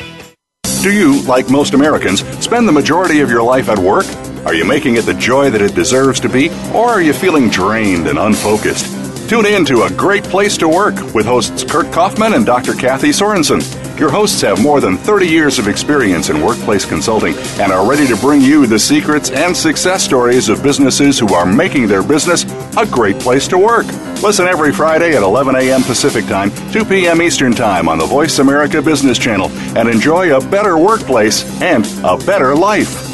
Do 0.81 0.91
you, 0.91 1.21
like 1.23 1.47
most 1.47 1.75
Americans, 1.75 2.21
spend 2.43 2.67
the 2.67 2.71
majority 2.71 3.19
of 3.19 3.29
your 3.29 3.43
life 3.43 3.69
at 3.69 3.77
work? 3.77 4.07
Are 4.47 4.55
you 4.55 4.65
making 4.65 4.95
it 4.95 5.05
the 5.05 5.13
joy 5.13 5.51
that 5.51 5.61
it 5.61 5.75
deserves 5.75 6.19
to 6.21 6.27
be, 6.27 6.49
or 6.73 6.87
are 6.87 7.03
you 7.03 7.13
feeling 7.13 7.49
drained 7.49 8.07
and 8.07 8.17
unfocused? 8.17 9.29
Tune 9.29 9.45
in 9.45 9.63
to 9.65 9.83
A 9.83 9.91
Great 9.91 10.23
Place 10.23 10.57
to 10.57 10.67
Work 10.67 11.13
with 11.13 11.27
hosts 11.27 11.63
Kurt 11.63 11.93
Kaufman 11.93 12.33
and 12.33 12.47
Dr. 12.47 12.73
Kathy 12.73 13.09
Sorensen. 13.09 13.61
Your 13.97 14.09
hosts 14.09 14.41
have 14.41 14.61
more 14.61 14.79
than 14.79 14.97
30 14.97 15.27
years 15.27 15.59
of 15.59 15.67
experience 15.67 16.29
in 16.29 16.41
workplace 16.41 16.85
consulting 16.85 17.35
and 17.59 17.71
are 17.71 17.87
ready 17.87 18.07
to 18.07 18.15
bring 18.17 18.41
you 18.41 18.65
the 18.65 18.79
secrets 18.79 19.29
and 19.29 19.55
success 19.55 20.03
stories 20.03 20.49
of 20.49 20.63
businesses 20.63 21.19
who 21.19 21.33
are 21.33 21.45
making 21.45 21.87
their 21.87 22.01
business 22.01 22.43
a 22.77 22.85
great 22.85 23.19
place 23.19 23.47
to 23.49 23.57
work. 23.57 23.85
Listen 24.23 24.47
every 24.47 24.71
Friday 24.71 25.15
at 25.15 25.23
11 25.23 25.55
a.m. 25.55 25.83
Pacific 25.83 26.25
Time, 26.25 26.51
2 26.71 26.85
p.m. 26.85 27.21
Eastern 27.21 27.53
Time 27.53 27.87
on 27.87 27.97
the 27.97 28.05
Voice 28.05 28.39
America 28.39 28.81
Business 28.81 29.17
Channel 29.17 29.49
and 29.77 29.87
enjoy 29.87 30.35
a 30.35 30.41
better 30.49 30.77
workplace 30.77 31.43
and 31.61 31.85
a 32.03 32.17
better 32.25 32.55
life. 32.55 33.07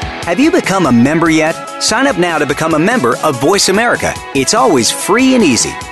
Have 0.00 0.40
you 0.40 0.50
become 0.50 0.86
a 0.86 0.92
member 0.92 1.30
yet? 1.30 1.54
Sign 1.80 2.06
up 2.06 2.18
now 2.18 2.38
to 2.38 2.46
become 2.46 2.74
a 2.74 2.78
member 2.78 3.16
of 3.18 3.40
Voice 3.40 3.68
America. 3.68 4.12
It's 4.34 4.54
always 4.54 4.90
free 4.90 5.34
and 5.34 5.44
easy. 5.44 5.72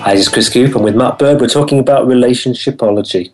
Hi, 0.00 0.14
this 0.14 0.28
is 0.28 0.32
Chris 0.32 0.48
Cooper. 0.48 0.78
I'm 0.78 0.84
with 0.84 0.94
Matt 0.94 1.18
Bird. 1.18 1.40
We're 1.40 1.48
talking 1.48 1.80
about 1.80 2.06
relationshipology, 2.06 3.32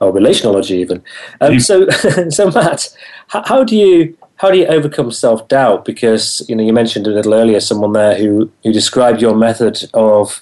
or 0.00 0.12
relationology 0.12 0.76
even. 0.76 1.02
Um, 1.40 1.58
so, 1.58 1.88
so 2.30 2.50
Matt, 2.52 2.96
how, 3.28 3.42
how 3.44 3.64
do 3.64 3.76
you 3.76 4.16
how 4.36 4.52
do 4.52 4.58
you 4.58 4.66
overcome 4.66 5.10
self 5.10 5.48
doubt? 5.48 5.84
Because 5.84 6.46
you 6.48 6.54
know 6.54 6.62
you 6.62 6.72
mentioned 6.72 7.08
a 7.08 7.10
little 7.10 7.34
earlier 7.34 7.58
someone 7.58 7.94
there 7.94 8.14
who 8.16 8.48
who 8.62 8.72
described 8.72 9.20
your 9.20 9.34
method 9.34 9.90
of 9.92 10.40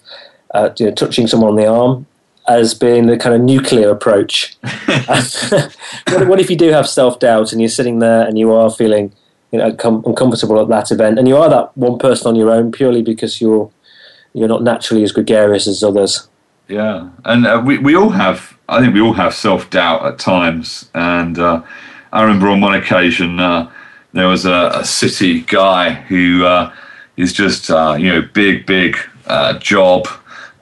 uh, 0.53 0.71
you 0.79 0.87
know, 0.87 0.93
touching 0.93 1.27
someone 1.27 1.51
on 1.51 1.57
the 1.57 1.67
arm 1.67 2.07
as 2.49 2.75
being 2.75 3.07
the 3.07 3.17
kind 3.17 3.35
of 3.35 3.41
nuclear 3.41 3.89
approach. 3.91 4.57
what, 4.85 6.29
what 6.29 6.41
if 6.41 6.51
you 6.51 6.57
do 6.57 6.69
have 6.69 6.87
self 6.87 7.19
doubt 7.19 7.51
and 7.51 7.63
you're 7.63 7.71
sitting 7.71 7.99
there 7.99 8.27
and 8.27 8.39
you 8.39 8.53
are 8.53 8.71
feeling 8.71 9.11
you 9.51 9.59
know 9.59 9.75
uncomfortable 10.05 10.61
at 10.61 10.69
that 10.69 10.91
event, 10.91 11.19
and 11.19 11.27
you 11.27 11.39
are 11.39 11.49
that 11.49 11.75
one 11.79 11.99
person 11.99 12.29
on 12.29 12.37
your 12.37 12.51
own 12.51 12.71
purely 12.71 13.01
because 13.01 13.41
you're 13.41 13.71
you're 14.35 14.49
not 14.49 14.63
naturally 14.63 15.03
as 15.03 15.13
gregarious 15.13 15.67
as 15.67 15.83
others. 15.83 16.29
Yeah, 16.69 17.11
and 17.25 17.47
uh, 17.47 17.63
we 17.65 17.79
we 17.79 17.95
all 17.95 18.11
have. 18.11 18.57
I 18.69 18.81
think 18.81 18.95
we 18.95 19.01
all 19.01 19.13
have 19.13 19.35
self 19.35 19.69
doubt 19.71 20.07
at 20.07 20.19
times, 20.19 20.89
and 20.95 21.39
uh, 21.39 21.63
I 22.13 22.23
remember 22.23 22.49
on 22.49 22.61
one 22.61 22.75
occasion 22.75 23.41
uh, 23.41 23.71
there 24.13 24.29
was 24.29 24.47
a, 24.47 24.71
a, 24.75 24.85
city 24.85 25.41
guy 25.41 25.93
who 25.93 26.45
uh, 26.47 26.73
is 27.17 27.33
just 27.33 27.71
uh, 27.71 27.97
you 27.99 28.09
know 28.09 28.23
big 28.33 28.65
big 28.65 28.97
uh, 29.27 29.59
job. 29.59 30.07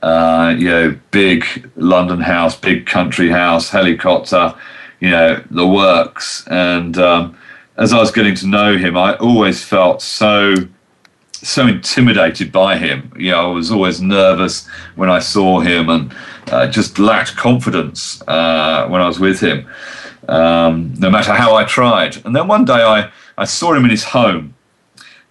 you 0.03 0.68
know, 0.68 0.99
big 1.11 1.71
London 1.77 2.21
house, 2.21 2.57
big 2.57 2.87
country 2.87 3.29
house, 3.29 3.68
helicopter, 3.68 4.55
you 4.99 5.11
know, 5.11 5.45
the 5.51 5.66
works. 5.66 6.45
And 6.49 6.97
um, 6.99 7.37
as 7.77 7.93
I 7.93 7.99
was 7.99 8.11
getting 8.11 8.35
to 8.37 8.47
know 8.47 8.79
him, 8.79 8.97
I 8.97 9.14
always 9.16 9.62
felt 9.62 10.01
so 10.03 10.55
so 11.43 11.66
intimidated 11.66 12.53
by 12.53 12.76
him. 12.76 13.12
You 13.16 13.30
know, 13.30 13.51
I 13.51 13.55
was 13.55 13.70
always 13.70 14.01
nervous 14.01 14.66
when 14.97 15.11
I 15.11 15.18
saw 15.20 15.61
him, 15.61 15.88
and 15.88 16.14
uh, 16.51 16.66
just 16.66 16.99
lacked 16.99 17.36
confidence 17.36 18.22
uh, 18.28 18.86
when 18.88 19.01
I 19.01 19.07
was 19.07 19.18
with 19.18 19.41
him, 19.41 19.66
um, 20.28 20.95
no 20.99 21.11
matter 21.11 21.32
how 21.32 21.55
I 21.55 21.64
tried. 21.64 22.24
And 22.24 22.34
then 22.34 22.49
one 22.49 22.64
day 22.64 22.82
I, 22.82 23.11
I 23.38 23.45
saw 23.45 23.72
him 23.74 23.84
in 23.84 23.91
his 23.91 24.05
home, 24.05 24.55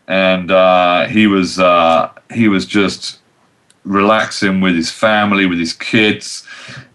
and 0.07 0.51
uh, 0.51 1.05
he 1.05 1.27
was 1.27 1.59
uh, 1.59 2.11
he 2.33 2.47
was 2.47 2.65
just 2.65 3.19
relaxing 3.83 4.61
with 4.61 4.75
his 4.75 4.91
family, 4.91 5.45
with 5.45 5.59
his 5.59 5.73
kids, 5.73 6.45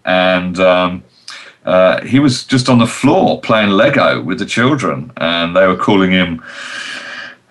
and 0.05 0.59
um, 0.59 1.03
uh, 1.65 2.01
he 2.05 2.19
was 2.19 2.43
just 2.45 2.69
on 2.69 2.77
the 2.77 2.87
floor 2.87 3.41
playing 3.41 3.69
Lego 3.69 4.21
with 4.21 4.39
the 4.39 4.45
children, 4.45 5.11
and 5.17 5.55
they 5.55 5.67
were 5.67 5.77
calling 5.77 6.11
him. 6.11 6.43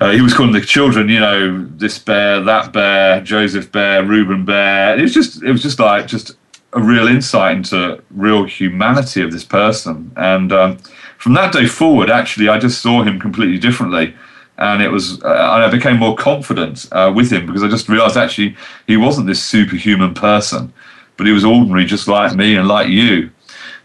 Uh, 0.04 0.10
he 0.10 0.20
was 0.20 0.34
calling 0.34 0.52
the 0.52 0.60
children, 0.60 1.08
you 1.08 1.18
know, 1.18 1.64
this 1.76 1.98
bear, 1.98 2.38
that 2.42 2.74
bear, 2.74 3.22
Joseph 3.22 3.72
Bear, 3.72 4.04
Reuben 4.04 4.44
Bear. 4.44 4.98
It 4.98 5.00
was 5.00 5.14
just, 5.14 5.42
it 5.42 5.50
was 5.50 5.62
just 5.62 5.80
like 5.80 6.06
just 6.06 6.32
a 6.74 6.82
real 6.82 7.08
insight 7.08 7.56
into 7.56 8.02
real 8.10 8.44
humanity 8.44 9.22
of 9.22 9.32
this 9.32 9.44
person. 9.44 10.12
And 10.16 10.52
um, 10.52 10.76
from 11.16 11.32
that 11.32 11.54
day 11.54 11.64
forward, 11.64 12.10
actually, 12.10 12.50
I 12.50 12.58
just 12.58 12.82
saw 12.82 13.02
him 13.02 13.18
completely 13.18 13.56
differently, 13.56 14.14
and 14.58 14.82
it 14.82 14.90
was, 14.90 15.22
uh, 15.22 15.28
I 15.28 15.70
became 15.70 15.96
more 15.96 16.14
confident 16.14 16.86
uh, 16.92 17.10
with 17.16 17.32
him 17.32 17.46
because 17.46 17.62
I 17.62 17.68
just 17.68 17.88
realised 17.88 18.18
actually 18.18 18.58
he 18.86 18.98
wasn't 18.98 19.26
this 19.26 19.42
superhuman 19.42 20.12
person, 20.12 20.70
but 21.16 21.26
he 21.26 21.32
was 21.32 21.46
ordinary, 21.46 21.86
just 21.86 22.08
like 22.08 22.36
me 22.36 22.56
and 22.56 22.68
like 22.68 22.88
you. 22.90 23.30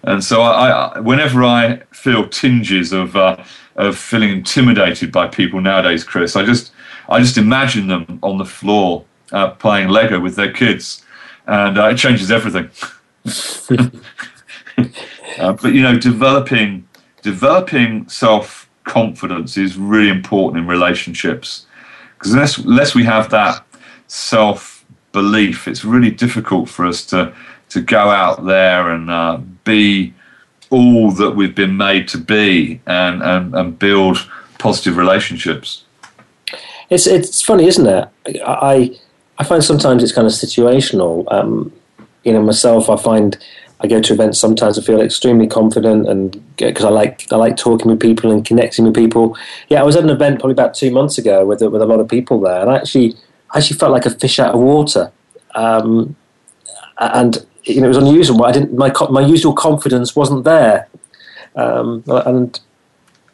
And 0.04 0.22
so, 0.22 0.42
I, 0.42 0.70
I 0.70 1.00
whenever 1.00 1.46
I 1.46 1.78
feel 1.92 2.28
tinges 2.28 2.92
of 2.92 3.16
uh, 3.16 3.42
of 3.80 3.98
feeling 3.98 4.30
intimidated 4.30 5.12
by 5.12 5.28
people 5.28 5.62
nowadays, 5.62 6.04
Chris, 6.04 6.36
I 6.36 6.46
just 6.46 6.72
I 7.08 7.20
just 7.20 7.38
imagine 7.38 7.88
them 7.88 8.20
on 8.22 8.38
the 8.38 8.46
floor 8.46 9.06
uh, 9.32 9.52
playing 9.52 9.90
Lego 9.90 10.20
with 10.20 10.36
their 10.36 10.52
kids, 10.52 11.04
and 11.48 11.78
uh, 11.78 11.88
it 11.88 11.98
changes 11.98 12.30
everything. 12.30 12.70
Uh, 15.38 15.54
but 15.54 15.74
you 15.74 15.82
know, 15.82 15.98
developing 15.98 16.86
developing 17.22 18.08
self 18.10 18.70
confidence 18.84 19.56
is 19.58 19.78
really 19.78 20.10
important 20.10 20.62
in 20.62 20.68
relationships 20.68 21.66
because 22.18 22.34
unless 22.34 22.58
unless 22.58 22.94
we 22.94 23.04
have 23.04 23.30
that 23.30 23.66
self 24.08 24.86
belief, 25.12 25.68
it's 25.68 25.86
really 25.86 26.12
difficult 26.12 26.68
for 26.68 26.86
us 26.86 27.06
to 27.06 27.34
to 27.70 27.82
go 27.82 28.10
out 28.10 28.46
there 28.46 28.90
and 28.90 29.10
uh, 29.10 29.38
be 29.64 30.14
all 30.70 31.12
that 31.12 31.32
we've 31.32 31.56
been 31.56 31.78
made 31.78 32.08
to 32.10 32.18
be 32.18 32.82
and, 32.86 33.22
and, 33.24 33.56
and 33.56 33.80
build 33.80 34.30
positive 34.58 34.98
relationships. 34.98 35.84
It's 36.90 37.06
it's 37.06 37.42
funny, 37.42 37.68
isn't 37.68 37.86
it? 37.86 38.10
I 38.46 38.98
I 39.38 39.44
find 39.44 39.64
sometimes 39.64 40.04
it's 40.04 40.12
kind 40.12 40.26
of 40.26 40.34
situational. 40.34 41.32
Um, 41.32 41.72
you 42.24 42.34
know, 42.34 42.42
myself, 42.42 42.90
I 42.90 42.98
find 42.98 43.38
I 43.82 43.88
go 43.88 44.02
to 44.02 44.14
events 44.14 44.40
sometimes 44.40 44.78
I 44.78 44.82
feel 44.82 45.00
extremely 45.00 45.48
confident 45.48 46.08
and 46.10 46.56
because 46.58 46.84
I 46.84 46.90
like 46.90 47.32
I 47.32 47.38
like 47.38 47.56
talking 47.56 47.90
with 47.90 48.00
people 48.00 48.32
and 48.32 48.46
connecting 48.46 48.86
with 48.86 48.96
people. 48.96 49.38
Yeah, 49.70 49.82
I 49.82 49.84
was 49.84 49.96
at 49.96 50.04
an 50.04 50.10
event 50.10 50.40
probably 50.40 50.54
about 50.54 50.74
two 50.74 50.92
months 50.92 51.18
ago 51.18 51.46
with 51.46 51.62
with 51.62 51.82
a 51.82 51.86
lot 51.86 52.00
of 52.00 52.08
people 52.08 52.42
there, 52.42 52.62
and 52.62 52.70
I 52.70 52.78
actually 52.78 53.16
I 53.52 53.60
actually 53.60 53.78
felt 53.78 53.92
like 53.92 54.06
a 54.06 54.12
fish 54.12 54.40
out 54.40 54.54
of 54.54 54.60
water. 54.60 55.12
Um, 55.56 56.16
and 56.98 57.46
you 57.64 57.82
know, 57.82 57.86
it 57.86 57.96
was 57.96 57.98
unusual. 57.98 58.44
I 58.46 58.52
didn't 58.52 58.74
my 58.74 58.92
my 59.10 59.22
usual 59.22 59.54
confidence 59.54 60.16
wasn't 60.16 60.44
there, 60.44 60.88
um, 61.56 62.04
and. 62.08 62.60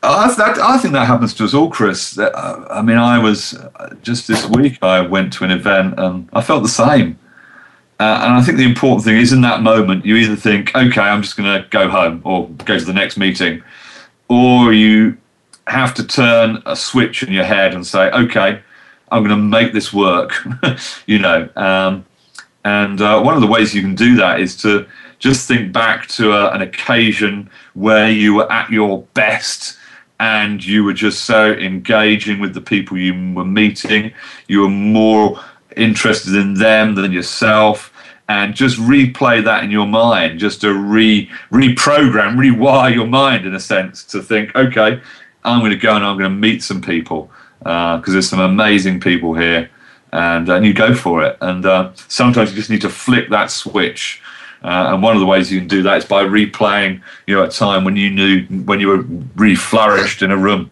I, 0.08 0.32
that, 0.36 0.60
I 0.60 0.78
think 0.78 0.94
that 0.94 1.08
happens 1.08 1.34
to 1.34 1.46
us 1.46 1.56
all, 1.56 1.68
Chris. 1.68 2.20
Uh, 2.20 2.68
I 2.70 2.84
mean, 2.84 2.98
I 2.98 3.18
was 3.18 3.56
uh, 3.56 3.96
just 4.04 4.28
this 4.28 4.48
week. 4.48 4.78
I 4.84 5.02
went 5.02 5.34
to 5.34 5.44
an 5.44 5.50
event 5.50 5.96
and 5.98 6.30
I 6.32 6.42
felt 6.42 6.62
the 6.62 6.70
same. 6.70 7.18
Uh, 8.00 8.20
and 8.24 8.34
I 8.34 8.42
think 8.44 8.58
the 8.58 8.66
important 8.66 9.04
thing 9.04 9.18
is 9.18 9.32
in 9.32 9.42
that 9.42 9.62
moment, 9.62 10.06
you 10.06 10.16
either 10.18 10.36
think, 10.36 10.76
okay, 10.76 11.02
I'm 11.02 11.22
just 11.22 11.38
going 11.38 11.62
to 11.62 11.68
go 11.70 11.90
home 11.90 12.22
or 12.26 12.50
go 12.66 12.78
to 12.78 12.86
the 12.86 12.94
next 12.94 13.18
meeting, 13.18 13.64
or 14.28 14.74
you 14.74 15.18
have 15.68 15.94
to 15.96 16.06
turn 16.06 16.62
a 16.66 16.76
switch 16.76 17.24
in 17.24 17.32
your 17.32 17.46
head 17.46 17.74
and 17.74 17.88
say, 17.88 18.12
okay, 18.12 18.62
I'm 19.12 19.24
going 19.24 19.36
to 19.36 19.42
make 19.42 19.72
this 19.72 19.94
work. 19.94 20.34
you 21.06 21.20
know, 21.20 21.50
um, 21.56 22.06
and 22.66 23.00
uh, 23.00 23.22
one 23.22 23.36
of 23.36 23.42
the 23.42 23.48
ways 23.48 23.74
you 23.74 23.82
can 23.82 23.96
do 23.96 24.16
that 24.18 24.40
is 24.40 24.58
to 24.58 24.88
just 25.20 25.48
think 25.48 25.72
back 25.72 26.08
to 26.08 26.34
a, 26.34 26.52
an 26.52 26.62
occasion 26.62 27.50
where 27.76 28.10
you 28.10 28.34
were 28.34 28.52
at 28.52 28.70
your 28.72 29.04
best 29.14 29.78
and 30.20 30.66
you 30.66 30.84
were 30.84 30.94
just 30.94 31.26
so 31.26 31.54
engaging 31.54 32.40
with 32.40 32.54
the 32.56 32.62
people 32.62 32.98
you 32.98 33.14
were 33.36 33.46
meeting. 33.46 34.12
You 34.48 34.62
were 34.62 34.70
more 34.70 35.40
interested 35.78 36.36
in 36.36 36.56
them 36.56 36.96
than 36.96 37.12
yourself 37.12 37.94
and 38.28 38.56
just 38.56 38.80
replay 38.80 39.44
that 39.44 39.64
in 39.64 39.70
your 39.70 39.86
mind, 39.86 40.40
just 40.40 40.62
to 40.62 40.74
re 40.74 41.30
reprogram, 41.52 42.36
rewire 42.36 42.94
your 42.94 43.06
mind 43.06 43.46
in 43.46 43.54
a 43.54 43.60
sense 43.60 44.04
to 44.06 44.24
think, 44.24 44.56
okay, 44.56 45.00
I'm 45.44 45.60
going 45.60 45.72
to 45.72 45.78
go 45.78 45.96
and 45.96 46.04
I'm 46.04 46.18
going 46.18 46.32
to 46.32 46.36
meet 46.36 46.64
some 46.64 46.82
people 46.82 47.30
because 47.60 48.10
uh, 48.10 48.12
there's 48.12 48.30
some 48.30 48.40
amazing 48.40 49.00
people 49.00 49.36
here, 49.36 49.70
and, 50.16 50.48
and 50.48 50.66
you 50.66 50.74
go 50.74 50.96
for 50.96 51.24
it. 51.24 51.38
And 51.42 51.66
uh, 51.66 51.92
sometimes 52.08 52.52
you 52.52 52.56
just 52.56 52.70
need 52.70 52.82
to 52.82 52.90
flick 52.90 53.30
that 53.30 53.52
switch. 53.52 54.22
Uh, 54.64 54.94
and 54.94 55.04
one 55.04 55.14
of 55.14 55.20
the 55.20 55.26
ways 55.26 55.52
you 55.52 55.60
can 55.60 55.68
do 55.68 55.84
that 55.84 55.98
is 55.98 56.06
by 56.06 56.24
replaying, 56.24 57.02
you 57.28 57.36
know, 57.36 57.44
a 57.44 57.50
time 57.50 57.84
when 57.84 57.96
you 57.96 58.10
knew 58.10 58.46
when 58.64 58.80
you 58.80 58.88
were 58.88 59.02
really 59.36 59.56
reflourished 59.56 60.22
in 60.22 60.32
a 60.32 60.38
room. 60.38 60.72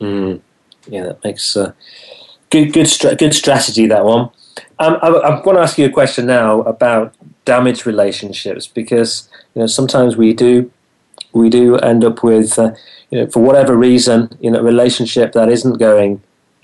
Mm. 0.00 0.40
Yeah, 0.86 1.04
that 1.04 1.24
makes 1.24 1.56
uh, 1.56 1.72
good, 2.50 2.72
good, 2.72 2.90
good 3.18 3.34
strategy. 3.34 3.86
That 3.86 4.04
one. 4.04 4.30
Um, 4.78 4.98
I, 5.00 5.08
I 5.08 5.30
want 5.42 5.56
to 5.56 5.62
ask 5.62 5.78
you 5.78 5.86
a 5.86 5.90
question 5.90 6.26
now 6.26 6.62
about 6.62 7.14
damaged 7.44 7.86
relationships 7.86 8.66
because 8.66 9.28
you 9.54 9.60
know 9.60 9.66
sometimes 9.66 10.16
we 10.16 10.34
do 10.34 10.70
we 11.32 11.48
do 11.48 11.76
end 11.76 12.04
up 12.04 12.22
with 12.22 12.58
uh, 12.58 12.72
you 13.10 13.18
know 13.18 13.30
for 13.30 13.40
whatever 13.40 13.76
reason 13.76 14.28
you 14.40 14.50
know 14.50 14.58
a 14.58 14.62
relationship 14.62 15.32
that 15.32 15.48
isn't 15.48 15.78
going 15.78 16.20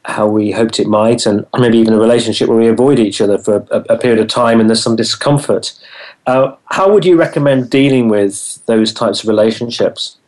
how 0.06 0.26
we 0.26 0.52
hoped 0.52 0.78
it 0.78 0.86
might 0.86 1.26
and 1.26 1.44
maybe 1.58 1.78
even 1.78 1.92
a 1.92 1.98
relationship 1.98 2.48
where 2.48 2.58
we 2.58 2.68
avoid 2.68 2.98
each 2.98 3.20
other 3.20 3.38
for 3.38 3.66
a, 3.70 3.80
a 3.90 3.98
period 3.98 4.20
of 4.20 4.28
time 4.28 4.60
and 4.60 4.68
there's 4.68 4.82
some 4.82 4.96
discomfort 4.96 5.72
uh, 6.26 6.54
how 6.66 6.90
would 6.90 7.04
you 7.04 7.16
recommend 7.16 7.70
dealing 7.70 8.08
with 8.08 8.64
those 8.66 8.92
types 8.92 9.22
of 9.22 9.28
relationships 9.28 10.18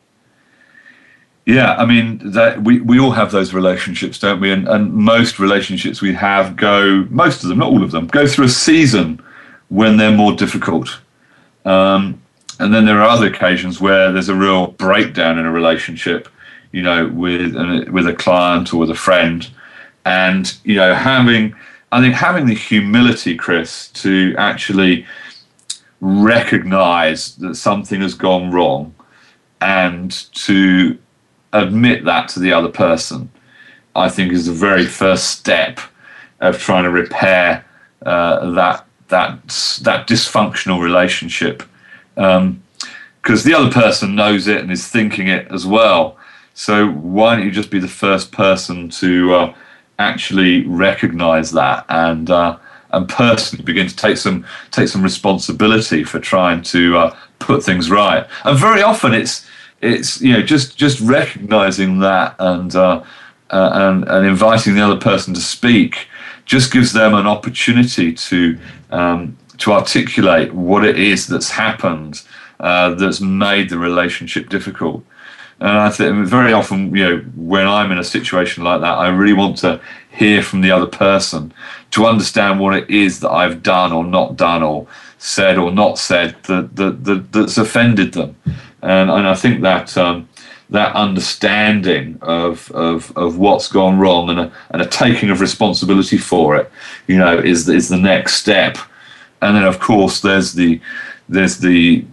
yeah, 1.48 1.76
I 1.76 1.86
mean 1.86 2.20
that 2.32 2.62
we, 2.62 2.82
we 2.82 3.00
all 3.00 3.12
have 3.12 3.32
those 3.32 3.54
relationships, 3.54 4.18
don't 4.18 4.38
we? 4.38 4.52
And 4.52 4.68
and 4.68 4.92
most 4.92 5.38
relationships 5.38 6.02
we 6.02 6.12
have 6.12 6.56
go 6.56 7.06
most 7.08 7.42
of 7.42 7.48
them, 7.48 7.60
not 7.60 7.70
all 7.70 7.82
of 7.82 7.90
them, 7.90 8.06
go 8.06 8.26
through 8.26 8.44
a 8.44 8.50
season 8.50 9.18
when 9.68 9.96
they're 9.96 10.12
more 10.12 10.34
difficult. 10.34 11.00
Um, 11.64 12.20
and 12.60 12.74
then 12.74 12.84
there 12.84 13.00
are 13.00 13.08
other 13.08 13.28
occasions 13.28 13.80
where 13.80 14.12
there's 14.12 14.28
a 14.28 14.34
real 14.34 14.68
breakdown 14.72 15.38
in 15.38 15.46
a 15.46 15.50
relationship, 15.50 16.28
you 16.72 16.82
know, 16.82 17.08
with 17.08 17.54
with 17.88 18.06
a 18.06 18.14
client 18.14 18.74
or 18.74 18.76
with 18.76 18.90
a 18.90 18.94
friend, 18.94 19.48
and 20.08 20.56
you 20.64 20.74
know 20.74 20.94
having 20.94 21.54
I 21.92 22.00
think 22.00 22.14
having 22.14 22.46
the 22.46 22.54
humility, 22.54 23.34
Chris, 23.34 23.88
to 24.02 24.34
actually 24.38 25.06
recognize 26.00 27.36
that 27.36 27.54
something 27.56 28.00
has 28.00 28.14
gone 28.14 28.50
wrong 28.50 28.94
and 29.60 30.10
to 30.46 30.98
admit 31.52 32.04
that 32.04 32.28
to 32.28 32.40
the 32.40 32.52
other 32.52 32.68
person, 32.68 33.30
I 33.96 34.08
think 34.08 34.32
is 34.32 34.46
the 34.46 34.52
very 34.52 34.86
first 34.86 35.30
step 35.30 35.80
of 36.40 36.58
trying 36.58 36.84
to 36.84 36.90
repair 36.90 37.64
uh, 38.04 38.50
that 38.52 38.86
that 39.08 39.32
that 39.82 40.08
dysfunctional 40.08 40.80
relationship. 40.82 41.62
Because 42.14 42.46
um, 42.46 42.62
the 43.50 43.54
other 43.54 43.72
person 43.72 44.14
knows 44.14 44.46
it 44.46 44.60
and 44.60 44.70
is 44.70 44.88
thinking 44.88 45.28
it 45.28 45.50
as 45.50 45.66
well. 45.66 46.16
So 46.54 46.88
why 46.88 47.36
don't 47.36 47.46
you 47.46 47.50
just 47.50 47.70
be 47.70 47.78
the 47.78 47.88
first 47.88 48.30
person 48.30 48.88
to 48.90 49.34
uh, 49.34 49.54
actually 49.98 50.66
recognise 50.66 51.50
that 51.52 51.84
and 51.88 52.30
uh, 52.30 52.58
and 52.90 53.08
personally 53.08 53.64
begin 53.64 53.86
to 53.86 53.96
take 53.96 54.16
some 54.16 54.46
take 54.70 54.88
some 54.88 55.02
responsibility 55.02 56.04
for 56.04 56.18
trying 56.18 56.62
to 56.62 56.96
uh, 56.96 57.16
put 57.38 57.62
things 57.62 57.90
right. 57.90 58.26
And 58.44 58.58
very 58.58 58.82
often 58.82 59.12
it's 59.14 59.46
it's 59.80 60.20
you 60.20 60.32
know 60.32 60.42
just 60.42 60.76
just 60.76 61.00
recognizing 61.00 62.00
that 62.00 62.36
and 62.38 62.74
uh, 62.74 63.02
uh, 63.50 63.70
and 63.72 64.08
and 64.08 64.26
inviting 64.26 64.74
the 64.74 64.82
other 64.82 65.00
person 65.00 65.34
to 65.34 65.40
speak 65.40 66.08
just 66.44 66.72
gives 66.72 66.92
them 66.92 67.14
an 67.14 67.26
opportunity 67.26 68.12
to 68.12 68.58
um, 68.90 69.36
to 69.58 69.72
articulate 69.72 70.54
what 70.54 70.84
it 70.84 70.98
is 70.98 71.26
that's 71.26 71.50
happened 71.50 72.22
uh, 72.60 72.94
that's 72.94 73.20
made 73.20 73.68
the 73.68 73.78
relationship 73.78 74.48
difficult. 74.48 75.04
And 75.60 75.70
I 75.70 75.90
think 75.90 76.26
very 76.26 76.52
often, 76.52 76.94
you 76.94 77.04
know, 77.04 77.18
when 77.34 77.66
I'm 77.66 77.90
in 77.90 77.98
a 77.98 78.04
situation 78.04 78.62
like 78.62 78.80
that, 78.80 78.98
I 78.98 79.08
really 79.08 79.32
want 79.32 79.58
to 79.58 79.80
hear 80.10 80.42
from 80.42 80.60
the 80.60 80.70
other 80.70 80.86
person 80.86 81.52
to 81.92 82.06
understand 82.06 82.60
what 82.60 82.76
it 82.76 82.88
is 82.88 83.20
that 83.20 83.30
I've 83.30 83.62
done 83.62 83.92
or 83.92 84.04
not 84.04 84.36
done 84.36 84.62
or 84.62 84.86
said 85.18 85.58
or 85.58 85.72
not 85.72 85.98
said 85.98 86.36
that, 86.44 86.76
that, 86.76 87.04
that 87.04 87.32
that's 87.32 87.58
offended 87.58 88.12
them 88.12 88.36
and 88.82 89.10
and 89.10 89.26
I 89.26 89.34
think 89.34 89.62
that 89.62 89.96
um, 89.96 90.28
that 90.70 90.94
understanding 90.94 92.18
of, 92.22 92.70
of 92.72 93.16
of 93.16 93.38
what's 93.38 93.68
gone 93.68 93.98
wrong 93.98 94.30
and 94.30 94.40
a, 94.40 94.52
and 94.70 94.82
a 94.82 94.86
taking 94.86 95.30
of 95.30 95.40
responsibility 95.40 96.18
for 96.18 96.56
it, 96.56 96.70
you 97.06 97.18
know, 97.18 97.38
is 97.38 97.68
is 97.68 97.88
the 97.88 97.98
next 97.98 98.34
step. 98.34 98.78
And 99.40 99.56
then 99.56 99.64
of 99.64 99.80
course 99.80 100.20
there's 100.20 100.52
the 100.52 100.80
there's 101.28 101.58
the 101.58 102.04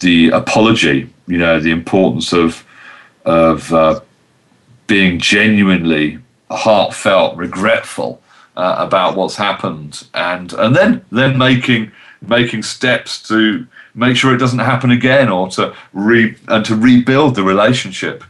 the 0.00 0.30
apology, 0.30 1.10
you 1.28 1.38
know, 1.38 1.60
the 1.60 1.70
importance 1.70 2.32
of 2.32 2.64
of 3.24 3.72
uh, 3.72 4.00
being 4.86 5.18
genuinely 5.20 6.18
heartfelt, 6.50 7.36
regretful 7.36 8.20
uh, 8.56 8.76
about 8.78 9.16
what's 9.16 9.36
happened, 9.36 10.06
and 10.14 10.52
and 10.54 10.74
then 10.74 11.04
then 11.12 11.38
making 11.38 11.92
making 12.26 12.62
steps 12.62 13.22
to 13.28 13.66
make 13.94 14.16
sure 14.16 14.34
it 14.34 14.38
doesn't 14.38 14.58
happen 14.58 14.90
again 14.90 15.28
or 15.28 15.48
to 15.48 15.74
re 15.92 16.34
and 16.48 16.64
to 16.64 16.74
rebuild 16.74 17.34
the 17.34 17.42
relationship. 17.42 18.24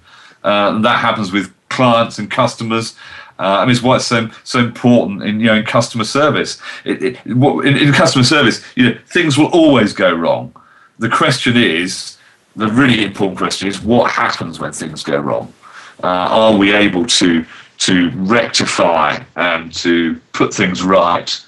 Uh, 0.44 0.72
and 0.74 0.84
that 0.84 0.98
happens 0.98 1.32
with 1.32 1.52
clients 1.68 2.18
and 2.18 2.30
customers. 2.30 2.96
Uh, 3.38 3.58
I 3.60 3.62
mean, 3.62 3.70
it's 3.70 3.82
why 3.82 3.96
it's 3.96 4.06
so 4.06 4.28
so 4.44 4.58
important 4.58 5.22
in 5.22 5.40
you 5.40 5.46
know 5.46 5.54
in 5.54 5.64
customer 5.64 6.04
service. 6.04 6.60
It, 6.84 7.02
it, 7.02 7.26
in, 7.26 7.76
in 7.76 7.92
customer 7.92 8.24
service, 8.24 8.64
you 8.74 8.84
know, 8.84 8.98
things 9.06 9.38
will 9.38 9.46
always 9.46 9.92
go 9.92 10.12
wrong. 10.12 10.52
The 10.98 11.08
question 11.08 11.56
is, 11.56 12.17
the 12.58 12.68
really 12.68 13.04
important 13.04 13.38
question 13.38 13.68
is, 13.68 13.80
what 13.80 14.10
happens 14.10 14.58
when 14.58 14.72
things 14.72 15.02
go 15.04 15.18
wrong? 15.18 15.52
Uh, 16.02 16.06
are 16.06 16.56
we 16.56 16.72
able 16.72 17.06
to 17.06 17.44
to 17.78 18.10
rectify 18.16 19.22
and 19.36 19.72
to 19.72 20.20
put 20.32 20.52
things 20.52 20.82
right? 20.82 21.40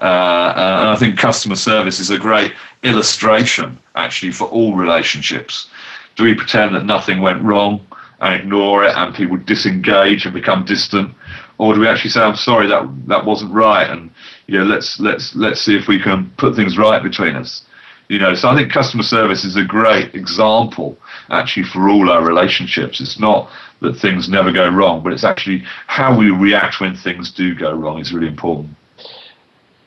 Uh, 0.00 0.52
and 0.54 0.88
I 0.90 0.96
think 0.96 1.18
customer 1.18 1.56
service 1.56 1.98
is 1.98 2.10
a 2.10 2.18
great 2.18 2.52
illustration, 2.82 3.78
actually, 3.94 4.32
for 4.32 4.46
all 4.48 4.76
relationships. 4.76 5.70
Do 6.16 6.24
we 6.24 6.34
pretend 6.34 6.74
that 6.74 6.84
nothing 6.84 7.22
went 7.22 7.42
wrong 7.42 7.86
and 8.20 8.34
ignore 8.34 8.84
it 8.84 8.94
and 8.94 9.14
people 9.14 9.38
disengage 9.38 10.26
and 10.26 10.34
become 10.34 10.66
distant? 10.66 11.14
Or 11.56 11.74
do 11.74 11.80
we 11.80 11.88
actually 11.88 12.10
say, 12.10 12.20
I'm 12.20 12.36
sorry, 12.36 12.66
that, 12.68 12.86
that 13.06 13.24
wasn't 13.24 13.52
right, 13.52 13.88
and 13.88 14.10
you 14.46 14.58
know, 14.58 14.64
let's, 14.64 15.00
let's, 15.00 15.34
let's 15.34 15.60
see 15.60 15.76
if 15.76 15.88
we 15.88 15.98
can 15.98 16.30
put 16.36 16.54
things 16.54 16.76
right 16.76 17.02
between 17.02 17.34
us? 17.34 17.64
You 18.08 18.18
know, 18.18 18.34
so 18.34 18.48
I 18.48 18.56
think 18.56 18.72
customer 18.72 19.02
service 19.02 19.44
is 19.44 19.56
a 19.56 19.64
great 19.64 20.14
example 20.14 20.96
actually 21.28 21.64
for 21.64 21.90
all 21.90 22.10
our 22.10 22.24
relationships. 22.24 23.00
It's 23.00 23.18
not 23.18 23.50
that 23.82 23.98
things 23.98 24.28
never 24.28 24.50
go 24.50 24.68
wrong, 24.68 25.02
but 25.02 25.12
it's 25.12 25.24
actually 25.24 25.62
how 25.86 26.18
we 26.18 26.30
react 26.30 26.80
when 26.80 26.96
things 26.96 27.30
do 27.30 27.54
go 27.54 27.72
wrong 27.72 28.00
is 28.00 28.12
really 28.12 28.28
important 28.28 28.74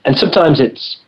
and 0.06 0.18
sometimes 0.18 0.60
it's 0.60 1.00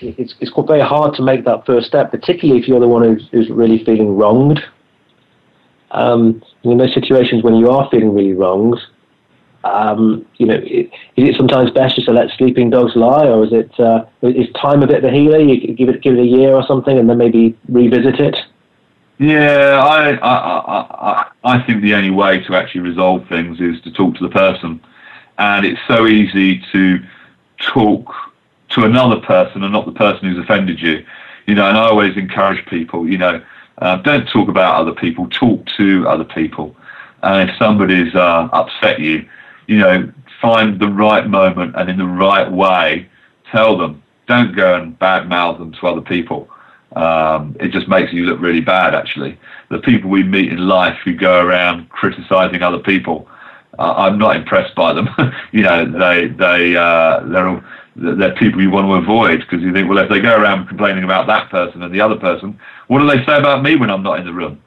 it's 0.00 0.34
it's 0.40 0.50
quite 0.50 0.66
very 0.66 0.80
hard 0.80 1.14
to 1.14 1.22
make 1.22 1.44
that 1.44 1.66
first 1.66 1.86
step, 1.86 2.10
particularly 2.10 2.60
if 2.60 2.66
you're 2.66 2.80
the 2.80 2.88
one 2.88 3.02
who's, 3.02 3.28
who's 3.30 3.50
really 3.50 3.84
feeling 3.84 4.16
wronged. 4.16 4.60
Um, 5.92 6.42
in 6.62 6.78
those 6.78 6.94
situations 6.94 7.42
when 7.42 7.56
you 7.56 7.68
are 7.70 7.88
feeling 7.90 8.14
really 8.14 8.32
wronged, 8.32 8.78
um, 9.64 10.26
you 10.38 10.46
know, 10.46 10.54
is 10.54 10.88
it 11.16 11.36
sometimes 11.36 11.70
best 11.70 11.96
just 11.96 12.06
to 12.06 12.12
let 12.12 12.30
sleeping 12.36 12.70
dogs 12.70 12.96
lie, 12.96 13.26
or 13.26 13.44
is 13.44 13.52
it 13.52 13.78
uh, 13.78 14.04
is 14.22 14.48
time 14.54 14.82
a 14.82 14.86
bit 14.86 15.04
a 15.04 15.10
healer? 15.10 15.38
You 15.38 15.74
give 15.74 15.88
it 15.88 16.02
give 16.02 16.14
it 16.14 16.20
a 16.20 16.26
year 16.26 16.54
or 16.54 16.64
something, 16.66 16.98
and 16.98 17.08
then 17.08 17.18
maybe 17.18 17.56
revisit 17.68 18.20
it. 18.20 18.36
Yeah, 19.18 19.80
I, 19.84 20.12
I 20.12 20.34
I 21.12 21.30
I 21.44 21.62
think 21.66 21.82
the 21.82 21.94
only 21.94 22.10
way 22.10 22.40
to 22.44 22.54
actually 22.54 22.80
resolve 22.80 23.28
things 23.28 23.60
is 23.60 23.80
to 23.82 23.92
talk 23.92 24.16
to 24.16 24.22
the 24.22 24.30
person, 24.30 24.80
and 25.38 25.66
it's 25.66 25.80
so 25.86 26.06
easy 26.06 26.62
to 26.72 26.98
talk 27.58 28.14
to 28.70 28.84
another 28.84 29.20
person 29.20 29.62
and 29.62 29.72
not 29.72 29.84
the 29.84 29.92
person 29.92 30.28
who's 30.28 30.42
offended 30.42 30.80
you. 30.80 31.04
You 31.46 31.54
know, 31.54 31.68
and 31.68 31.76
I 31.76 31.84
always 31.84 32.16
encourage 32.16 32.64
people, 32.66 33.08
you 33.08 33.18
know, 33.18 33.42
uh, 33.78 33.96
don't 33.96 34.26
talk 34.28 34.48
about 34.48 34.80
other 34.80 34.94
people, 34.94 35.28
talk 35.28 35.66
to 35.76 36.06
other 36.08 36.24
people. 36.24 36.76
And 37.22 37.50
if 37.50 37.56
somebody's 37.56 38.14
uh, 38.14 38.48
upset 38.52 39.00
you, 39.00 39.28
you 39.70 39.78
know, 39.78 40.12
find 40.42 40.80
the 40.80 40.88
right 40.88 41.28
moment 41.28 41.76
and 41.76 41.88
in 41.88 41.96
the 41.96 42.04
right 42.04 42.50
way, 42.50 43.08
tell 43.52 43.78
them. 43.78 44.02
Don't 44.26 44.54
go 44.56 44.74
and 44.74 44.98
badmouth 44.98 45.58
them 45.58 45.72
to 45.74 45.86
other 45.86 46.00
people. 46.00 46.48
Um, 46.96 47.56
it 47.60 47.70
just 47.70 47.86
makes 47.86 48.12
you 48.12 48.24
look 48.26 48.40
really 48.40 48.60
bad, 48.60 48.96
actually. 48.96 49.38
The 49.68 49.78
people 49.78 50.10
we 50.10 50.24
meet 50.24 50.52
in 50.52 50.66
life 50.66 50.98
who 51.04 51.14
go 51.14 51.44
around 51.44 51.88
criticizing 51.90 52.62
other 52.62 52.80
people, 52.80 53.28
uh, 53.78 53.94
I'm 53.96 54.18
not 54.18 54.34
impressed 54.34 54.74
by 54.74 54.92
them. 54.92 55.08
you 55.52 55.62
know, 55.62 55.84
they 55.84 56.26
they 56.28 56.76
uh, 56.76 57.20
they're 57.26 58.16
they're 58.16 58.34
people 58.34 58.60
you 58.60 58.70
want 58.70 58.88
to 58.88 58.94
avoid 58.94 59.40
because 59.40 59.62
you 59.62 59.72
think, 59.72 59.88
well, 59.88 59.98
if 59.98 60.08
they 60.08 60.20
go 60.20 60.36
around 60.36 60.66
complaining 60.66 61.04
about 61.04 61.28
that 61.28 61.48
person 61.48 61.82
and 61.84 61.94
the 61.94 62.00
other 62.00 62.16
person, 62.16 62.58
what 62.88 62.98
do 62.98 63.06
they 63.06 63.24
say 63.24 63.36
about 63.36 63.62
me 63.62 63.76
when 63.76 63.90
I'm 63.90 64.02
not 64.02 64.18
in 64.18 64.26
the 64.26 64.32
room? 64.32 64.60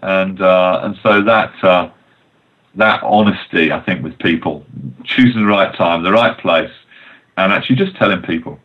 And 0.00 0.40
uh, 0.40 0.80
and 0.82 0.96
so 1.02 1.22
that 1.22 1.52
uh, 1.62 1.90
that 2.76 3.02
honesty, 3.02 3.72
I 3.72 3.80
think, 3.80 4.02
with 4.02 4.18
people, 4.18 4.64
choosing 5.04 5.42
the 5.42 5.48
right 5.48 5.74
time, 5.76 6.02
the 6.02 6.12
right 6.12 6.36
place, 6.38 6.70
and 7.36 7.52
actually 7.52 7.76
just 7.76 7.96
telling 7.96 8.22
people. 8.22 8.58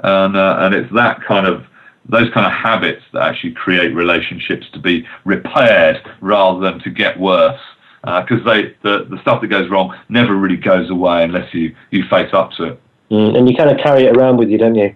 And, 0.00 0.36
uh, 0.36 0.58
and 0.60 0.74
it's 0.74 0.92
that 0.94 1.22
kind 1.22 1.46
of 1.46 1.64
those 2.08 2.32
kind 2.32 2.46
of 2.46 2.52
habits 2.52 3.02
that 3.12 3.22
actually 3.22 3.52
create 3.52 3.88
relationships 3.94 4.66
to 4.72 4.78
be 4.78 5.06
repaired 5.24 6.00
rather 6.20 6.60
than 6.60 6.78
to 6.80 6.90
get 6.90 7.18
worse. 7.18 7.60
Because 8.02 8.46
uh, 8.46 8.52
they 8.52 8.62
the, 8.82 9.06
the 9.10 9.20
stuff 9.22 9.40
that 9.40 9.48
goes 9.48 9.68
wrong 9.68 9.96
never 10.08 10.36
really 10.36 10.56
goes 10.56 10.90
away 10.90 11.24
unless 11.24 11.52
you, 11.52 11.74
you 11.90 12.04
face 12.08 12.32
up 12.32 12.52
to 12.52 12.64
it. 12.64 12.80
Mm, 13.10 13.36
and 13.36 13.50
you 13.50 13.56
kind 13.56 13.70
of 13.70 13.78
carry 13.78 14.04
it 14.04 14.16
around 14.16 14.36
with 14.36 14.48
you, 14.48 14.58
don't 14.58 14.76
you? 14.76 14.94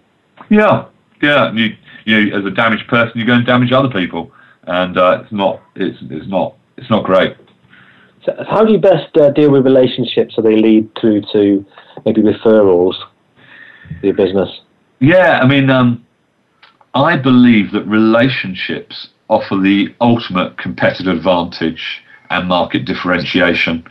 Yeah, 0.48 0.86
yeah. 1.20 1.52
You, 1.52 1.76
you 2.04 2.32
as 2.36 2.44
a 2.44 2.50
damaged 2.50 2.86
person, 2.86 3.18
you 3.18 3.26
go 3.26 3.32
and 3.32 3.44
damage 3.44 3.72
other 3.72 3.88
people, 3.88 4.30
and 4.64 4.96
uh, 4.96 5.22
it's 5.22 5.32
not 5.32 5.60
it's 5.74 5.98
it's 6.02 6.28
not 6.28 6.54
it's 6.76 6.90
not 6.90 7.02
great. 7.04 7.36
So 8.24 8.34
how 8.48 8.64
do 8.64 8.72
you 8.72 8.78
best 8.78 9.16
uh, 9.16 9.30
deal 9.30 9.50
with 9.50 9.64
relationships 9.64 10.36
so 10.36 10.42
they 10.42 10.56
lead 10.56 10.90
through 11.00 11.22
to 11.32 11.64
maybe 12.04 12.22
referrals 12.22 12.94
for 14.00 14.06
your 14.06 14.14
business? 14.14 14.60
Yeah, 14.98 15.40
I 15.42 15.46
mean, 15.46 15.70
um, 15.70 16.04
I 16.94 17.16
believe 17.16 17.72
that 17.72 17.84
relationships 17.84 19.08
offer 19.28 19.56
the 19.56 19.94
ultimate 20.00 20.58
competitive 20.58 21.16
advantage 21.16 22.02
and 22.28 22.48
market 22.48 22.84
differentiation. 22.84 23.84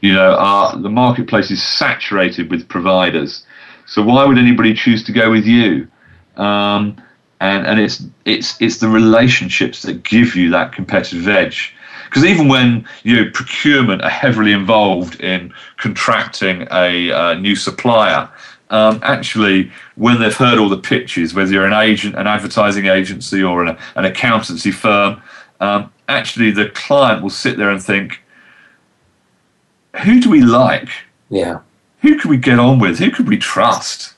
You 0.00 0.12
know, 0.12 0.34
our, 0.34 0.76
the 0.76 0.90
marketplace 0.90 1.50
is 1.50 1.62
saturated 1.62 2.50
with 2.50 2.68
providers. 2.68 3.44
So 3.86 4.02
why 4.02 4.24
would 4.24 4.38
anybody 4.38 4.74
choose 4.74 5.02
to 5.04 5.12
go 5.12 5.30
with 5.30 5.46
you? 5.46 5.88
Um, 6.36 7.00
and 7.40 7.66
and 7.66 7.80
it's 7.80 8.04
it's 8.24 8.60
it's 8.60 8.78
the 8.78 8.88
relationships 8.88 9.82
that 9.82 10.04
give 10.04 10.36
you 10.36 10.50
that 10.50 10.72
competitive 10.72 11.26
edge. 11.26 11.74
Because 12.10 12.24
even 12.24 12.48
when 12.48 12.84
you 13.04 13.14
know, 13.14 13.30
procurement 13.32 14.02
are 14.02 14.10
heavily 14.10 14.50
involved 14.50 15.20
in 15.20 15.54
contracting 15.76 16.66
a 16.72 17.12
uh, 17.12 17.34
new 17.34 17.54
supplier, 17.54 18.28
um, 18.70 18.98
actually, 19.04 19.70
when 19.94 20.20
they've 20.20 20.36
heard 20.36 20.58
all 20.58 20.68
the 20.68 20.76
pitches, 20.76 21.34
whether 21.34 21.52
you're 21.52 21.66
an 21.66 21.72
agent, 21.72 22.16
an 22.16 22.26
advertising 22.26 22.86
agency, 22.86 23.44
or 23.44 23.64
an, 23.64 23.78
an 23.94 24.04
accountancy 24.04 24.72
firm, 24.72 25.22
um, 25.60 25.92
actually 26.08 26.50
the 26.50 26.68
client 26.70 27.22
will 27.22 27.30
sit 27.30 27.56
there 27.56 27.70
and 27.70 27.80
think, 27.80 28.20
who 30.04 30.20
do 30.20 30.30
we 30.30 30.40
like? 30.40 30.88
Yeah. 31.28 31.60
Who 32.02 32.18
could 32.18 32.30
we 32.30 32.38
get 32.38 32.58
on 32.58 32.80
with? 32.80 32.98
Who 32.98 33.12
could 33.12 33.28
we 33.28 33.36
trust? 33.36 34.14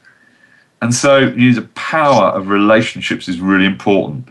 And 0.81 0.95
so, 0.95 1.19
you 1.19 1.51
know, 1.51 1.61
the 1.61 1.69
power 1.69 2.31
of 2.31 2.49
relationships 2.49 3.29
is 3.29 3.39
really 3.39 3.67
important. 3.67 4.29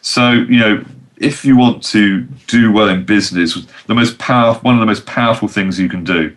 So, 0.00 0.32
you 0.32 0.58
know, 0.58 0.84
if 1.22 1.44
you 1.44 1.56
want 1.56 1.82
to 1.84 2.22
do 2.48 2.72
well 2.72 2.88
in 2.88 3.04
business, 3.04 3.56
the 3.86 3.94
most 3.94 4.18
powerful, 4.18 4.62
one 4.62 4.74
of 4.74 4.80
the 4.80 4.86
most 4.86 5.06
powerful 5.06 5.48
things 5.48 5.78
you 5.78 5.88
can 5.88 6.02
do 6.02 6.36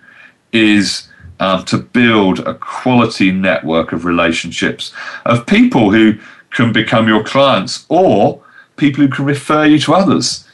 is 0.54 1.10
um, 1.40 1.66
to 1.66 1.78
build 1.78 2.40
a 2.40 2.54
quality 2.54 3.32
network 3.32 3.92
of 3.92 4.06
relationships 4.06 4.94
of 5.26 5.46
people 5.48 5.92
who 5.92 6.14
can 6.52 6.72
become 6.72 7.08
your 7.08 7.24
clients 7.24 7.86
or 7.90 8.42
people 8.78 9.04
who 9.04 9.10
can 9.10 9.26
refer 9.26 9.66
you 9.66 9.80
to 9.80 9.94
others. 9.94 10.48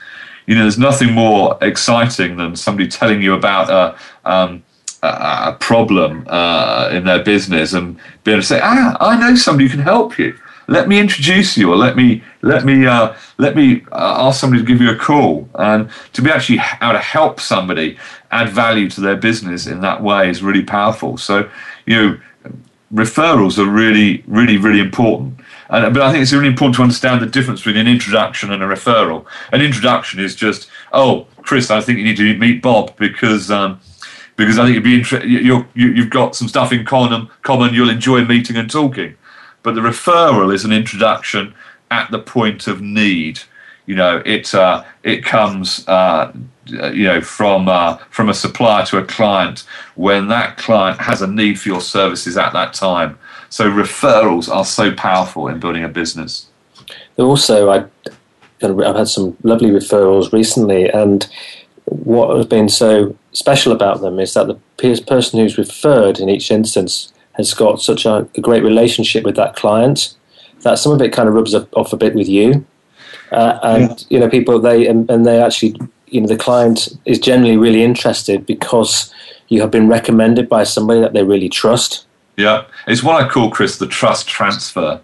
You 0.48 0.56
know, 0.56 0.62
there's 0.62 0.80
nothing 0.80 1.12
more 1.12 1.58
exciting 1.62 2.38
than 2.38 2.56
somebody 2.56 2.88
telling 2.88 3.22
you 3.22 3.34
about 3.34 3.70
a, 3.70 4.30
um, 4.30 4.64
a 5.04 5.54
problem 5.60 6.26
uh, 6.30 6.90
in 6.92 7.06
their 7.06 7.24
business 7.24 7.74
and 7.74 7.98
being 8.24 8.36
able 8.36 8.42
to 8.42 8.48
say, 8.48 8.60
"Ah, 8.64 8.98
I 9.00 9.18
know 9.20 9.36
somebody 9.36 9.68
who 9.68 9.76
can 9.76 9.84
help 9.84 10.18
you." 10.18 10.36
Let 10.68 10.88
me 10.88 10.99
introduce 10.99 11.57
you 11.57 11.72
or 11.72 11.76
let 11.76 11.95
me 11.95 12.24
let 12.41 12.66
me 12.66 12.86
uh, 12.86 13.14
let 13.38 13.55
me 13.55 13.84
uh, 13.91 14.28
ask 14.28 14.39
somebody 14.39 14.62
to 14.62 14.68
give 14.68 14.82
you 14.82 14.91
a 14.91 14.95
call 14.95 15.49
and 15.55 15.89
to 16.14 16.22
be 16.22 16.30
actually 16.30 16.59
able 16.82 16.93
to 16.93 16.99
help 16.99 17.39
somebody 17.39 17.97
add 18.32 18.49
value 18.49 18.89
to 18.89 19.01
their 19.01 19.16
business 19.16 19.68
in 19.68 19.82
that 19.82 20.01
way 20.01 20.30
is 20.30 20.41
really 20.41 20.64
powerful 20.64 21.18
so 21.18 21.49
you 21.86 21.95
know 21.95 22.20
referrals 22.93 23.57
are 23.57 23.70
really 23.70 24.24
really 24.28 24.57
really 24.57 24.80
important 24.80 25.39
and, 25.70 25.93
but 25.93 26.03
I 26.03 26.12
think 26.12 26.22
it's 26.22 26.34
really 26.34 26.47
important 26.47 26.76
to 26.76 26.82
understand 26.82 27.22
the 27.22 27.26
difference 27.26 27.62
between 27.62 27.78
an 27.78 27.88
introduction 27.88 28.51
and 28.51 28.62
a 28.62 28.68
referral 28.68 29.26
an 29.51 29.62
introduction 29.62 30.20
is 30.20 30.36
just 30.36 30.70
oh 30.93 31.28
Chris 31.41 31.72
I 31.72 31.82
think 31.82 31.99
you 31.99 32.05
need 32.05 32.18
to 32.18 32.38
meet 32.38 32.62
Bob 32.62 32.95
because 32.97 33.49
um, 33.49 33.80
because 34.38 34.57
I 34.57 34.66
think 34.66 34.76
you'd 34.76 34.84
be 34.84 34.95
interested. 34.95 35.30
You, 35.30 35.68
you've 35.76 36.09
got 36.09 36.36
some 36.36 36.47
stuff 36.47 36.72
in 36.72 36.84
common. 36.86 37.30
Common, 37.43 37.74
you'll 37.74 37.89
enjoy 37.89 38.26
meeting 38.26 38.55
and 38.57 38.70
talking. 38.70 39.16
But 39.64 39.76
the 39.76 39.82
referral 39.82 40.53
is 40.53 40.66
an 40.66 40.72
introduction 40.72 41.53
at 41.89 42.09
the 42.12 42.20
point 42.20 42.68
of 42.68 42.82
need. 42.82 43.39
You 43.86 43.95
know, 43.95 44.22
it 44.26 44.53
uh, 44.55 44.84
it 45.03 45.24
comes 45.24 45.88
uh, 45.88 46.32
you 46.66 47.03
know 47.03 47.22
from 47.22 47.68
uh, 47.68 47.97
from 48.09 48.30
a 48.30 48.34
supplier 48.34 48.86
to 48.88 48.97
a 48.97 49.05
client 49.05 49.66
when 49.95 50.28
that 50.30 50.57
client 50.57 50.99
has 51.01 51.22
a 51.22 51.28
need 51.28 51.59
for 51.59 51.70
your 51.70 51.82
services 51.82 52.38
at 52.38 52.53
that 52.53 52.74
time. 52.74 53.18
So 53.49 53.70
referrals 53.70 54.49
are 54.49 54.66
so 54.66 54.93
powerful 54.93 55.47
in 55.47 55.59
building 55.59 55.84
a 55.84 55.89
business. 55.89 56.47
Also, 57.18 57.70
I 57.70 57.86
I've 58.64 58.95
had 58.95 59.07
some 59.07 59.38
lovely 59.43 59.70
referrals 59.70 60.32
recently, 60.32 60.89
and 60.89 61.28
what 61.86 62.36
has 62.38 62.45
been 62.45 62.70
so 62.70 63.16
special 63.34 63.72
about 63.72 64.01
them 64.01 64.20
is 64.20 64.34
that 64.34 64.47
the 64.47 65.01
person 65.07 65.39
who's 65.39 65.57
referred 65.57 66.20
in 66.20 66.30
each 66.30 66.51
instance 66.51 67.12
has 67.34 67.54
got 67.54 67.82
such 67.82 68.06
a, 68.06 68.28
a, 68.36 68.42
great 68.42 68.64
relationship 68.64 69.24
with 69.24 69.36
that 69.36 69.56
client 69.56 70.16
that 70.62 70.78
some 70.78 70.92
of 70.92 71.02
it 71.02 71.14
kind 71.14 71.28
of 71.28 71.36
rubs 71.36 71.56
off 71.56 71.94
a 71.94 71.98
bit 71.98 72.14
with 72.14 72.28
you. 72.28 72.66
Uh, 73.32 73.60
and 73.64 73.90
yeah. 73.90 74.08
you 74.10 74.20
know, 74.20 74.30
people 74.30 74.60
they 74.60 74.86
and, 74.88 75.10
and, 75.10 75.26
they 75.26 75.42
actually, 75.42 75.76
you 76.08 76.22
know, 76.22 76.28
the 76.28 76.38
client 76.38 76.90
is 77.06 77.18
generally 77.18 77.58
really 77.58 77.82
interested 77.82 78.46
because 78.46 79.14
you 79.48 79.62
have 79.62 79.72
been 79.72 79.88
recommended 79.88 80.50
by 80.50 80.64
somebody 80.64 81.00
that 81.00 81.14
they 81.14 81.24
really 81.24 81.50
trust. 81.50 82.06
Yeah, 82.38 82.66
it's 82.88 83.04
what 83.04 83.24
I 83.24 83.28
call 83.28 83.50
Chris 83.50 83.78
the 83.78 83.88
trust 83.88 84.28
transfer. 84.28 85.02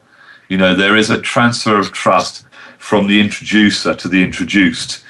You 0.49 0.57
know, 0.57 0.75
there 0.75 0.95
is 0.95 1.09
a 1.09 1.21
transfer 1.21 1.77
of 1.77 1.91
trust 1.91 2.45
from 2.77 3.07
the 3.07 3.19
introducer 3.19 3.95
to 3.95 4.07
the 4.07 4.23
introduced 4.23 5.03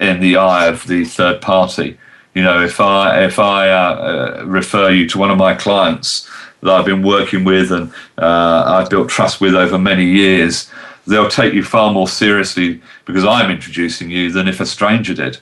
in 0.00 0.20
the 0.20 0.36
eye 0.36 0.66
of 0.66 0.86
the 0.86 1.04
third 1.04 1.40
party. 1.40 1.98
You 2.34 2.42
know, 2.42 2.62
if 2.62 2.80
I 2.80 3.24
if 3.24 3.38
I 3.38 3.70
uh, 3.70 4.40
uh, 4.40 4.44
refer 4.46 4.90
you 4.90 5.08
to 5.08 5.18
one 5.18 5.30
of 5.30 5.38
my 5.38 5.54
clients 5.54 6.28
that 6.64 6.72
I've 6.72 6.86
been 6.86 7.02
working 7.02 7.44
with 7.44 7.70
and 7.70 7.92
uh, 8.18 8.64
I've 8.66 8.90
built 8.90 9.10
trust 9.10 9.40
with 9.40 9.54
over 9.54 9.78
many 9.78 10.04
years, 10.06 10.70
they'll 11.06 11.28
take 11.28 11.52
you 11.52 11.62
far 11.62 11.92
more 11.92 12.08
seriously 12.08 12.80
because 13.04 13.24
I'm 13.24 13.50
introducing 13.50 14.10
you 14.10 14.32
than 14.32 14.48
if 14.48 14.60
a 14.60 14.66
stranger 14.66 15.14
did. 15.14 15.38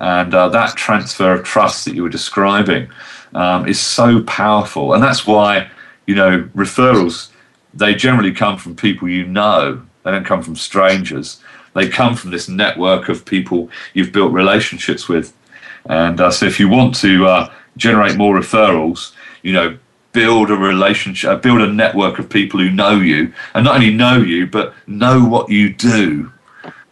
And 0.00 0.34
uh, 0.34 0.48
that 0.48 0.74
transfer 0.74 1.34
of 1.34 1.44
trust 1.44 1.84
that 1.84 1.94
you 1.94 2.02
were 2.02 2.08
describing 2.08 2.90
um, 3.34 3.68
is 3.68 3.78
so 3.78 4.22
powerful. 4.22 4.94
And 4.94 5.02
that's 5.02 5.26
why, 5.26 5.70
you 6.06 6.14
know, 6.14 6.48
referrals, 6.56 7.30
they 7.74 7.94
generally 7.94 8.32
come 8.32 8.56
from 8.56 8.74
people 8.74 9.08
you 9.08 9.26
know, 9.26 9.82
they 10.04 10.10
don't 10.10 10.24
come 10.24 10.42
from 10.42 10.56
strangers. 10.56 11.40
They 11.74 11.88
come 11.88 12.16
from 12.16 12.30
this 12.30 12.48
network 12.48 13.08
of 13.10 13.24
people 13.24 13.70
you've 13.92 14.12
built 14.12 14.32
relationships 14.32 15.06
with. 15.06 15.34
And 15.84 16.18
uh, 16.18 16.30
so 16.30 16.46
if 16.46 16.58
you 16.58 16.68
want 16.68 16.94
to 16.96 17.26
uh, 17.26 17.52
generate 17.76 18.16
more 18.16 18.34
referrals, 18.34 19.12
you 19.42 19.52
know, 19.52 19.78
build 20.12 20.50
a 20.50 20.56
relationship, 20.56 21.30
uh, 21.30 21.36
build 21.36 21.60
a 21.60 21.72
network 21.72 22.18
of 22.18 22.28
people 22.28 22.60
who 22.60 22.70
know 22.70 22.96
you, 22.96 23.32
and 23.54 23.64
not 23.64 23.76
only 23.76 23.92
know 23.92 24.18
you, 24.18 24.46
but 24.46 24.74
know 24.86 25.24
what 25.24 25.50
you 25.50 25.72
do. 25.72 26.32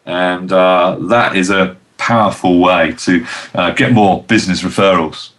And 0.07 0.53
uh, 0.53 0.99
that 1.09 1.37
is 1.37 1.51
a 1.51 1.77
powerful 1.99 2.59
way 2.59 2.93
to 2.93 3.27
uh, 3.55 3.71
get 3.73 3.93
more 3.93 4.23
business 4.25 4.63
referrals. 4.63 5.31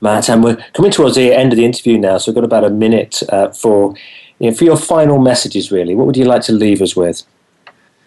Matt, 0.00 0.28
and 0.28 0.44
we're 0.44 0.56
coming 0.74 0.90
towards 0.90 1.16
the 1.16 1.32
end 1.32 1.52
of 1.52 1.56
the 1.56 1.64
interview 1.64 1.96
now, 1.96 2.18
so 2.18 2.30
we've 2.30 2.34
got 2.34 2.44
about 2.44 2.64
a 2.64 2.70
minute 2.70 3.22
uh, 3.30 3.48
for 3.48 3.94
you 4.38 4.50
know, 4.50 4.56
for 4.56 4.64
your 4.64 4.76
final 4.76 5.18
messages. 5.18 5.72
Really, 5.72 5.94
what 5.94 6.06
would 6.06 6.16
you 6.16 6.26
like 6.26 6.42
to 6.42 6.52
leave 6.52 6.82
us 6.82 6.94
with? 6.94 7.22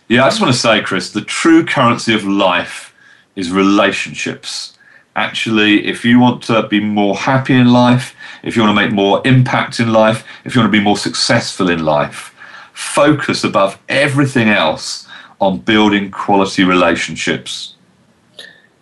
Yeah, 0.08 0.26
I 0.26 0.30
just 0.30 0.42
want 0.42 0.54
to 0.54 0.60
say, 0.60 0.82
Chris, 0.82 1.12
the 1.12 1.22
true 1.22 1.66
currency 1.66 2.14
of 2.14 2.24
life 2.24 2.96
is 3.36 3.52
relationships. 3.52 4.78
Actually, 5.16 5.86
if 5.86 6.06
you 6.06 6.20
want 6.20 6.44
to 6.44 6.68
be 6.68 6.80
more 6.80 7.16
happy 7.16 7.54
in 7.54 7.72
life, 7.72 8.16
if 8.44 8.56
you 8.56 8.62
want 8.62 8.78
to 8.78 8.82
make 8.82 8.94
more 8.94 9.22
impact 9.26 9.80
in 9.80 9.92
life, 9.92 10.26
if 10.46 10.56
you 10.56 10.62
want 10.62 10.72
to 10.72 10.78
be 10.78 10.84
more 10.84 10.98
successful 10.98 11.70
in 11.70 11.84
life, 11.84 12.34
focus 12.74 13.44
above 13.44 13.80
everything 13.90 14.48
else 14.48 15.08
on 15.42 15.60
building 15.60 16.12
quality 16.12 16.64
relationships. 16.64 17.76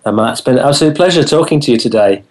And 0.05 0.15
Matt, 0.15 0.33
it's 0.33 0.41
been 0.41 0.57
an 0.57 0.65
absolute 0.65 0.95
pleasure 0.95 1.23
talking 1.23 1.59
to 1.61 1.71
you 1.71 1.77
today. 1.77 2.23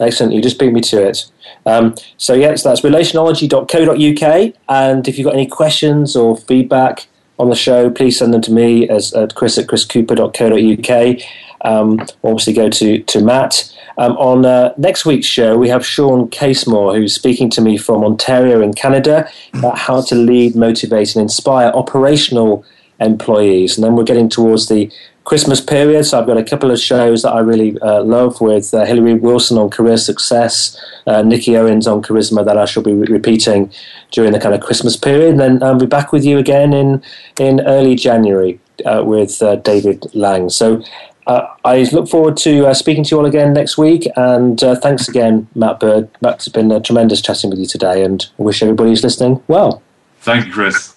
Excellent. 0.00 0.32
You 0.32 0.40
just 0.40 0.58
beat 0.58 0.72
me 0.72 0.80
to 0.80 1.06
it. 1.06 1.30
Um, 1.66 1.94
so, 2.16 2.34
yes, 2.34 2.62
that's 2.62 2.80
relationology.co.uk. 2.80 4.54
And 4.68 5.06
if 5.06 5.18
you've 5.18 5.26
got 5.26 5.34
any 5.34 5.46
questions 5.46 6.16
or 6.16 6.36
feedback 6.36 7.06
on 7.38 7.50
the 7.50 7.56
show, 7.56 7.90
please 7.90 8.18
send 8.18 8.32
them 8.32 8.42
to 8.42 8.52
me 8.52 8.88
as 8.88 9.12
at 9.12 9.34
chris 9.34 9.58
at 9.58 9.66
chriscooper.co.uk. 9.66 11.22
Um, 11.62 12.00
obviously, 12.24 12.54
go 12.54 12.70
to, 12.70 13.02
to 13.02 13.22
Matt. 13.22 13.74
Um, 13.98 14.16
on 14.16 14.46
uh, 14.46 14.72
next 14.78 15.04
week's 15.04 15.26
show, 15.26 15.58
we 15.58 15.68
have 15.68 15.84
Shawn 15.84 16.30
Casemore, 16.30 16.96
who's 16.96 17.14
speaking 17.14 17.50
to 17.50 17.60
me 17.60 17.76
from 17.76 18.02
Ontario 18.02 18.62
in 18.62 18.72
Canada 18.72 19.28
about 19.52 19.76
how 19.76 20.00
to 20.02 20.14
lead, 20.14 20.56
motivate, 20.56 21.14
and 21.14 21.22
inspire 21.22 21.68
operational 21.68 22.64
employees. 22.98 23.76
And 23.76 23.84
then 23.84 23.96
we're 23.96 24.04
getting 24.04 24.30
towards 24.30 24.68
the 24.68 24.90
Christmas 25.24 25.60
period, 25.60 26.04
so 26.04 26.18
I've 26.18 26.26
got 26.26 26.38
a 26.38 26.44
couple 26.44 26.70
of 26.70 26.80
shows 26.80 27.22
that 27.22 27.32
I 27.32 27.40
really 27.40 27.78
uh, 27.80 28.02
love 28.02 28.40
with 28.40 28.72
uh, 28.72 28.84
Hillary 28.84 29.14
Wilson 29.14 29.58
on 29.58 29.70
career 29.70 29.96
success, 29.96 30.80
uh, 31.06 31.22
Nikki 31.22 31.56
Owens 31.56 31.86
on 31.86 32.02
charisma 32.02 32.44
that 32.44 32.56
I 32.56 32.64
shall 32.64 32.82
be 32.82 32.94
re- 32.94 33.06
repeating 33.08 33.70
during 34.10 34.32
the 34.32 34.40
kind 34.40 34.54
of 34.54 34.60
Christmas 34.60 34.96
period. 34.96 35.32
And 35.32 35.40
then 35.40 35.62
I'll 35.62 35.78
be 35.78 35.86
back 35.86 36.12
with 36.12 36.24
you 36.24 36.38
again 36.38 36.72
in 36.72 37.02
in 37.38 37.60
early 37.60 37.94
January 37.94 38.58
uh, 38.86 39.02
with 39.04 39.42
uh, 39.42 39.56
David 39.56 40.06
Lang. 40.14 40.48
So 40.48 40.82
uh, 41.26 41.46
I 41.64 41.82
look 41.92 42.08
forward 42.08 42.36
to 42.38 42.72
speaking 42.74 43.04
to 43.04 43.10
you 43.10 43.18
all 43.18 43.26
again 43.26 43.52
next 43.52 43.76
week. 43.76 44.08
And 44.16 44.58
thanks 44.58 45.06
again, 45.08 45.48
Matt 45.54 45.80
Bird. 45.80 46.08
Matt, 46.22 46.36
it's 46.36 46.48
been 46.48 46.72
uh, 46.72 46.80
tremendous 46.80 47.20
chatting 47.20 47.50
with 47.50 47.58
you 47.58 47.66
today, 47.66 48.02
and 48.04 48.26
I 48.38 48.42
wish 48.42 48.62
everybody 48.62 48.90
who's 48.90 49.04
listening 49.04 49.42
well. 49.48 49.82
Thank 50.20 50.46
you, 50.46 50.52
Chris. 50.52 50.96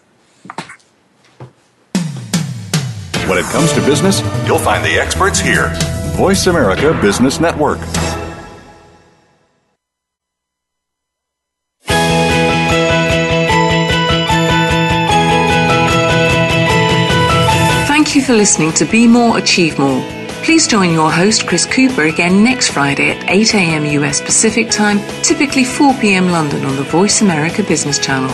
When 3.28 3.38
it 3.38 3.46
comes 3.46 3.72
to 3.74 3.82
business, 3.82 4.22
you'll 4.46 4.60
find 4.60 4.84
the 4.84 5.00
experts 5.00 5.40
here. 5.40 5.72
Voice 6.16 6.48
America 6.48 6.98
Business 7.02 7.40
Network. 7.40 7.80
Thank 17.88 18.16
you 18.16 18.22
for 18.22 18.34
listening 18.34 18.74
to 18.74 18.86
Be 18.86 19.08
More, 19.08 19.38
Achieve 19.38 19.80
More. 19.80 20.04
Please 20.44 20.68
join 20.68 20.92
your 20.92 21.10
host, 21.10 21.48
Chris 21.48 21.66
Cooper, 21.66 22.04
again 22.04 22.44
next 22.44 22.72
Friday 22.72 23.12
at 23.12 23.30
8 23.30 23.56
a.m. 23.56 23.86
US 23.86 24.22
Pacific 24.22 24.70
Time, 24.70 25.00
typically 25.24 25.64
4 25.64 25.94
p.m. 25.96 26.28
London 26.28 26.66
on 26.66 26.76
the 26.76 26.84
Voice 26.84 27.22
America 27.22 27.64
Business 27.64 27.98
Channel. 27.98 28.30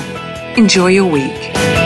Enjoy 0.58 0.88
your 0.88 1.10
week. 1.10 1.79